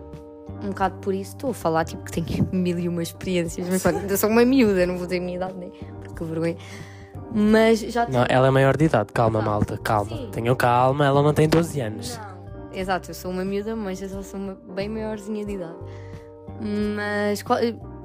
um 0.63 0.69
bocado 0.69 0.95
por 0.99 1.13
isso. 1.13 1.31
Estou 1.35 1.51
a 1.51 1.53
falar 1.53 1.85
tipo 1.85 2.03
que 2.03 2.11
tenho 2.21 2.47
mil 2.51 2.77
e 2.77 2.87
uma 2.89 3.01
experiências, 3.03 3.67
mas 3.69 3.81
pronto, 3.81 3.99
ainda 3.99 4.17
sou 4.17 4.29
uma 4.29 4.43
miúda, 4.45 4.85
não 4.85 4.97
vou 4.97 5.07
ter 5.07 5.17
a 5.17 5.21
minha 5.21 5.35
idade, 5.37 5.53
né? 5.57 5.69
Porque 6.03 6.23
vergonha. 6.23 6.55
Mas 7.33 7.79
já 7.79 8.07
Não, 8.07 8.25
ela 8.27 8.47
é 8.47 8.51
maior 8.51 8.75
de 8.75 8.85
idade, 8.85 9.11
calma, 9.13 9.41
malta, 9.41 9.77
calma. 9.77 10.09
Sim. 10.17 10.29
Tenham 10.31 10.55
calma, 10.55 11.05
ela 11.05 11.21
não 11.23 11.33
tem 11.33 11.47
12 11.47 11.79
anos. 11.79 12.17
Não. 12.17 12.31
Exato, 12.73 13.09
eu 13.11 13.13
sou 13.15 13.31
uma 13.31 13.43
miúda, 13.45 13.75
mas 13.75 14.01
eu 14.01 14.09
só 14.09 14.21
sou 14.21 14.39
uma 14.39 14.57
bem 14.73 14.87
maiorzinha 14.89 15.45
de 15.45 15.53
idade. 15.53 15.75
Mas 16.95 17.41
qual- 17.43 17.59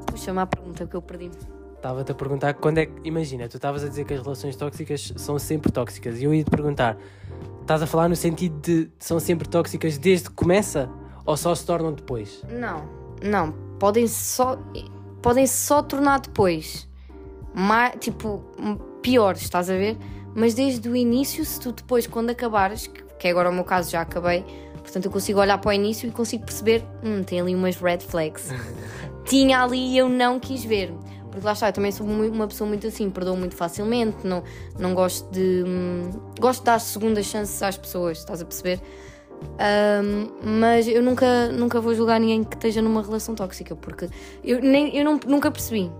Puxa-me 0.06 0.38
a 0.40 0.46
pergunta 0.46 0.86
que 0.86 0.94
eu 0.94 1.02
perdi. 1.02 1.30
Estava-te 1.74 2.10
a 2.12 2.14
perguntar 2.14 2.54
quando 2.54 2.78
é 2.78 2.86
que. 2.86 2.92
Imagina, 3.04 3.48
tu 3.48 3.56
estavas 3.56 3.84
a 3.84 3.88
dizer 3.88 4.04
que 4.04 4.14
as 4.14 4.22
relações 4.22 4.56
tóxicas 4.56 5.12
são 5.16 5.38
sempre 5.38 5.70
tóxicas. 5.70 6.20
E 6.20 6.24
eu 6.24 6.32
ia 6.32 6.42
te 6.42 6.50
perguntar: 6.50 6.96
estás 7.60 7.82
a 7.82 7.86
falar 7.86 8.08
no 8.08 8.16
sentido 8.16 8.58
de 8.60 8.90
são 8.98 9.20
sempre 9.20 9.46
tóxicas 9.48 9.98
desde 9.98 10.28
que 10.30 10.34
começa? 10.34 10.88
Ou 11.26 11.36
só 11.36 11.54
se 11.54 11.66
tornam 11.66 11.92
depois? 11.92 12.42
Não, 12.48 12.88
não. 13.22 13.52
Podem 13.78 14.06
só. 14.06 14.56
Podem 15.20 15.46
só 15.46 15.82
tornar 15.82 16.20
depois. 16.20 16.88
Mais, 17.52 17.94
tipo, 18.00 18.42
piores, 19.06 19.42
estás 19.42 19.70
a 19.70 19.74
ver? 19.74 19.96
Mas 20.34 20.52
desde 20.52 20.88
o 20.88 20.96
início, 20.96 21.44
se 21.44 21.60
tu 21.60 21.70
depois, 21.70 22.08
quando 22.08 22.30
acabares, 22.30 22.90
que 23.20 23.28
agora 23.28 23.48
é 23.48 23.52
o 23.52 23.54
meu 23.54 23.62
caso 23.62 23.88
já 23.88 24.00
acabei, 24.00 24.44
portanto 24.82 25.04
eu 25.04 25.12
consigo 25.12 25.38
olhar 25.38 25.58
para 25.58 25.68
o 25.68 25.72
início 25.72 26.08
e 26.08 26.10
consigo 26.10 26.44
perceber, 26.44 26.84
hum, 27.04 27.22
tem 27.22 27.40
ali 27.40 27.54
umas 27.54 27.76
red 27.76 28.00
flags. 28.00 28.50
Tinha 29.24 29.62
ali 29.62 29.92
e 29.92 29.98
eu 29.98 30.08
não 30.08 30.40
quis 30.40 30.64
ver. 30.64 30.92
Porque 31.30 31.46
lá 31.46 31.52
está, 31.52 31.68
eu 31.68 31.72
também 31.72 31.92
sou 31.92 32.04
uma 32.04 32.48
pessoa 32.48 32.66
muito 32.66 32.84
assim, 32.84 33.08
perdoo 33.08 33.36
muito 33.36 33.54
facilmente, 33.54 34.26
não, 34.26 34.42
não 34.76 34.92
gosto 34.92 35.30
de. 35.30 35.62
Hum, 35.64 36.10
gosto 36.40 36.60
de 36.60 36.66
dar 36.66 36.80
segundas 36.80 37.26
chances 37.26 37.62
às 37.62 37.76
pessoas, 37.76 38.18
estás 38.18 38.42
a 38.42 38.44
perceber? 38.44 38.80
Um, 40.02 40.58
mas 40.58 40.88
eu 40.88 41.02
nunca, 41.02 41.48
nunca 41.52 41.80
vou 41.80 41.94
julgar 41.94 42.18
ninguém 42.18 42.42
que 42.42 42.56
esteja 42.56 42.82
numa 42.82 43.02
relação 43.02 43.36
tóxica, 43.36 43.76
porque 43.76 44.08
eu, 44.42 44.60
nem, 44.60 44.96
eu 44.96 45.04
não, 45.04 45.20
nunca 45.26 45.48
percebi. 45.48 45.92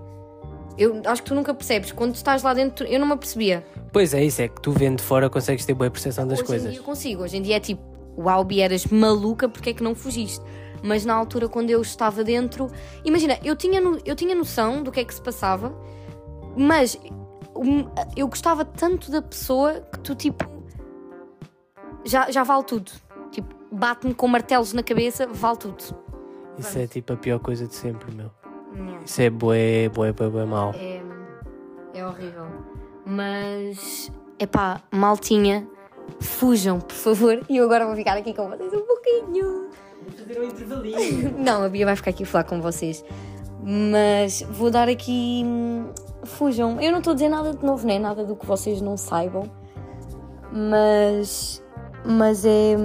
Eu 0.78 1.00
acho 1.06 1.22
que 1.22 1.28
tu 1.28 1.34
nunca 1.34 1.54
percebes. 1.54 1.92
Quando 1.92 2.14
estás 2.14 2.42
lá 2.42 2.52
dentro, 2.52 2.86
eu 2.86 3.00
não 3.00 3.06
me 3.06 3.14
apercebia. 3.14 3.64
Pois 3.92 4.12
é, 4.12 4.24
isso 4.24 4.42
é 4.42 4.48
que 4.48 4.60
tu 4.60 4.72
vendo 4.72 4.98
de 4.98 5.02
fora 5.02 5.30
consegues 5.30 5.64
ter 5.64 5.74
boa 5.74 5.90
percepção 5.90 6.26
das 6.26 6.40
Hoje 6.40 6.46
coisas. 6.46 6.66
Hoje 6.66 6.68
em 6.68 6.72
dia 6.72 6.80
eu 6.80 6.84
consigo. 6.84 7.22
Hoje 7.22 7.36
em 7.36 7.42
dia 7.42 7.56
é 7.56 7.60
tipo, 7.60 7.82
uau, 8.18 8.44
Bi, 8.44 8.60
eras 8.60 8.86
maluca, 8.86 9.48
porque 9.48 9.70
é 9.70 9.72
que 9.72 9.82
não 9.82 9.94
fugiste? 9.94 10.44
mas 10.82 11.04
na 11.04 11.14
altura 11.14 11.48
quando 11.48 11.70
eu 11.70 11.80
estava 11.80 12.22
dentro, 12.22 12.70
imagina, 13.04 13.38
eu 13.42 13.56
tinha, 13.56 13.80
no, 13.80 13.98
eu 14.04 14.14
tinha 14.14 14.34
noção 14.34 14.82
do 14.82 14.92
que 14.92 15.00
é 15.00 15.04
que 15.04 15.12
se 15.12 15.20
passava, 15.20 15.74
mas 16.56 16.98
eu 18.16 18.28
gostava 18.28 18.64
tanto 18.64 19.10
da 19.10 19.22
pessoa 19.22 19.80
que 19.92 19.98
tu 20.00 20.14
tipo 20.14 20.44
já, 22.04 22.30
já 22.30 22.44
vale 22.44 22.62
tudo. 22.64 22.92
Tipo, 23.32 23.54
bate-me 23.72 24.14
com 24.14 24.28
martelos 24.28 24.72
na 24.72 24.82
cabeça, 24.82 25.26
vale 25.26 25.58
tudo. 25.58 25.76
Isso 25.78 25.94
Vamos. 26.72 26.76
é 26.76 26.86
tipo 26.86 27.12
a 27.12 27.16
pior 27.16 27.38
coisa 27.40 27.66
de 27.66 27.74
sempre, 27.74 28.14
meu. 28.14 28.30
Não. 28.76 29.02
Isso 29.04 29.22
é 29.22 29.30
bué, 29.30 29.88
bué, 29.88 30.12
bué, 30.12 30.28
bué 30.28 30.44
mal. 30.44 30.74
É, 30.74 31.02
é 31.94 32.06
horrível. 32.06 32.46
Mas, 33.04 34.10
é 34.38 34.46
pá, 34.46 34.80
maltinha, 34.90 35.66
fujam, 36.20 36.80
por 36.80 36.94
favor. 36.94 37.40
E 37.48 37.56
eu 37.56 37.64
agora 37.64 37.86
vou 37.86 37.96
ficar 37.96 38.16
aqui 38.16 38.34
com 38.34 38.48
vocês 38.48 38.72
um 38.72 38.82
pouquinho 38.82 39.66
fazer 40.26 40.40
um 40.40 40.44
intervalinho. 40.44 41.34
Não, 41.38 41.62
a 41.62 41.68
Bia 41.68 41.84
vai 41.84 41.96
ficar 41.96 42.10
aqui 42.10 42.22
a 42.22 42.26
falar 42.26 42.44
com 42.44 42.60
vocês. 42.60 43.04
Mas 43.62 44.42
vou 44.42 44.70
dar 44.70 44.88
aqui. 44.88 45.44
Fujam. 46.24 46.80
Eu 46.80 46.90
não 46.90 46.98
estou 46.98 47.12
a 47.12 47.14
dizer 47.14 47.28
nada 47.28 47.54
de 47.54 47.64
novo, 47.64 47.86
nem 47.86 47.98
nada 47.98 48.24
do 48.24 48.36
que 48.36 48.46
vocês 48.46 48.80
não 48.80 48.96
saibam. 48.96 49.50
Mas. 50.52 51.62
Mas 52.04 52.44
é. 52.44 52.76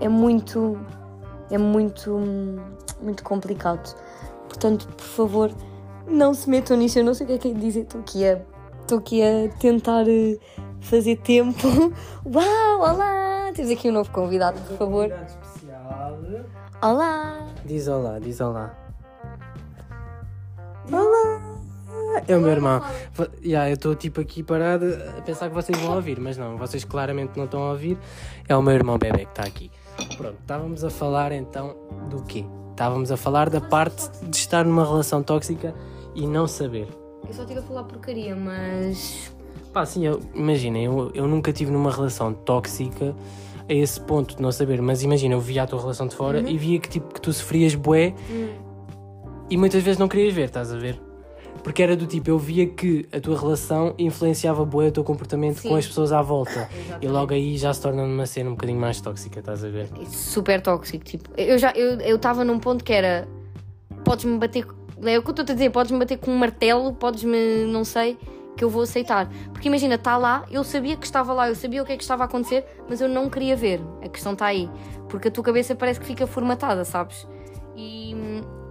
É 0.00 0.08
muito. 0.08 0.78
É 1.50 1.56
muito. 1.56 2.20
Muito 3.00 3.24
complicado. 3.24 3.94
Portanto, 4.50 4.88
por 4.88 5.06
favor, 5.06 5.50
não 6.08 6.34
se 6.34 6.50
metam 6.50 6.76
nisso. 6.76 6.98
Eu 6.98 7.04
não 7.04 7.14
sei 7.14 7.24
o 7.24 7.28
que 7.28 7.34
é 7.34 7.38
que 7.38 7.48
é 7.48 7.54
dizer. 7.54 7.82
Estou 7.82 8.00
aqui 8.00 8.26
a. 8.26 8.42
Estou 8.80 8.98
aqui 8.98 9.22
a 9.22 9.48
tentar 9.60 10.04
eh, 10.08 10.36
fazer 10.80 11.16
tempo. 11.18 11.68
Uau, 12.26 12.80
olá! 12.80 13.52
Temos 13.54 13.70
aqui 13.70 13.88
um 13.88 13.92
novo 13.92 14.10
convidado, 14.10 14.60
por 14.62 14.76
favor. 14.76 15.08
Olá! 16.82 17.46
Diz 17.64 17.86
olá, 17.86 18.18
diz 18.18 18.40
olá. 18.40 18.76
Olá! 20.90 21.40
É 22.26 22.36
o 22.36 22.40
meu 22.40 22.50
irmão. 22.50 22.82
Yeah, 23.44 23.70
eu 23.70 23.74
estou 23.74 23.94
tipo 23.94 24.20
aqui 24.20 24.42
parada 24.42 25.14
a 25.16 25.22
pensar 25.22 25.48
que 25.48 25.54
vocês 25.54 25.78
vão 25.78 25.94
ouvir, 25.94 26.18
mas 26.18 26.36
não, 26.36 26.56
vocês 26.56 26.84
claramente 26.84 27.36
não 27.36 27.44
estão 27.44 27.62
a 27.62 27.70
ouvir. 27.70 27.96
É 28.48 28.56
o 28.56 28.62
meu 28.62 28.74
irmão 28.74 28.98
bebê 28.98 29.24
que 29.24 29.30
está 29.30 29.44
aqui. 29.44 29.70
Pronto, 30.16 30.38
estávamos 30.40 30.82
a 30.82 30.90
falar 30.90 31.30
então 31.30 31.76
do 32.10 32.24
quê? 32.24 32.44
Estávamos 32.80 33.12
a 33.12 33.16
falar 33.18 33.50
da 33.50 33.60
parte 33.60 34.08
de 34.22 34.34
estar 34.38 34.64
numa 34.64 34.82
relação 34.82 35.22
tóxica 35.22 35.74
e 36.14 36.26
não 36.26 36.46
saber. 36.46 36.88
Eu 37.28 37.34
só 37.34 37.42
estive 37.42 37.60
a 37.60 37.62
falar 37.62 37.84
porcaria, 37.84 38.34
mas. 38.34 39.30
Pá, 39.70 39.84
sim, 39.84 40.04
imaginem, 40.34 40.86
eu, 40.86 41.10
eu 41.12 41.28
nunca 41.28 41.52
tive 41.52 41.70
numa 41.70 41.90
relação 41.90 42.32
tóxica 42.32 43.14
a 43.68 43.74
esse 43.74 44.00
ponto 44.00 44.34
de 44.34 44.40
não 44.40 44.50
saber, 44.50 44.80
mas 44.80 45.02
imagina, 45.02 45.34
eu 45.34 45.40
via 45.40 45.64
a 45.64 45.66
tua 45.66 45.78
relação 45.78 46.06
de 46.06 46.16
fora 46.16 46.40
uhum. 46.40 46.48
e 46.48 46.56
via 46.56 46.80
que, 46.80 46.88
tipo, 46.88 47.12
que 47.12 47.20
tu 47.20 47.30
sofrias 47.34 47.74
bué 47.74 48.14
uhum. 48.30 48.48
e 49.50 49.58
muitas 49.58 49.82
vezes 49.82 49.98
não 49.98 50.08
querias 50.08 50.32
ver, 50.32 50.46
estás 50.46 50.72
a 50.72 50.78
ver? 50.78 50.98
Porque 51.62 51.82
era 51.82 51.94
do 51.94 52.06
tipo, 52.06 52.30
eu 52.30 52.38
via 52.38 52.66
que 52.66 53.06
a 53.12 53.20
tua 53.20 53.38
relação 53.38 53.94
influenciava 53.98 54.64
bué 54.64 54.88
o 54.88 54.92
teu 54.92 55.04
comportamento 55.04 55.58
Sim. 55.58 55.68
com 55.68 55.76
as 55.76 55.86
pessoas 55.86 56.12
à 56.12 56.22
volta. 56.22 56.68
e 57.00 57.06
logo 57.06 57.34
aí 57.34 57.58
já 57.58 57.72
se 57.72 57.82
torna 57.82 58.02
uma 58.02 58.26
cena 58.26 58.48
um 58.48 58.54
bocadinho 58.54 58.80
mais 58.80 59.00
tóxica, 59.00 59.40
estás 59.40 59.62
a 59.64 59.68
ver? 59.68 59.88
Super 60.08 60.60
tóxico, 60.62 61.04
tipo, 61.04 61.28
eu 61.36 61.58
já 61.58 61.72
eu 61.72 62.16
estava 62.16 62.44
num 62.44 62.58
ponto 62.58 62.82
que 62.82 62.92
era 62.92 63.28
podes-me 64.04 64.38
bater, 64.38 64.66
é 65.04 65.18
o 65.18 65.22
que 65.22 65.28
eu 65.28 65.32
estou 65.32 65.42
a 65.42 65.54
dizer, 65.54 65.70
podes-me 65.70 65.98
bater 65.98 66.18
com 66.18 66.30
um 66.30 66.38
martelo, 66.38 66.92
podes-me, 66.94 67.64
não 67.66 67.84
sei, 67.84 68.18
que 68.56 68.64
eu 68.64 68.70
vou 68.70 68.82
aceitar. 68.82 69.28
Porque 69.52 69.68
imagina, 69.68 69.94
está 69.94 70.16
lá, 70.16 70.44
eu 70.50 70.64
sabia 70.64 70.96
que 70.96 71.06
estava 71.06 71.32
lá, 71.32 71.48
eu 71.48 71.54
sabia 71.54 71.82
o 71.82 71.86
que 71.86 71.92
é 71.92 71.96
que 71.96 72.02
estava 72.02 72.24
a 72.24 72.26
acontecer, 72.26 72.64
mas 72.88 73.00
eu 73.00 73.08
não 73.08 73.28
queria 73.30 73.56
ver. 73.56 73.80
A 74.02 74.08
questão 74.08 74.32
está 74.32 74.46
aí. 74.46 74.68
Porque 75.08 75.28
a 75.28 75.30
tua 75.30 75.44
cabeça 75.44 75.74
parece 75.74 76.00
que 76.00 76.06
fica 76.06 76.26
formatada, 76.26 76.84
sabes? 76.84 77.26
E 77.76 78.14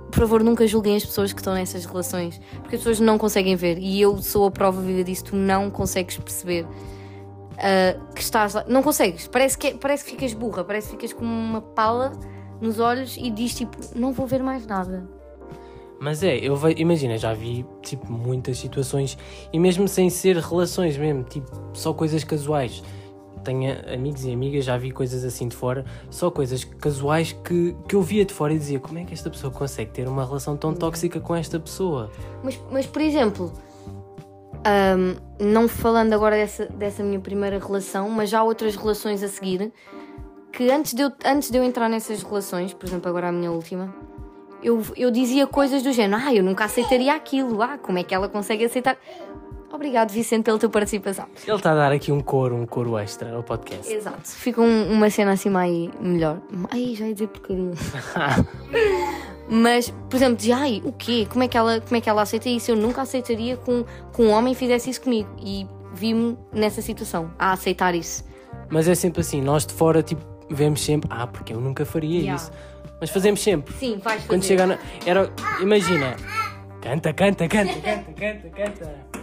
por 0.10 0.19
favor, 0.19 0.43
nunca 0.43 0.65
julguem 0.67 0.95
as 0.95 1.06
pessoas 1.06 1.32
que 1.32 1.39
estão 1.39 1.54
nessas 1.54 1.86
relações, 1.86 2.39
porque 2.62 2.76
as 2.76 2.82
pessoas 2.82 3.00
não 3.00 3.17
conseguem 3.17 3.56
ver. 3.56 3.78
E 3.78 4.02
eu 4.02 4.22
sou 4.22 4.45
a 4.45 4.52
prova 4.52 4.82
viva 4.82 5.04
disso, 5.04 5.26
tu 5.26 5.36
não 5.36 5.69
consegues 5.69 6.17
perceber. 6.17 6.65
Uh, 6.65 8.13
que 8.13 8.22
estás 8.22 8.54
lá, 8.54 8.63
não 8.69 8.82
consegues, 8.82 9.28
parece 9.28 9.58
que, 9.58 9.74
parece 9.74 10.06
que 10.06 10.12
ficas 10.12 10.34
burra, 10.34 10.63
parece 10.63 10.88
que 10.88 10.91
ficas 10.95 11.12
com 11.12 11.26
uma 11.26 11.60
pala 11.60 12.13
nos 12.62 12.80
olhos 12.80 13.17
e 13.17 13.30
diz 13.30 13.54
tipo, 13.54 13.78
não 13.93 14.13
vou 14.13 14.26
ver 14.26 14.41
mais 14.41 14.65
nada. 14.65 15.06
Mas 16.00 16.24
é, 16.24 16.38
eu 16.38 16.58
imagina, 16.78 17.17
já 17.17 17.34
vi 17.34 17.65
tipo 17.82 18.10
muitas 18.10 18.58
situações 18.58 19.17
e 19.52 19.60
mesmo 19.60 19.89
sem 19.89 20.10
ser 20.10 20.38
relações 20.38 20.98
mesmo, 20.98 21.24
tipo, 21.24 21.52
só 21.74 21.93
coisas 21.93 22.24
casuais. 22.24 22.82
Tenho 23.43 23.73
amigos 23.93 24.25
e 24.25 24.32
amigas, 24.32 24.65
já 24.65 24.78
vi 24.78 24.91
coisas 24.91 25.23
assim 25.23 25.47
de 25.47 25.56
fora, 25.56 25.86
só 26.10 26.30
coisas 26.30 26.63
casuais 26.63 27.32
que, 27.32 27.75
que 27.88 27.95
eu 27.95 28.02
via 28.02 28.25
de 28.25 28.34
fora 28.34 28.54
e 28.54 28.58
dizia 28.58 28.80
como 28.80 28.99
é 28.99 29.06
que 29.06 29.13
esta 29.13 29.30
pessoa 29.30 29.52
consegue 29.52 29.91
ter 29.91 30.08
uma 30.08 30.25
relação 30.25 30.58
tão 30.58 30.73
tóxica 30.73 31.19
com 31.19 31.36
esta 31.36 31.60
pessoa? 31.60 32.12
Mas, 32.43 32.60
mas 32.71 32.86
por 32.86 33.02
exemplo, 33.02 33.54
um, 34.60 35.15
não 35.52 35.67
falando 35.67 36.13
agora 36.13 36.36
dessa, 36.36 36.65
dessa 36.65 37.04
minha 37.04 37.19
primeira 37.19 37.60
relação, 37.60 38.10
mas 38.10 38.30
já 38.30 38.43
outras 38.43 38.75
relações 38.75 39.23
a 39.23 39.28
seguir, 39.28 39.71
que 40.52 40.69
antes 40.69 40.93
de 40.93 41.02
eu, 41.02 41.12
antes 41.25 41.49
de 41.49 41.58
eu 41.58 41.63
entrar 41.63 41.89
nessas 41.89 42.21
relações, 42.21 42.73
por 42.73 42.88
exemplo, 42.88 43.10
agora 43.10 43.30
a 43.30 43.32
minha 43.32 43.52
última, 43.52 43.93
eu, 44.62 44.82
eu 44.95 45.10
dizia 45.10 45.47
coisas 45.47 45.82
do 45.82 45.91
género, 45.91 46.21
ah, 46.25 46.34
eu 46.34 46.43
nunca 46.43 46.65
aceitaria 46.65 47.13
aquilo, 47.13 47.62
ah, 47.62 47.78
como 47.78 47.97
é 47.97 48.04
que 48.04 48.13
ela 48.13 48.28
consegue 48.28 48.65
aceitar? 48.65 48.97
Obrigado, 49.71 50.12
Vicente, 50.12 50.45
pela 50.45 50.58
tua 50.58 50.69
participação. 50.69 51.25
Ele 51.45 51.55
está 51.55 51.71
a 51.71 51.75
dar 51.75 51.91
aqui 51.91 52.12
um 52.12 52.21
coro, 52.21 52.55
um 52.55 52.65
coro 52.65 52.97
extra 52.97 53.36
ao 53.36 53.43
podcast. 53.43 53.91
Exato, 53.91 54.27
fica 54.27 54.62
um, 54.62 54.91
uma 54.91 55.10
cena 55.10 55.32
assim 55.32 55.49
mais 55.49 55.89
melhor. 55.99 56.39
Ai, 56.71 56.95
já 56.95 57.08
ia 57.08 57.13
dizer 57.13 57.27
porcaria. 57.27 57.71
Mas, 59.49 59.89
por 60.10 60.15
exemplo, 60.17 60.36
dizia, 60.36 60.58
ai, 60.58 60.82
o 60.86 60.91
quê? 60.91 61.27
Como 61.29 61.43
é, 61.43 61.47
que 61.47 61.58
ela, 61.58 61.82
como 61.82 61.95
é 61.95 62.01
que 62.01 62.10
ela 62.10 62.21
aceita 62.21 62.47
isso? 62.47 62.69
Eu 62.71 62.75
nunca 62.75 63.01
aceitaria 63.01 63.58
que 63.58 63.71
um, 63.71 63.84
um 64.19 64.29
homem 64.29 64.53
fizesse 64.53 64.91
isso 64.91 65.01
comigo. 65.01 65.29
E 65.43 65.67
vi-me 65.93 66.38
nessa 66.53 66.82
situação, 66.82 67.32
a 67.38 67.51
aceitar 67.51 67.95
isso. 67.95 68.23
Mas 68.69 68.88
é 68.88 68.93
sempre 68.93 69.21
assim, 69.21 69.41
nós 69.41 69.65
de 69.65 69.73
fora, 69.73 70.03
tipo, 70.03 70.21
vemos 70.49 70.82
sempre, 70.84 71.10
ah, 71.12 71.25
porque 71.25 71.53
eu 71.53 71.60
nunca 71.60 71.84
faria 71.84 72.19
yeah. 72.19 72.36
isso. 72.36 72.51
Mas 73.01 73.10
fazemos 73.10 73.41
sempre. 73.41 73.73
Sim, 73.75 73.97
vais 73.97 74.17
fazer. 74.17 74.27
Quando 74.27 74.43
chega 74.43 74.67
na... 74.67 74.77
Era... 75.05 75.32
Imagina. 75.62 76.15
Canta, 76.82 77.12
canta, 77.13 77.47
canta, 77.47 77.73
canta, 77.73 78.13
canta, 78.13 78.49
canta. 78.49 79.18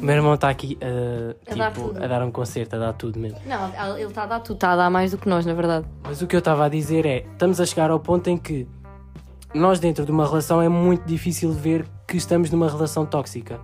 O 0.00 0.04
meu 0.04 0.14
irmão 0.14 0.34
está 0.34 0.48
aqui 0.48 0.78
uh, 0.80 1.36
a, 1.46 1.70
tipo, 1.70 1.92
dar 1.92 2.04
a 2.04 2.06
dar 2.06 2.22
um 2.24 2.30
concerto, 2.30 2.74
a 2.76 2.78
dar 2.78 2.92
tudo 2.94 3.18
mesmo. 3.18 3.38
Não, 3.44 3.96
ele 3.98 4.08
está 4.08 4.22
a 4.22 4.26
dar 4.26 4.40
tudo, 4.40 4.56
está 4.56 4.72
a 4.72 4.76
dar 4.76 4.90
mais 4.90 5.10
do 5.10 5.18
que 5.18 5.28
nós, 5.28 5.44
na 5.44 5.52
verdade. 5.52 5.86
Mas 6.02 6.22
o 6.22 6.26
que 6.26 6.34
eu 6.34 6.38
estava 6.38 6.64
a 6.64 6.68
dizer 6.70 7.04
é: 7.04 7.26
estamos 7.32 7.60
a 7.60 7.66
chegar 7.66 7.90
ao 7.90 8.00
ponto 8.00 8.30
em 8.30 8.38
que 8.38 8.66
nós, 9.54 9.78
dentro 9.78 10.06
de 10.06 10.10
uma 10.10 10.26
relação, 10.26 10.62
é 10.62 10.68
muito 10.68 11.04
difícil 11.04 11.52
ver 11.52 11.86
que 12.08 12.16
estamos 12.16 12.50
numa 12.50 12.68
relação 12.68 13.04
tóxica. 13.04 13.60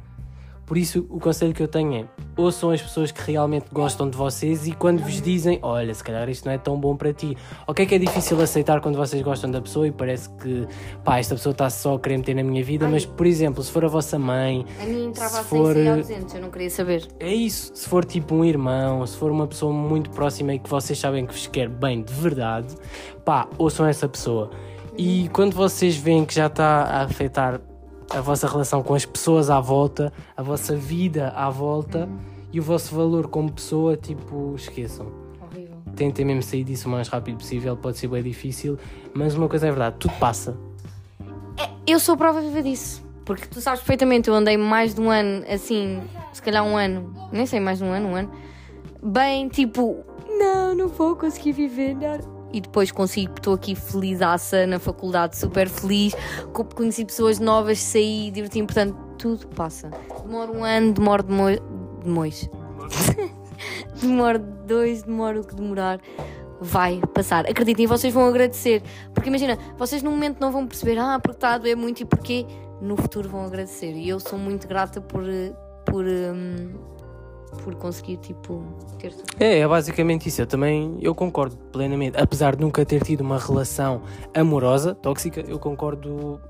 Por 0.67 0.77
isso, 0.77 1.07
o 1.09 1.21
conselho 1.21 1.55
que 1.55 1.63
eu 1.63 1.69
tenho 1.69 1.95
é: 1.95 2.05
ouçam 2.37 2.71
as 2.71 2.83
pessoas 2.83 3.13
que 3.13 3.31
realmente 3.31 3.67
gostam 3.73 4.11
de 4.11 4.17
vocês 4.17 4.67
e 4.67 4.73
quando 4.73 5.01
vos 5.01 5.23
dizem, 5.23 5.61
olha, 5.63 5.95
se 5.95 6.03
calhar 6.03 6.29
isto 6.29 6.45
não 6.45 6.53
é 6.53 6.59
tão 6.59 6.79
bom 6.79 6.97
para 6.97 7.13
ti. 7.13 7.37
Ok, 7.69 7.85
é 7.85 7.89
que 7.89 7.95
é 7.95 7.99
difícil 7.99 8.41
aceitar 8.41 8.81
quando 8.81 8.97
vocês 8.97 9.23
gostam 9.23 9.49
da 9.49 9.63
pessoa 9.63 9.87
e 9.87 9.93
parece 9.93 10.29
que, 10.31 10.67
pá, 11.05 11.19
esta 11.19 11.37
pessoa 11.37 11.53
está 11.53 11.71
só 11.71 11.95
a 11.95 12.01
querer 12.01 12.19
meter 12.19 12.35
na 12.35 12.43
minha 12.43 12.65
vida, 12.65 12.87
Ai. 12.87 12.93
mas, 12.93 13.07
por 13.07 13.27
exemplo, 13.27 13.63
se 13.63 13.71
for 13.71 13.85
a 13.85 13.89
vossa 13.89 14.19
mãe. 14.19 14.67
A 14.83 14.87
mim 14.87 15.07
entrava 15.07 15.39
se 15.39 15.45
for, 15.45 15.75
sem 15.75 15.89
ausentes, 15.89 16.35
eu 16.35 16.41
não 16.41 16.51
queria 16.51 16.71
saber. 16.71 17.07
É 17.21 17.33
isso, 17.33 17.71
se 17.73 17.89
for 17.89 18.05
tipo 18.05 18.35
um 18.35 18.45
irmão, 18.45 19.07
se 19.07 19.17
for 19.17 19.31
uma 19.31 19.47
pessoa 19.47 19.73
muito 19.73 20.11
próxima 20.11 20.53
e 20.53 20.59
que 20.59 20.69
vocês 20.69 20.99
sabem 20.99 21.25
que 21.25 21.33
vos 21.33 21.47
quer 21.47 21.69
bem 21.69 22.03
de 22.03 22.13
verdade, 22.13 22.75
pá, 23.25 23.49
ouçam 23.57 23.87
essa 23.87 24.09
pessoa. 24.09 24.51
E 24.99 25.29
quando 25.33 25.55
vocês 25.55 25.97
veem 25.97 26.25
que 26.25 26.35
já 26.35 26.47
está 26.47 26.83
a 26.83 27.03
afetar 27.03 27.61
a 28.11 28.21
vossa 28.21 28.47
relação 28.47 28.83
com 28.83 28.95
as 28.95 29.05
pessoas 29.05 29.51
à 29.51 29.61
volta, 29.61 30.13
a 30.37 30.43
vossa 30.43 30.77
vida 30.77 31.31
à 31.31 31.51
volta 31.51 32.09
e 32.53 32.61
o 32.61 32.63
vosso 32.63 32.95
valor 32.95 33.29
como 33.29 33.53
pessoa, 33.53 33.97
tipo, 33.97 34.55
esqueçam. 34.57 35.07
Horrível. 35.41 35.77
Tentem 35.95 36.25
mesmo 36.25 36.43
sair 36.43 36.65
disso 36.65 36.89
o 36.89 36.91
mais 36.91 37.09
rápido 37.09 37.39
possível, 37.39 37.77
pode 37.77 37.99
ser 37.99 38.09
bem 38.09 38.23
difícil, 38.23 38.79
mas 39.15 39.35
uma 39.35 39.49
coisa 39.49 39.67
é 39.67 39.71
verdade, 39.71 39.97
tudo 39.99 40.15
passa. 40.19 40.57
Eu 41.87 42.01
sou 42.01 42.17
prova 42.17 42.41
viva 42.41 42.63
disso. 42.63 43.07
Porque 43.25 43.47
tu 43.47 43.61
sabes 43.61 43.81
perfeitamente, 43.81 44.29
eu 44.29 44.35
andei 44.35 44.57
mais 44.57 44.95
de 44.95 45.01
um 45.01 45.11
ano, 45.11 45.45
assim, 45.49 46.01
se 46.33 46.41
calhar 46.41 46.65
um 46.65 46.77
ano, 46.77 47.13
nem 47.33 47.45
sei, 47.45 47.59
mais 47.59 47.79
de 47.79 47.85
um 47.85 47.91
ano, 47.91 48.09
um 48.09 48.15
ano, 48.15 48.31
bem 49.03 49.49
tipo, 49.49 50.05
não, 50.39 50.77
não 50.77 50.87
vou 50.87 51.17
conseguir 51.17 51.51
viver. 51.51 51.97
Não. 51.97 52.36
E 52.53 52.61
depois 52.61 52.91
consigo, 52.93 53.35
estou 53.37 53.55
aqui 53.55 53.75
felizaça 53.75 54.67
na 54.67 54.79
faculdade, 54.79 55.37
super 55.37 55.69
feliz, 55.69 56.15
co- 56.53 56.65
conheci 56.65 57.05
pessoas 57.05 57.39
novas, 57.39 57.79
saí, 57.79 58.31
diverti-me, 58.31 58.67
portanto, 58.67 58.97
tudo 59.19 59.47
passa. 59.49 59.91
Demora 60.25 60.51
um 60.53 60.65
ano, 60.65 60.93
demora 60.93 61.23
demo- 61.23 62.01
demais. 62.03 62.49
demora 64.01 64.39
dois, 64.39 65.03
demora 65.03 65.41
o 65.41 65.45
que 65.45 65.55
demorar 65.55 66.01
vai 66.61 67.01
passar. 67.13 67.47
Acreditem, 67.47 67.87
vocês 67.87 68.13
vão 68.15 68.27
agradecer. 68.27 68.83
Porque 69.13 69.29
imagina, 69.29 69.59
vocês 69.77 70.03
no 70.03 70.11
momento 70.11 70.39
não 70.41 70.51
vão 70.53 70.67
perceber, 70.67 70.99
ah, 70.99 71.19
porque 71.21 71.37
está 71.37 71.55
a 71.55 71.59
doer 71.59 71.77
muito 71.77 72.01
e 72.03 72.05
porquê. 72.05 72.47
No 72.81 72.97
futuro 72.97 73.29
vão 73.29 73.45
agradecer. 73.45 73.93
E 73.93 74.09
eu 74.09 74.21
sou 74.21 74.39
muito 74.39 74.69
grata 74.69 75.01
por, 75.01 75.27
eh, 75.29 75.53
por, 75.87 76.05
hum, 76.05 76.75
por 77.57 77.75
conseguir, 77.75 78.17
tipo, 78.19 78.63
ter 78.99 79.11
sucesso. 79.11 79.37
É, 79.39 79.61
é 79.61 79.69
basicamente 79.69 80.29
isso. 80.29 80.43
Eu 80.43 80.47
também 80.47 80.99
eu 81.01 81.15
concordo 81.15 81.57
plenamente. 81.73 82.17
Apesar 82.19 82.57
de 82.57 82.63
nunca 82.63 82.85
ter 82.85 83.03
tido 83.03 83.21
uma 83.21 83.39
relação 83.39 84.03
amorosa, 84.35 84.95
tóxica, 84.95 85.41
eu 85.47 85.59
concordo 85.59 86.41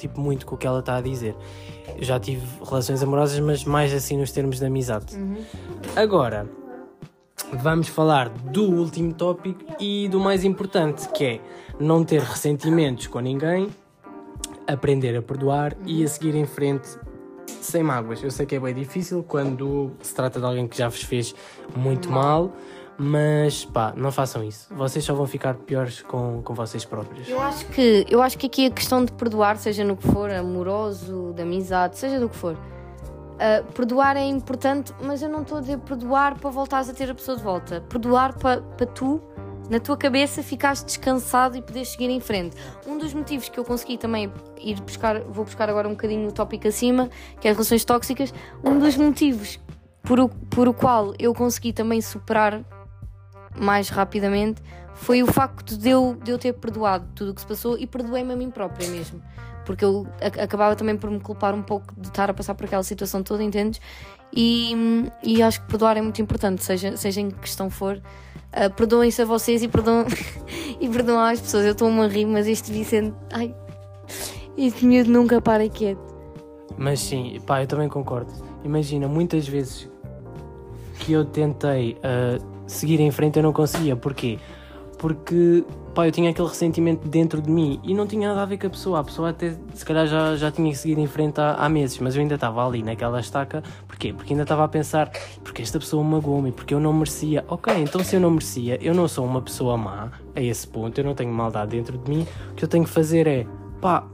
tipo, 0.00 0.20
muito 0.20 0.46
com 0.46 0.54
o 0.54 0.58
que 0.58 0.66
ela 0.66 0.80
está 0.80 0.96
a 0.96 1.00
dizer. 1.00 1.36
Eu 1.96 2.04
já 2.04 2.18
tive 2.18 2.44
relações 2.64 3.02
amorosas, 3.02 3.38
mas 3.40 3.64
mais 3.64 3.92
assim 3.92 4.16
nos 4.16 4.32
termos 4.32 4.58
de 4.58 4.64
amizade. 4.64 5.16
Agora, 5.94 6.48
vamos 7.52 7.88
falar 7.88 8.28
do 8.28 8.64
último 8.64 9.12
tópico 9.12 9.60
e 9.78 10.08
do 10.08 10.18
mais 10.18 10.44
importante, 10.44 11.08
que 11.10 11.24
é 11.24 11.40
não 11.78 12.04
ter 12.04 12.20
ressentimentos 12.20 13.06
com 13.06 13.20
ninguém, 13.20 13.68
aprender 14.66 15.16
a 15.16 15.22
perdoar 15.22 15.76
e 15.84 16.04
a 16.04 16.08
seguir 16.08 16.34
em 16.34 16.46
frente 16.46 16.88
sem 17.60 17.82
mágoas. 17.82 18.22
Eu 18.22 18.30
sei 18.30 18.46
que 18.46 18.54
é 18.54 18.60
bem 18.60 18.74
difícil 18.74 19.24
quando 19.26 19.92
se 20.02 20.14
trata 20.14 20.38
de 20.38 20.46
alguém 20.46 20.66
que 20.66 20.76
já 20.76 20.88
vos 20.88 21.02
fez 21.02 21.34
muito 21.76 22.10
mal, 22.10 22.52
mas 22.98 23.64
pá, 23.64 23.92
não 23.96 24.12
façam 24.12 24.44
isso. 24.44 24.72
Vocês 24.74 25.04
só 25.04 25.14
vão 25.14 25.26
ficar 25.26 25.54
piores 25.54 26.02
com, 26.02 26.42
com 26.42 26.54
vocês 26.54 26.84
próprios. 26.84 27.28
Eu 27.28 27.40
acho 27.40 27.66
que 27.66 28.06
eu 28.08 28.22
acho 28.22 28.38
que 28.38 28.46
aqui 28.46 28.66
a 28.66 28.70
questão 28.70 29.04
de 29.04 29.12
perdoar, 29.12 29.56
seja 29.56 29.84
no 29.84 29.96
que 29.96 30.06
for, 30.08 30.30
amoroso, 30.30 31.32
de 31.34 31.42
amizade, 31.42 31.98
seja 31.98 32.20
do 32.20 32.28
que 32.28 32.36
for, 32.36 32.56
ah, 33.40 33.64
perdoar 33.74 34.18
é 34.18 34.26
importante, 34.26 34.92
mas 35.02 35.22
eu 35.22 35.28
não 35.30 35.40
estou 35.40 35.56
a 35.56 35.60
dizer 35.62 35.78
perdoar 35.78 36.38
para 36.38 36.50
voltares 36.50 36.90
a 36.90 36.92
ter 36.92 37.10
a 37.10 37.14
pessoa 37.14 37.38
de 37.38 37.42
volta. 37.42 37.80
Perdoar 37.88 38.34
para, 38.34 38.60
para 38.60 38.86
tu, 38.86 39.18
na 39.70 39.78
tua 39.78 39.96
cabeça, 39.96 40.42
ficares 40.42 40.82
descansado 40.82 41.56
e 41.56 41.62
poderes 41.62 41.88
seguir 41.90 42.10
em 42.10 42.20
frente. 42.20 42.56
Um 42.86 42.98
dos 42.98 43.14
motivos 43.14 43.48
que 43.48 43.58
eu 43.58 43.64
consegui 43.64 43.96
também 43.96 44.30
ir 44.60 44.80
buscar, 44.80 45.20
vou 45.20 45.44
buscar 45.44 45.70
agora 45.70 45.88
um 45.88 45.92
bocadinho 45.92 46.28
o 46.28 46.32
tópico 46.32 46.66
acima, 46.66 47.08
que 47.40 47.46
é 47.46 47.52
as 47.52 47.56
relações 47.56 47.84
tóxicas, 47.84 48.34
um 48.64 48.78
dos 48.78 48.96
motivos 48.96 49.60
por 50.02 50.18
o, 50.18 50.28
por 50.28 50.66
o 50.66 50.74
qual 50.74 51.14
eu 51.18 51.32
consegui 51.32 51.72
também 51.72 52.00
superar 52.00 52.62
mais 53.56 53.88
rapidamente 53.88 54.60
foi 54.94 55.22
o 55.22 55.26
facto 55.26 55.78
de 55.78 55.88
eu, 55.88 56.18
de 56.22 56.32
eu 56.32 56.38
ter 56.38 56.52
perdoado 56.52 57.06
tudo 57.14 57.30
o 57.30 57.34
que 57.34 57.40
se 57.40 57.46
passou 57.46 57.78
e 57.78 57.86
perdoei-me 57.86 58.32
a 58.32 58.36
mim 58.36 58.50
própria 58.50 58.88
mesmo. 58.88 59.22
Porque 59.64 59.84
eu 59.84 60.06
acabava 60.20 60.74
também 60.74 60.96
por 60.96 61.10
me 61.10 61.20
culpar 61.20 61.54
um 61.54 61.62
pouco 61.62 61.94
de 61.96 62.08
estar 62.08 62.28
a 62.28 62.34
passar 62.34 62.54
por 62.54 62.66
aquela 62.66 62.82
situação 62.82 63.22
toda, 63.22 63.42
entendes? 63.42 63.80
E, 64.32 65.06
e 65.22 65.42
acho 65.42 65.60
que 65.60 65.66
perdoar 65.66 65.96
é 65.96 66.02
muito 66.02 66.20
importante, 66.22 66.62
seja, 66.62 66.96
seja 66.96 67.20
em 67.20 67.30
que 67.30 67.38
questão 67.40 67.68
for. 67.68 68.00
Ah, 68.52 68.70
Perdoem-se 68.70 69.22
a 69.22 69.24
vocês 69.24 69.62
e 69.62 69.68
perdoam, 69.68 70.06
e 70.80 70.88
perdoam 70.88 71.20
às 71.20 71.40
pessoas. 71.40 71.64
Eu 71.64 71.72
estou-me 71.72 72.00
a 72.00 72.06
rir, 72.06 72.26
mas 72.26 72.46
este 72.46 72.72
Vicente. 72.72 73.14
Ai, 73.32 73.54
este 74.56 74.84
miúdo 74.84 75.10
nunca 75.10 75.40
para 75.40 75.68
quieto. 75.68 76.00
Mas 76.76 77.00
sim, 77.00 77.40
pá, 77.46 77.62
eu 77.62 77.66
também 77.66 77.88
concordo. 77.88 78.32
Imagina, 78.64 79.06
muitas 79.08 79.46
vezes 79.46 79.88
que 81.00 81.12
eu 81.12 81.24
tentei 81.24 81.96
ah, 82.02 82.38
seguir 82.66 83.00
em 83.00 83.10
frente 83.10 83.38
eu 83.38 83.42
não 83.42 83.52
conseguia. 83.52 83.96
Porquê? 83.96 84.38
Porque 84.98 85.64
pá, 85.94 86.06
eu 86.06 86.12
tinha 86.12 86.30
aquele 86.30 86.48
ressentimento 86.48 87.08
dentro 87.08 87.40
de 87.40 87.50
mim 87.50 87.80
e 87.82 87.94
não 87.94 88.06
tinha 88.06 88.28
nada 88.28 88.42
a 88.42 88.44
ver 88.44 88.58
com 88.58 88.66
a 88.66 88.70
pessoa. 88.70 89.00
A 89.00 89.04
pessoa 89.04 89.30
até 89.30 89.56
se 89.74 89.84
calhar 89.84 90.06
já, 90.06 90.36
já 90.36 90.50
tinha 90.50 90.74
seguido 90.74 91.00
em 91.00 91.06
frente 91.06 91.40
há, 91.40 91.54
há 91.54 91.68
meses, 91.68 91.98
mas 91.98 92.16
eu 92.16 92.22
ainda 92.22 92.34
estava 92.34 92.66
ali 92.66 92.82
naquela 92.82 93.20
estaca. 93.20 93.62
Porquê? 94.00 94.14
Porque 94.14 94.32
ainda 94.32 94.44
estava 94.44 94.64
a 94.64 94.68
pensar, 94.68 95.12
porque 95.44 95.60
esta 95.60 95.78
pessoa 95.78 96.02
magoou-me, 96.02 96.52
porque 96.52 96.72
eu 96.72 96.80
não 96.80 96.90
merecia. 96.90 97.44
Ok, 97.46 97.70
então 97.76 98.02
se 98.02 98.16
eu 98.16 98.20
não 98.20 98.30
merecia, 98.30 98.82
eu 98.82 98.94
não 98.94 99.06
sou 99.06 99.26
uma 99.26 99.42
pessoa 99.42 99.76
má 99.76 100.10
a 100.34 100.40
esse 100.40 100.66
ponto, 100.66 100.98
eu 100.98 101.04
não 101.04 101.14
tenho 101.14 101.30
maldade 101.30 101.72
dentro 101.72 101.98
de 101.98 102.10
mim. 102.10 102.26
O 102.50 102.54
que 102.54 102.64
eu 102.64 102.68
tenho 102.68 102.84
que 102.84 102.88
fazer 102.88 103.26
é, 103.26 103.46
pá, 103.78 104.08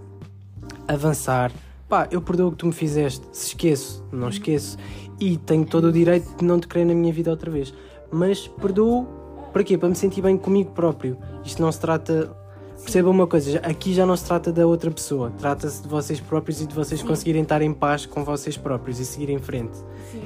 avançar. 0.88 1.52
Pá, 1.88 2.08
eu 2.10 2.20
perdoo 2.20 2.48
o 2.48 2.50
que 2.50 2.56
tu 2.56 2.66
me 2.66 2.72
fizeste. 2.72 3.24
Se 3.30 3.46
esqueço, 3.48 4.04
não 4.10 4.28
esqueço. 4.28 4.76
E 5.20 5.36
tenho 5.36 5.64
todo 5.64 5.84
o 5.84 5.92
direito 5.92 6.36
de 6.36 6.44
não 6.44 6.58
te 6.58 6.66
querer 6.66 6.84
na 6.84 6.92
minha 6.92 7.12
vida 7.12 7.30
outra 7.30 7.48
vez. 7.48 7.72
Mas 8.10 8.48
perdoo 8.48 9.06
para 9.52 9.62
quê? 9.62 9.78
Para 9.78 9.88
me 9.88 9.94
sentir 9.94 10.20
bem 10.20 10.36
comigo 10.36 10.72
próprio. 10.72 11.16
Isto 11.44 11.62
não 11.62 11.70
se 11.70 11.78
trata. 11.78 12.36
Perceba 12.82 13.10
uma 13.10 13.26
coisa, 13.26 13.58
aqui 13.60 13.92
já 13.92 14.04
não 14.06 14.16
se 14.16 14.24
trata 14.24 14.52
da 14.52 14.66
outra 14.66 14.90
pessoa, 14.90 15.32
trata-se 15.38 15.82
de 15.82 15.88
vocês 15.88 16.20
próprios 16.20 16.60
e 16.60 16.66
de 16.66 16.74
vocês 16.74 17.02
conseguirem 17.02 17.42
estar 17.42 17.62
em 17.62 17.72
paz 17.72 18.06
com 18.06 18.22
vocês 18.22 18.56
próprios 18.56 19.00
e 19.00 19.04
seguir 19.04 19.30
em 19.30 19.38
frente. 19.38 19.78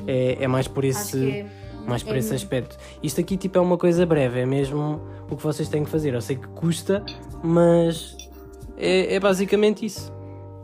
É, 0.06 0.38
é 0.40 0.48
mais 0.48 0.68
por 0.68 0.84
esse, 0.84 1.46
mais 1.86 2.02
por 2.02 2.14
é 2.14 2.18
esse 2.18 2.34
aspecto. 2.34 2.76
Isto 3.02 3.20
aqui 3.20 3.36
tipo 3.36 3.56
é 3.56 3.60
uma 3.60 3.78
coisa 3.78 4.04
breve, 4.04 4.40
é 4.40 4.46
mesmo 4.46 5.00
o 5.30 5.36
que 5.36 5.42
vocês 5.42 5.68
têm 5.68 5.84
que 5.84 5.90
fazer. 5.90 6.14
Eu 6.14 6.20
sei 6.20 6.36
que 6.36 6.48
custa, 6.48 7.04
mas 7.42 8.16
é, 8.76 9.14
é 9.14 9.20
basicamente 9.20 9.86
isso. 9.86 10.12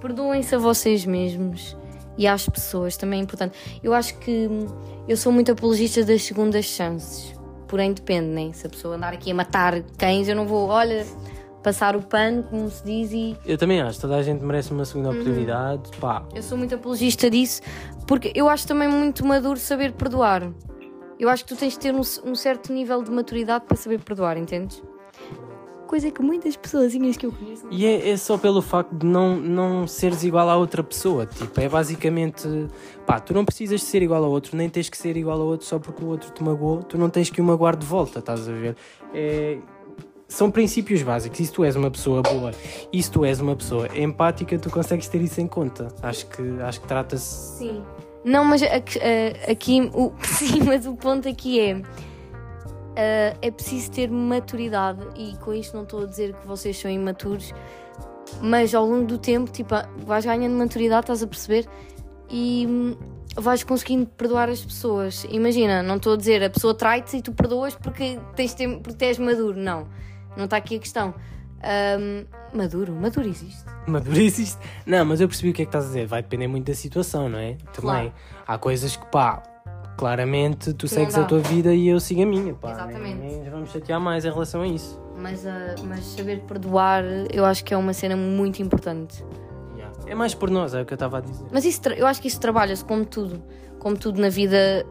Perdoem-se 0.01 0.55
a 0.55 0.59
vocês 0.59 1.05
mesmos 1.05 1.77
e 2.19 2.27
às 2.27 2.49
pessoas, 2.49 2.97
também 2.97 3.21
é 3.21 3.23
importante. 3.23 3.57
Eu 3.83 3.93
acho 3.93 4.19
que 4.19 4.49
hum, 4.49 4.67
eu 5.07 5.17
sou 5.17 5.33
muito 5.33 5.53
apologista 5.53 6.05
das 6.05 6.23
segundas 6.23 6.65
chances, 6.65 7.35
porém 7.69 7.93
depende, 7.93 8.29
né? 8.29 8.51
Se 8.53 8.67
a 8.67 8.71
pessoa 8.71 8.97
andar 8.97 9.13
aqui 9.13 9.31
a 9.31 9.35
matar 9.35 9.83
cães, 9.99 10.29
eu 10.29 10.35
não 10.35 10.47
vou, 10.47 10.69
olha, 10.69 11.07
passar 11.67 11.97
o 11.97 12.01
pano, 12.03 12.45
como 12.45 12.71
se 12.71 12.85
diz, 12.85 13.11
e 13.11 13.37
Eu 13.45 13.59
também 13.59 13.81
acho, 13.81 14.01
toda 14.01 14.15
a 14.15 14.23
gente 14.23 14.41
merece 14.41 14.71
uma 14.71 14.85
segunda 14.85 15.09
Uhum. 15.09 15.15
oportunidade. 15.21 15.91
Pá, 15.99 16.23
eu 16.33 16.41
sou 16.41 16.57
muito 16.57 16.73
apologista 16.77 17.29
disso, 17.29 17.61
porque 18.07 18.31
eu 18.37 18.49
acho 18.49 18.69
também 18.69 18.87
muito 18.87 19.27
maduro 19.27 19.59
saber 19.59 19.91
perdoar. 19.93 20.49
Eu 21.19 21.29
acho 21.29 21.45
que 21.45 21.53
tu 21.55 21.59
tens 21.59 21.73
de 21.73 21.81
ter 21.81 21.93
um, 21.93 22.03
um 22.25 22.35
certo 22.37 22.73
nível 22.73 23.03
de 23.03 23.11
maturidade 23.11 23.65
para 23.67 23.77
saber 23.77 23.99
perdoar, 24.01 24.37
entendes? 24.39 24.81
Coisa 25.89 26.09
que 26.11 26.23
muitas 26.23 26.57
pessoazinhas 26.57 27.17
que 27.17 27.27
eu 27.27 27.33
conheço. 27.33 27.67
E 27.69 27.85
é, 27.85 28.11
é 28.11 28.17
só 28.17 28.39
pelo 28.39 28.63
facto 28.63 28.93
de 28.95 29.05
não, 29.07 29.37
não 29.37 29.87
seres 29.89 30.23
igual 30.23 30.49
à 30.49 30.57
outra 30.57 30.85
pessoa. 30.85 31.27
Tipo, 31.27 31.61
é 31.61 31.69
basicamente. 31.69 32.47
Pá, 33.05 33.19
tu 33.19 33.35
não 33.35 33.45
precisas 33.45 33.81
de 33.81 33.87
ser 33.87 34.03
igual 34.03 34.23
ao 34.25 34.31
outro, 34.31 34.57
nem 34.57 34.69
tens 34.69 34.89
que 34.89 34.97
ser 34.97 35.17
igual 35.17 35.41
ao 35.41 35.47
outro 35.49 35.67
só 35.67 35.79
porque 35.81 36.05
o 36.05 36.09
outro 36.09 36.31
te 36.33 36.43
magoou. 36.45 36.83
Tu 36.83 36.97
não 36.97 37.09
tens 37.11 37.29
que 37.31 37.41
o 37.41 37.45
magoar 37.45 37.77
de 37.77 37.87
volta, 37.87 38.19
estás 38.21 38.49
a 38.49 38.53
ver? 38.53 38.77
É, 39.15 39.59
são 40.29 40.51
princípios 40.51 41.03
básicos. 41.03 41.41
E 41.41 41.47
se 41.47 41.53
tu 41.53 41.65
és 41.65 41.77
uma 41.77 41.91
pessoa 41.91 42.23
boa 42.23 42.53
e 42.93 43.03
se 43.03 43.11
tu 43.11 43.25
és 43.25 43.41
uma 43.41 43.57
pessoa 43.57 43.89
empática, 43.97 44.59
tu 44.59 44.71
consegues 44.71 45.09
ter 45.09 45.21
isso 45.21 45.41
em 45.41 45.47
conta. 45.47 45.89
Acho 46.03 46.27
que, 46.27 46.43
acho 46.61 46.81
que 46.81 46.87
trata-se. 46.87 47.59
Sim. 47.59 47.83
Não, 48.25 48.45
mas 48.45 48.63
aqui, 48.63 48.99
aqui 49.49 49.91
o, 49.95 50.13
sim, 50.25 50.61
mas 50.65 50.87
o 50.87 50.97
ponto 50.97 51.29
aqui 51.29 51.61
é 51.61 51.83
eh, 52.97 53.37
é 53.43 53.51
preciso 53.51 53.91
ter 53.91 54.11
maturidade 54.11 55.07
e 55.19 55.37
com 55.37 55.53
isto 55.53 55.77
não 55.77 55.83
estou 55.83 56.03
a 56.03 56.07
dizer 56.07 56.35
que 56.35 56.47
vocês 56.47 56.79
são 56.79 56.91
imaturos, 56.91 57.53
mas 58.41 58.75
ao 58.75 58.87
longo 58.87 59.05
do 59.05 59.19
tempo, 59.19 59.51
tipo, 59.51 59.75
vais 59.99 60.25
ganhando 60.25 60.55
maturidade, 60.55 61.03
estás 61.03 61.23
a 61.23 61.27
perceber? 61.27 61.69
E 62.31 62.67
hum, 62.67 62.97
vais 63.37 63.63
conseguindo 63.63 64.07
perdoar 64.07 64.49
as 64.49 64.65
pessoas. 64.65 65.27
Imagina, 65.29 65.83
não 65.83 65.97
estou 65.97 66.15
a 66.15 66.17
dizer 66.17 66.43
a 66.43 66.49
pessoa 66.49 66.75
trai-te 66.75 67.19
e 67.19 67.23
tu 67.23 67.33
perdoas 67.33 67.75
porque 67.75 68.19
tens 68.35 68.57
porque 68.83 69.05
és 69.05 69.19
maduro. 69.19 69.59
Não, 69.59 69.87
não 70.37 70.45
está 70.45 70.57
aqui 70.57 70.77
a 70.77 70.79
questão. 70.79 71.15
Ahm, 71.63 72.27
maduro, 72.53 72.93
maduro 72.93 73.29
existe. 73.29 73.65
Maduro 73.87 74.19
existe. 74.19 74.59
Não, 74.85 75.05
mas 75.05 75.21
eu 75.21 75.29
percebi 75.29 75.51
o 75.51 75.53
que 75.53 75.63
é 75.63 75.65
que 75.65 75.69
estás 75.69 75.85
a 75.85 75.89
dizer. 75.89 76.07
Vai 76.07 76.23
depender 76.23 76.47
muito 76.47 76.67
da 76.67 76.75
situação, 76.75 77.29
não 77.29 77.39
é? 77.39 77.57
Também. 77.73 78.11
Claro. 78.11 78.13
Há 78.47 78.59
coisas 78.59 78.97
que, 78.97 79.07
pá, 79.07 79.43
claramente 79.97 80.73
tu 80.75 80.85
não 80.85 80.89
segues 80.89 81.17
a 81.17 81.25
tua 81.25 81.39
vida 81.39 81.75
e 81.75 81.89
eu 81.89 81.99
sigo 81.99 82.23
a 82.23 82.27
minha, 82.27 82.55
pá. 82.55 82.73
Exatamente. 82.73 83.17
Nem, 83.17 83.41
nem 83.41 83.51
vamos 83.51 83.71
chatear 83.71 84.01
mais 84.01 84.25
em 84.25 84.31
relação 84.31 84.63
a 84.63 84.67
isso. 84.67 85.01
Mas, 85.17 85.47
ah, 85.47 85.75
mas 85.85 86.05
saber 86.05 86.41
perdoar, 86.41 87.03
eu 87.33 87.45
acho 87.45 87.65
que 87.65 87.73
é 87.73 87.77
uma 87.77 87.93
cena 87.93 88.17
muito 88.17 88.61
importante. 88.63 89.25
Yeah. 89.75 89.95
É 90.07 90.15
mais 90.15 90.35
por 90.35 90.51
nós, 90.51 90.75
é 90.75 90.83
o 90.83 90.85
que 90.85 90.93
eu 90.93 90.97
estava 90.97 91.19
a 91.19 91.21
dizer. 91.21 91.47
Mas 91.51 91.65
isso, 91.65 91.81
eu 91.89 92.07
acho 92.07 92.21
que 92.21 92.29
isso 92.29 92.39
trabalha-se 92.39 92.85
como 92.85 93.05
tudo, 93.05 93.43
como 93.79 93.97
tudo 93.97 94.21
na 94.21 94.29
vida 94.29 94.87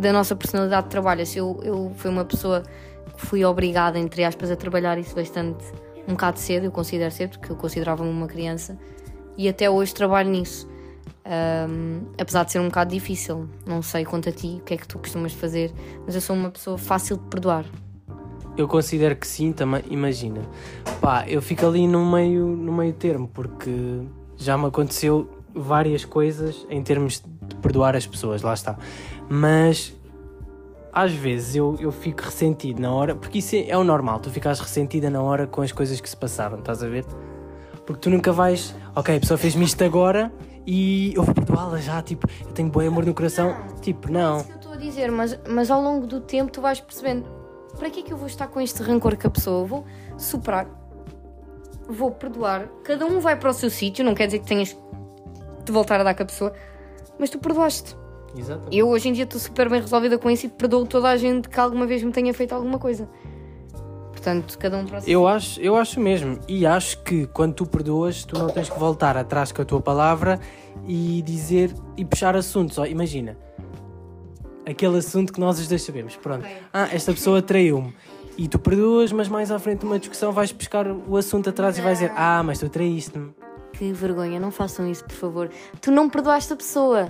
da 0.00 0.12
nossa 0.12 0.36
personalidade 0.36 0.88
trabalha-se. 0.88 1.38
Eu, 1.38 1.60
eu 1.62 1.92
fui 1.96 2.10
uma 2.10 2.24
pessoa 2.24 2.62
que 2.62 2.68
fui 3.18 3.44
obrigada, 3.44 3.98
entre 3.98 4.24
aspas, 4.24 4.50
a 4.50 4.56
trabalhar 4.56 4.98
isso 4.98 5.14
bastante 5.14 5.64
um 6.06 6.12
bocado 6.12 6.38
cedo, 6.38 6.64
eu 6.64 6.72
considero 6.72 7.10
cedo, 7.12 7.38
porque 7.38 7.52
eu 7.52 7.56
considerava-me 7.56 8.08
uma 8.10 8.26
criança. 8.26 8.78
e 9.36 9.48
até 9.48 9.70
hoje 9.70 9.94
trabalho 9.94 10.30
nisso. 10.30 10.68
Um, 11.24 12.06
apesar 12.18 12.44
de 12.44 12.52
ser 12.52 12.58
um 12.58 12.68
bocado 12.68 12.90
difícil, 12.90 13.48
não 13.66 13.82
sei 13.82 14.04
quanto 14.04 14.30
a 14.30 14.32
ti, 14.32 14.58
o 14.60 14.64
que 14.64 14.74
é 14.74 14.76
que 14.76 14.88
tu 14.88 14.98
costumas 14.98 15.32
fazer, 15.32 15.70
mas 16.04 16.14
eu 16.14 16.20
sou 16.20 16.34
uma 16.34 16.50
pessoa 16.50 16.78
fácil 16.78 17.18
de 17.18 17.24
perdoar. 17.24 17.64
Eu 18.56 18.66
considero 18.66 19.14
que 19.14 19.26
sim, 19.26 19.52
também, 19.52 19.84
imagina. 19.88 20.40
Pá, 21.00 21.24
eu 21.28 21.40
fico 21.40 21.66
ali 21.66 21.86
no 21.86 22.10
meio, 22.10 22.46
no 22.46 22.72
meio 22.72 22.92
termo, 22.94 23.28
porque 23.28 24.00
já 24.36 24.58
me 24.58 24.66
aconteceu 24.66 25.30
várias 25.54 26.04
coisas 26.04 26.66
em 26.68 26.82
termos 26.82 27.22
de 27.46 27.56
perdoar 27.56 27.94
as 27.94 28.06
pessoas, 28.06 28.42
lá 28.42 28.54
está. 28.54 28.76
Mas 29.28 29.94
às 30.98 31.12
vezes 31.12 31.54
eu, 31.54 31.76
eu 31.78 31.92
fico 31.92 32.24
ressentido 32.24 32.80
na 32.80 32.92
hora, 32.92 33.14
porque 33.14 33.38
isso 33.38 33.54
é, 33.54 33.68
é 33.68 33.78
o 33.78 33.84
normal, 33.84 34.18
tu 34.18 34.30
ficas 34.30 34.58
ressentida 34.58 35.08
na 35.08 35.22
hora 35.22 35.46
com 35.46 35.62
as 35.62 35.70
coisas 35.70 36.00
que 36.00 36.10
se 36.10 36.16
passaram, 36.16 36.58
estás 36.58 36.82
a 36.82 36.88
ver? 36.88 37.04
Porque 37.86 38.00
tu 38.00 38.10
nunca 38.10 38.32
vais, 38.32 38.74
ok, 38.96 39.16
a 39.16 39.20
pessoa 39.20 39.38
fez-me 39.38 39.64
isto 39.64 39.82
agora 39.84 40.32
e 40.66 41.14
eu 41.14 41.22
vou 41.22 41.32
perdoá-la 41.32 41.78
já, 41.78 42.02
tipo, 42.02 42.26
eu 42.44 42.52
tenho 42.52 42.68
bom 42.68 42.80
amor 42.80 43.06
no 43.06 43.14
coração. 43.14 43.54
Tipo, 43.80 44.10
não. 44.10 44.38
É 44.38 44.40
isso 44.40 44.46
que 44.46 44.52
eu 44.52 44.56
estou 44.56 44.72
a 44.72 44.76
dizer, 44.76 45.12
mas, 45.12 45.38
mas 45.48 45.70
ao 45.70 45.80
longo 45.80 46.04
do 46.04 46.20
tempo 46.20 46.50
tu 46.50 46.60
vais 46.60 46.80
percebendo 46.80 47.28
para 47.78 47.88
que 47.90 48.00
é 48.00 48.02
que 48.02 48.12
eu 48.12 48.16
vou 48.16 48.26
estar 48.26 48.48
com 48.48 48.60
este 48.60 48.82
rancor 48.82 49.16
com 49.16 49.28
a 49.28 49.30
pessoa? 49.30 49.62
Eu 49.62 49.66
vou 49.66 49.84
superar, 50.18 50.66
vou 51.88 52.10
perdoar, 52.10 52.66
cada 52.82 53.06
um 53.06 53.20
vai 53.20 53.36
para 53.36 53.50
o 53.50 53.52
seu 53.52 53.70
sítio, 53.70 54.04
não 54.04 54.16
quer 54.16 54.26
dizer 54.26 54.40
que 54.40 54.46
tenhas 54.46 54.76
de 55.64 55.70
voltar 55.70 56.00
a 56.00 56.02
dar 56.02 56.14
com 56.14 56.24
a 56.24 56.26
pessoa, 56.26 56.52
mas 57.20 57.30
tu 57.30 57.38
perdoaste. 57.38 57.96
Exatamente. 58.36 58.76
Eu 58.76 58.88
hoje 58.88 59.08
em 59.08 59.12
dia 59.12 59.24
estou 59.24 59.40
super 59.40 59.68
bem 59.68 59.80
resolvida 59.80 60.18
com 60.18 60.30
isso 60.30 60.46
e 60.46 60.48
perdoo 60.48 60.86
toda 60.86 61.08
a 61.08 61.16
gente 61.16 61.48
que 61.48 61.58
alguma 61.58 61.86
vez 61.86 62.02
me 62.02 62.12
tenha 62.12 62.32
feito 62.34 62.54
alguma 62.54 62.78
coisa. 62.78 63.08
Portanto, 64.12 64.58
cada 64.58 64.76
um 64.76 64.84
para 64.84 65.00
seu 65.00 65.12
Eu 65.12 65.28
acho, 65.28 65.60
eu 65.60 65.76
acho 65.76 66.00
mesmo. 66.00 66.38
E 66.48 66.66
acho 66.66 67.02
que 67.02 67.26
quando 67.28 67.54
tu 67.54 67.66
perdoas, 67.66 68.24
tu 68.24 68.36
não 68.36 68.48
tens 68.48 68.68
que 68.68 68.78
voltar 68.78 69.16
atrás 69.16 69.52
com 69.52 69.62
a 69.62 69.64
tua 69.64 69.80
palavra 69.80 70.40
e 70.86 71.22
dizer 71.22 71.72
e 71.96 72.04
puxar 72.04 72.34
assuntos. 72.36 72.76
Imagina, 72.88 73.36
aquele 74.66 74.98
assunto 74.98 75.32
que 75.32 75.40
nós 75.40 75.58
os 75.58 75.68
dois 75.68 75.82
sabemos. 75.82 76.16
Pronto. 76.16 76.44
Ok. 76.44 76.56
Ah, 76.72 76.88
esta 76.92 77.12
pessoa 77.12 77.40
traiu-me. 77.40 77.94
E 78.36 78.46
tu 78.46 78.58
perdoas, 78.58 79.10
mas 79.12 79.28
mais 79.28 79.50
à 79.50 79.58
frente 79.58 79.84
numa 79.84 79.98
discussão 79.98 80.30
vais 80.30 80.52
buscar 80.52 80.86
o 80.86 81.16
assunto 81.16 81.50
atrás 81.50 81.78
e 81.78 81.80
vais 81.80 81.98
dizer: 81.98 82.12
Ah, 82.16 82.42
mas 82.42 82.58
tu 82.58 82.68
traíste-me. 82.68 83.32
Que 83.72 83.92
vergonha, 83.92 84.40
não 84.40 84.50
façam 84.50 84.90
isso, 84.90 85.04
por 85.04 85.14
favor. 85.14 85.50
Tu 85.80 85.90
não 85.90 86.08
perdoaste 86.08 86.52
a 86.52 86.56
pessoa. 86.56 87.08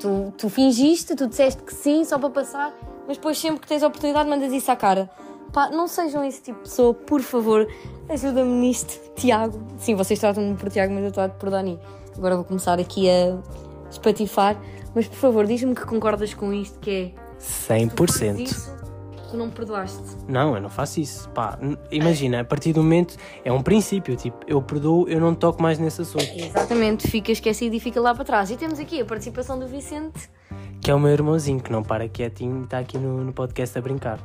Tu, 0.00 0.32
tu 0.36 0.48
fingiste, 0.48 1.14
tu 1.14 1.26
disseste 1.26 1.62
que 1.62 1.74
sim, 1.74 2.04
só 2.04 2.18
para 2.18 2.30
passar, 2.30 2.74
mas 3.06 3.18
depois 3.18 3.38
sempre 3.38 3.60
que 3.60 3.68
tens 3.68 3.82
a 3.82 3.86
oportunidade 3.86 4.28
mandas 4.28 4.52
isso 4.52 4.70
à 4.70 4.76
cara. 4.76 5.10
Pá, 5.52 5.68
não 5.70 5.86
sejam 5.86 6.24
esse 6.24 6.40
tipo 6.40 6.58
de 6.58 6.64
pessoa, 6.64 6.94
por 6.94 7.20
favor. 7.20 7.68
Ajuda-me 8.08 8.50
nisto, 8.50 8.98
Tiago. 9.14 9.60
Sim, 9.78 9.94
vocês 9.94 10.18
tratam-me 10.18 10.56
por 10.56 10.70
Tiago, 10.70 10.92
mas 10.94 11.02
eu 11.02 11.08
estou 11.08 11.28
por 11.28 11.50
Dani. 11.50 11.78
Agora 12.16 12.36
vou 12.36 12.44
começar 12.44 12.78
aqui 12.78 13.08
a 13.10 13.36
espatifar. 13.90 14.56
Mas 14.94 15.06
por 15.06 15.16
favor, 15.16 15.46
diz-me 15.46 15.74
que 15.74 15.84
concordas 15.84 16.34
com 16.34 16.52
isto, 16.52 16.78
que 16.80 16.90
é... 16.90 17.12
tu 17.38 17.44
fazes 17.44 17.92
100%. 17.92 18.79
Tu 19.30 19.36
não 19.36 19.48
perdoaste. 19.48 20.02
Não, 20.28 20.54
eu 20.54 20.60
não 20.60 20.68
faço 20.68 21.00
isso. 21.00 21.28
Pá, 21.30 21.58
imagina, 21.90 22.40
a 22.40 22.44
partir 22.44 22.72
do 22.72 22.82
momento 22.82 23.16
é 23.44 23.52
um 23.52 23.62
princípio. 23.62 24.16
Tipo, 24.16 24.38
eu 24.46 24.60
perdoo, 24.60 25.08
eu 25.08 25.20
não 25.20 25.34
toco 25.34 25.62
mais 25.62 25.78
nesse 25.78 26.02
assunto. 26.02 26.26
Exatamente, 26.34 27.08
fica 27.08 27.30
esquecido 27.30 27.74
e 27.74 27.80
fica 27.80 28.00
lá 28.00 28.14
para 28.14 28.24
trás. 28.24 28.50
E 28.50 28.56
temos 28.56 28.80
aqui 28.80 29.00
a 29.00 29.04
participação 29.04 29.58
do 29.58 29.68
Vicente. 29.68 30.28
Que 30.80 30.90
é 30.90 30.94
o 30.94 30.98
meu 30.98 31.12
irmãozinho 31.12 31.60
que 31.60 31.70
não 31.70 31.82
para 31.82 32.08
quietinho 32.08 32.62
e 32.62 32.64
está 32.64 32.78
aqui 32.78 32.98
no, 32.98 33.22
no 33.22 33.32
podcast 33.32 33.78
a 33.78 33.80
brincar. 33.82 34.18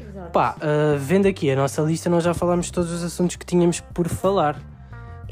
Exato. 0.00 0.30
Pá, 0.30 0.56
ah, 0.60 0.96
vendo 0.98 1.26
aqui 1.26 1.50
a 1.50 1.56
nossa 1.56 1.82
lista, 1.82 2.08
nós 2.08 2.22
já 2.22 2.32
falámos 2.34 2.70
todos 2.70 2.92
os 2.92 3.02
assuntos 3.02 3.36
que 3.36 3.44
tínhamos 3.44 3.80
por 3.80 4.08
falar. 4.08 4.60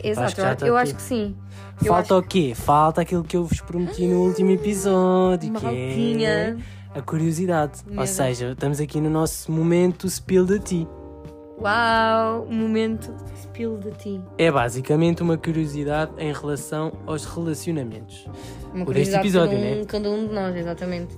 Exato, 0.02 0.26
acho 0.26 0.40
eu, 0.40 0.56
tudo. 0.56 0.76
acho 0.76 0.94
que 0.94 1.02
sim. 1.02 1.36
Falta 1.84 2.16
o 2.16 2.22
quê? 2.22 2.54
Falta 2.54 3.00
aquilo 3.02 3.22
que 3.22 3.36
eu 3.36 3.44
vos 3.44 3.60
prometi 3.60 4.06
no 4.06 4.22
último 4.22 4.50
episódio, 4.50 5.52
que 5.52 5.66
é 5.66 5.70
Maltinha. 5.70 6.58
A 6.96 7.02
curiosidade. 7.02 7.80
Ou 7.88 7.96
Mesmo. 7.96 8.06
seja, 8.14 8.52
estamos 8.52 8.80
aqui 8.80 9.00
no 9.00 9.10
nosso 9.10 9.50
momento 9.52 10.06
spill 10.08 10.44
de 10.46 10.58
ti. 10.58 10.88
Uau, 11.58 12.46
um 12.50 12.54
momento 12.54 13.14
spill 13.42 13.78
de 13.78 13.90
ti. 13.92 14.20
É 14.36 14.50
basicamente 14.50 15.22
uma 15.22 15.38
curiosidade 15.38 16.12
em 16.18 16.32
relação 16.32 16.92
aos 17.06 17.24
relacionamentos. 17.24 18.26
Uma 18.74 18.84
Por 18.84 18.96
este 18.96 19.16
curiosidade 19.16 19.22
de 19.22 19.28
episódio, 19.28 19.58
cada 19.58 19.66
um, 19.66 19.78
né? 19.78 19.84
cada 19.86 20.10
um 20.10 20.26
de 20.28 20.34
nós, 20.34 20.56
exatamente. 20.56 21.16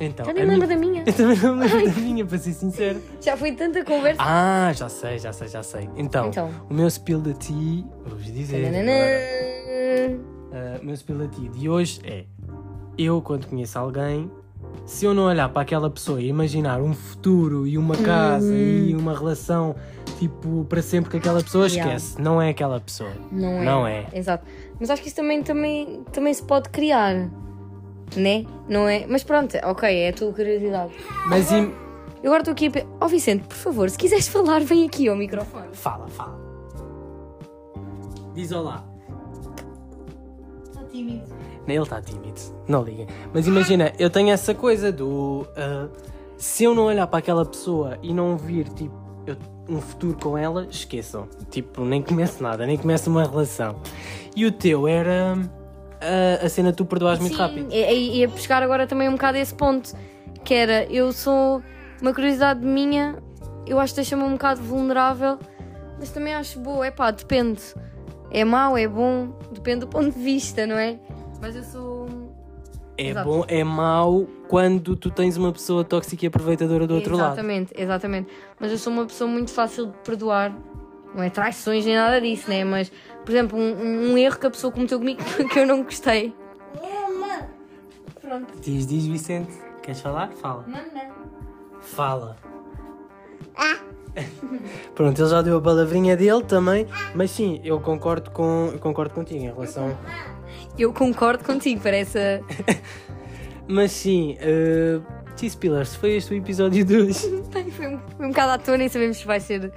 Então, 0.00 0.24
Já 0.26 0.32
a 0.32 0.34
nem 0.34 0.44
lembro 0.46 0.66
minha- 0.66 0.76
da 0.76 0.86
minha. 0.86 1.04
Eu 1.06 1.12
também 1.12 1.38
não 1.38 1.54
lembro 1.56 1.84
da 1.94 2.00
minha, 2.00 2.26
para 2.26 2.38
ser 2.38 2.52
sincero. 2.52 3.00
Já 3.20 3.36
foi 3.36 3.52
tanta 3.52 3.84
conversa. 3.84 4.20
Ah, 4.20 4.72
já 4.74 4.88
sei, 4.88 5.18
já 5.18 5.32
sei, 5.32 5.48
já 5.48 5.62
sei. 5.62 5.88
Então, 5.96 6.26
Então. 6.28 6.50
o 6.68 6.74
meu 6.74 6.88
spill 6.90 7.20
de 7.20 7.32
ti, 7.34 7.86
vou-vos 8.04 8.24
dizer. 8.26 8.56
agora. 8.66 8.72
Tananã. 8.72 10.18
Uh, 10.52 10.82
o 10.82 10.84
meu 10.86 10.94
spill 10.96 11.18
de 11.18 11.28
ti 11.28 11.48
de 11.48 11.68
hoje 11.68 12.00
é: 12.04 12.24
eu, 12.98 13.22
quando 13.22 13.46
conheço 13.46 13.78
alguém, 13.78 14.30
se 14.86 15.04
eu 15.04 15.14
não 15.14 15.24
olhar 15.24 15.48
para 15.48 15.62
aquela 15.62 15.88
pessoa 15.90 16.20
e 16.20 16.28
imaginar 16.28 16.80
um 16.80 16.92
futuro 16.94 17.66
e 17.66 17.76
uma 17.78 17.96
casa 17.96 18.52
e 18.52 18.94
uma 18.94 19.16
relação 19.16 19.74
tipo 20.18 20.64
para 20.68 20.82
sempre 20.82 21.10
com 21.10 21.16
aquela 21.16 21.42
pessoa, 21.42 21.66
Yeah. 21.68 21.94
esquece. 21.96 22.20
Não 22.20 22.40
é 22.40 22.50
aquela 22.50 22.78
pessoa. 22.80 23.10
Não 23.30 23.48
é. 23.48 23.64
Não 23.64 23.86
é. 23.86 24.06
Exato. 24.12 24.44
Mas 24.78 24.90
acho 24.90 25.00
que 25.02 25.08
isso 25.08 25.16
também, 25.16 25.42
também, 25.42 26.02
também 26.12 26.32
se 26.34 26.42
pode 26.42 26.68
criar. 26.68 27.28
Né? 28.16 28.44
Não 28.68 28.86
é? 28.88 29.06
Mas 29.08 29.24
pronto, 29.24 29.56
ok, 29.64 29.88
é 29.88 30.10
a 30.10 30.12
tua 30.12 30.32
curiosidade. 30.32 30.92
Mas 31.28 31.50
im- 31.50 31.72
Eu 32.22 32.26
agora 32.30 32.40
estou 32.42 32.52
aqui 32.52 32.66
a. 32.66 32.70
pe- 32.70 32.86
Ó 33.00 33.08
Vicente, 33.08 33.44
por 33.48 33.56
favor, 33.56 33.88
se 33.90 33.96
quiseres 33.96 34.28
falar, 34.28 34.60
vem 34.62 34.84
aqui 34.86 35.08
ao 35.08 35.16
microfone. 35.16 35.68
fala, 35.72 36.06
fala. 36.08 36.38
Diz 38.34 38.52
olá. 38.52 38.84
Está 40.64 40.84
tímido. 40.84 41.24
Ele 41.66 41.78
está 41.82 42.00
tímido, 42.02 42.40
não 42.68 42.82
liguem. 42.82 43.06
Mas 43.32 43.46
imagina, 43.46 43.92
eu 43.98 44.10
tenho 44.10 44.30
essa 44.30 44.54
coisa 44.54 44.90
do. 44.92 45.46
ah, 45.56 45.88
se 46.36 46.64
eu 46.64 46.74
não 46.74 46.84
olhar 46.84 47.06
para 47.06 47.20
aquela 47.20 47.44
pessoa 47.46 47.96
e 48.02 48.12
não 48.12 48.36
vir, 48.36 48.68
tipo, 48.70 48.94
eu- 49.26 49.36
um 49.68 49.80
futuro 49.80 50.16
com 50.20 50.36
ela, 50.36 50.66
esqueçam. 50.68 51.28
Tipo, 51.50 51.84
nem 51.84 52.02
começo 52.02 52.42
nada, 52.42 52.66
nem 52.66 52.76
começo 52.76 53.08
uma 53.08 53.22
relação. 53.24 53.76
E 54.34 54.44
o 54.44 54.50
teu 54.52 54.88
era. 54.88 55.36
ah, 56.00 56.44
a 56.44 56.48
cena 56.48 56.72
tu 56.72 56.84
perdoares 56.84 57.20
muito 57.20 57.36
rápido. 57.36 57.68
E, 57.72 58.18
ia 58.18 58.28
buscar 58.28 58.60
agora 58.62 58.86
também 58.88 59.08
um 59.08 59.12
bocado 59.12 59.38
esse 59.38 59.54
ponto, 59.54 59.92
que 60.44 60.52
era, 60.52 60.84
eu 60.86 61.12
sou 61.12 61.62
uma 62.00 62.12
curiosidade 62.12 62.66
minha, 62.66 63.22
eu 63.64 63.78
acho 63.78 63.92
que 63.94 63.96
deixa-me 64.00 64.24
um 64.24 64.32
bocado 64.32 64.60
vulnerável, 64.60 65.38
mas 65.96 66.10
também 66.10 66.34
acho 66.34 66.58
boa, 66.58 66.84
é 66.84 66.90
pá, 66.90 67.12
depende. 67.12 67.62
É 68.32 68.44
mau, 68.44 68.76
é 68.76 68.88
bom, 68.88 69.28
depende 69.52 69.80
do 69.80 69.86
ponto 69.86 70.10
de 70.10 70.18
vista, 70.24 70.66
não 70.66 70.76
é? 70.76 70.98
Mas 71.42 71.56
eu 71.56 71.64
sou. 71.64 72.08
É 72.96 73.08
Exato. 73.08 73.28
bom, 73.28 73.44
é 73.48 73.64
mau 73.64 74.28
quando 74.48 74.94
tu 74.94 75.10
tens 75.10 75.36
uma 75.36 75.50
pessoa 75.50 75.82
tóxica 75.82 76.24
e 76.24 76.28
aproveitadora 76.28 76.86
do 76.86 76.94
outro 76.94 77.16
lado. 77.16 77.32
exatamente, 77.32 77.72
exatamente. 77.76 78.28
Mas 78.60 78.70
eu 78.70 78.78
sou 78.78 78.92
uma 78.92 79.04
pessoa 79.06 79.28
muito 79.28 79.50
fácil 79.50 79.86
de 79.86 79.98
perdoar. 80.04 80.56
Não 81.12 81.22
é 81.22 81.28
traições 81.28 81.84
nem 81.84 81.96
nada 81.96 82.20
disso, 82.20 82.48
né? 82.48 82.62
Mas, 82.64 82.92
por 83.24 83.32
exemplo, 83.32 83.58
um, 83.58 84.12
um 84.12 84.16
erro 84.18 84.38
que 84.38 84.46
a 84.46 84.50
pessoa 84.50 84.72
cometeu 84.72 84.98
comigo 84.98 85.20
que 85.52 85.58
eu 85.58 85.66
não 85.66 85.82
gostei. 85.82 86.32
Pronto. 88.20 88.54
Diz, 88.60 88.86
diz, 88.86 89.04
Vicente. 89.06 89.52
Queres 89.82 90.00
falar? 90.00 90.30
Fala. 90.30 90.64
Não. 90.68 90.80
Fala. 91.80 92.36
Pronto, 94.94 95.20
ele 95.20 95.28
já 95.28 95.42
deu 95.42 95.56
a 95.56 95.60
palavrinha 95.60 96.16
dele 96.16 96.44
também, 96.44 96.86
mas 97.14 97.30
sim, 97.30 97.60
eu 97.64 97.80
concordo 97.80 98.30
com 98.30 98.70
eu 98.72 98.78
concordo 98.78 99.12
contigo 99.14 99.40
em 99.40 99.46
relação. 99.46 99.96
Eu 100.78 100.92
concordo 100.92 101.44
contigo, 101.44 101.80
parece. 101.82 102.18
a- 102.18 102.40
Mas 103.68 103.92
sim, 103.92 104.36
uh, 104.40 105.02
Cheese 105.36 105.56
Pillars, 105.56 105.94
foi 105.94 106.16
este 106.16 106.34
o 106.34 106.36
episódio 106.36 106.84
de 106.84 106.96
hoje. 106.96 107.28
Bem, 107.52 107.70
Foi 107.70 107.86
um, 107.86 107.98
foi 108.16 108.26
um 108.26 108.28
bocado 108.30 108.52
à 108.52 108.58
toa, 108.58 108.76
nem 108.76 108.88
sabemos 108.88 109.18
se 109.18 109.26
vai 109.26 109.40
ser 109.40 109.72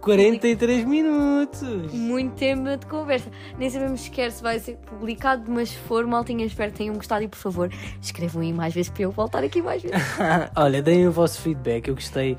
43 0.00 0.84
minutos. 0.84 1.92
muito 1.92 2.34
tema 2.34 2.76
de 2.76 2.86
conversa. 2.86 3.28
Nem 3.58 3.68
sabemos 3.70 4.00
sequer 4.02 4.30
se 4.32 4.42
vai 4.42 4.58
ser 4.58 4.76
publicado, 4.76 5.50
mas 5.50 5.70
se 5.70 5.76
for, 5.78 6.06
maltinha, 6.06 6.44
espero 6.46 6.70
que 6.72 6.78
tenham 6.78 6.94
gostado 6.94 7.22
e 7.24 7.28
por 7.28 7.36
favor, 7.38 7.70
escrevam 8.00 8.42
aí 8.42 8.52
mais 8.52 8.72
vezes 8.74 8.90
para 8.90 9.02
eu 9.02 9.10
voltar 9.10 9.42
aqui 9.44 9.60
mais 9.62 9.82
vezes. 9.82 9.98
Olha, 10.56 10.80
deem 10.82 11.06
o 11.08 11.12
vosso 11.12 11.40
feedback, 11.40 11.88
eu 11.88 11.94
gostei. 11.94 12.36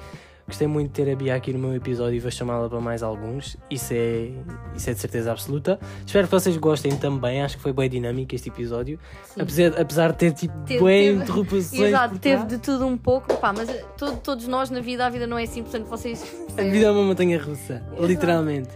Gostei 0.51 0.67
muito 0.67 0.89
de 0.89 0.93
ter 1.05 1.09
a 1.09 1.15
Bia 1.15 1.33
aqui 1.33 1.53
no 1.53 1.59
meu 1.59 1.73
episódio 1.73 2.15
e 2.17 2.19
vou 2.19 2.29
chamá-la 2.29 2.67
para 2.67 2.81
mais 2.81 3.01
alguns. 3.01 3.55
Isso 3.69 3.93
é, 3.93 4.31
isso 4.75 4.89
é 4.89 4.93
de 4.93 4.99
certeza 4.99 5.31
absoluta. 5.31 5.79
Espero 6.05 6.27
que 6.27 6.31
vocês 6.31 6.57
gostem 6.57 6.91
também. 6.97 7.41
Acho 7.41 7.55
que 7.55 7.63
foi 7.63 7.71
bem 7.71 7.89
dinâmico 7.89 8.35
este 8.35 8.49
episódio. 8.49 8.99
Apesar, 9.39 9.79
apesar 9.79 10.11
de 10.11 10.17
ter 10.17 10.33
tipo 10.33 10.53
Teve- 10.65 10.83
bem 10.83 11.11
teve- 11.11 11.23
interrupções. 11.23 11.73
Exato, 11.81 12.19
teve 12.19 12.45
de 12.47 12.57
tudo 12.57 12.85
um 12.85 12.97
pouco, 12.97 13.33
pá, 13.37 13.53
mas 13.55 13.69
todo- 13.97 14.17
todos 14.19 14.45
nós 14.45 14.69
na 14.69 14.81
vida, 14.81 15.05
a 15.05 15.09
vida 15.09 15.25
não 15.25 15.37
é 15.37 15.43
assim, 15.43 15.63
portanto 15.63 15.85
vocês. 15.85 16.21
A 16.57 16.61
vida 16.63 16.85
é 16.87 16.91
uma 16.91 17.03
montanha 17.03 17.41
russa, 17.41 17.81
literalmente. 17.99 18.69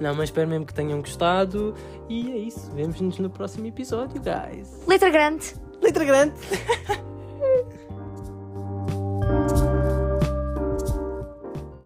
Não, 0.00 0.14
mas 0.14 0.24
espero 0.28 0.48
mesmo 0.48 0.64
que 0.64 0.72
tenham 0.74 1.00
gostado. 1.00 1.74
E 2.08 2.30
é 2.30 2.36
isso. 2.38 2.70
Vemo-nos 2.72 3.18
no 3.18 3.28
próximo 3.30 3.66
episódio, 3.66 4.22
guys. 4.22 4.68
Letra 4.86 5.10
grande! 5.10 5.54
Letra 5.82 6.04
grande! 6.04 6.34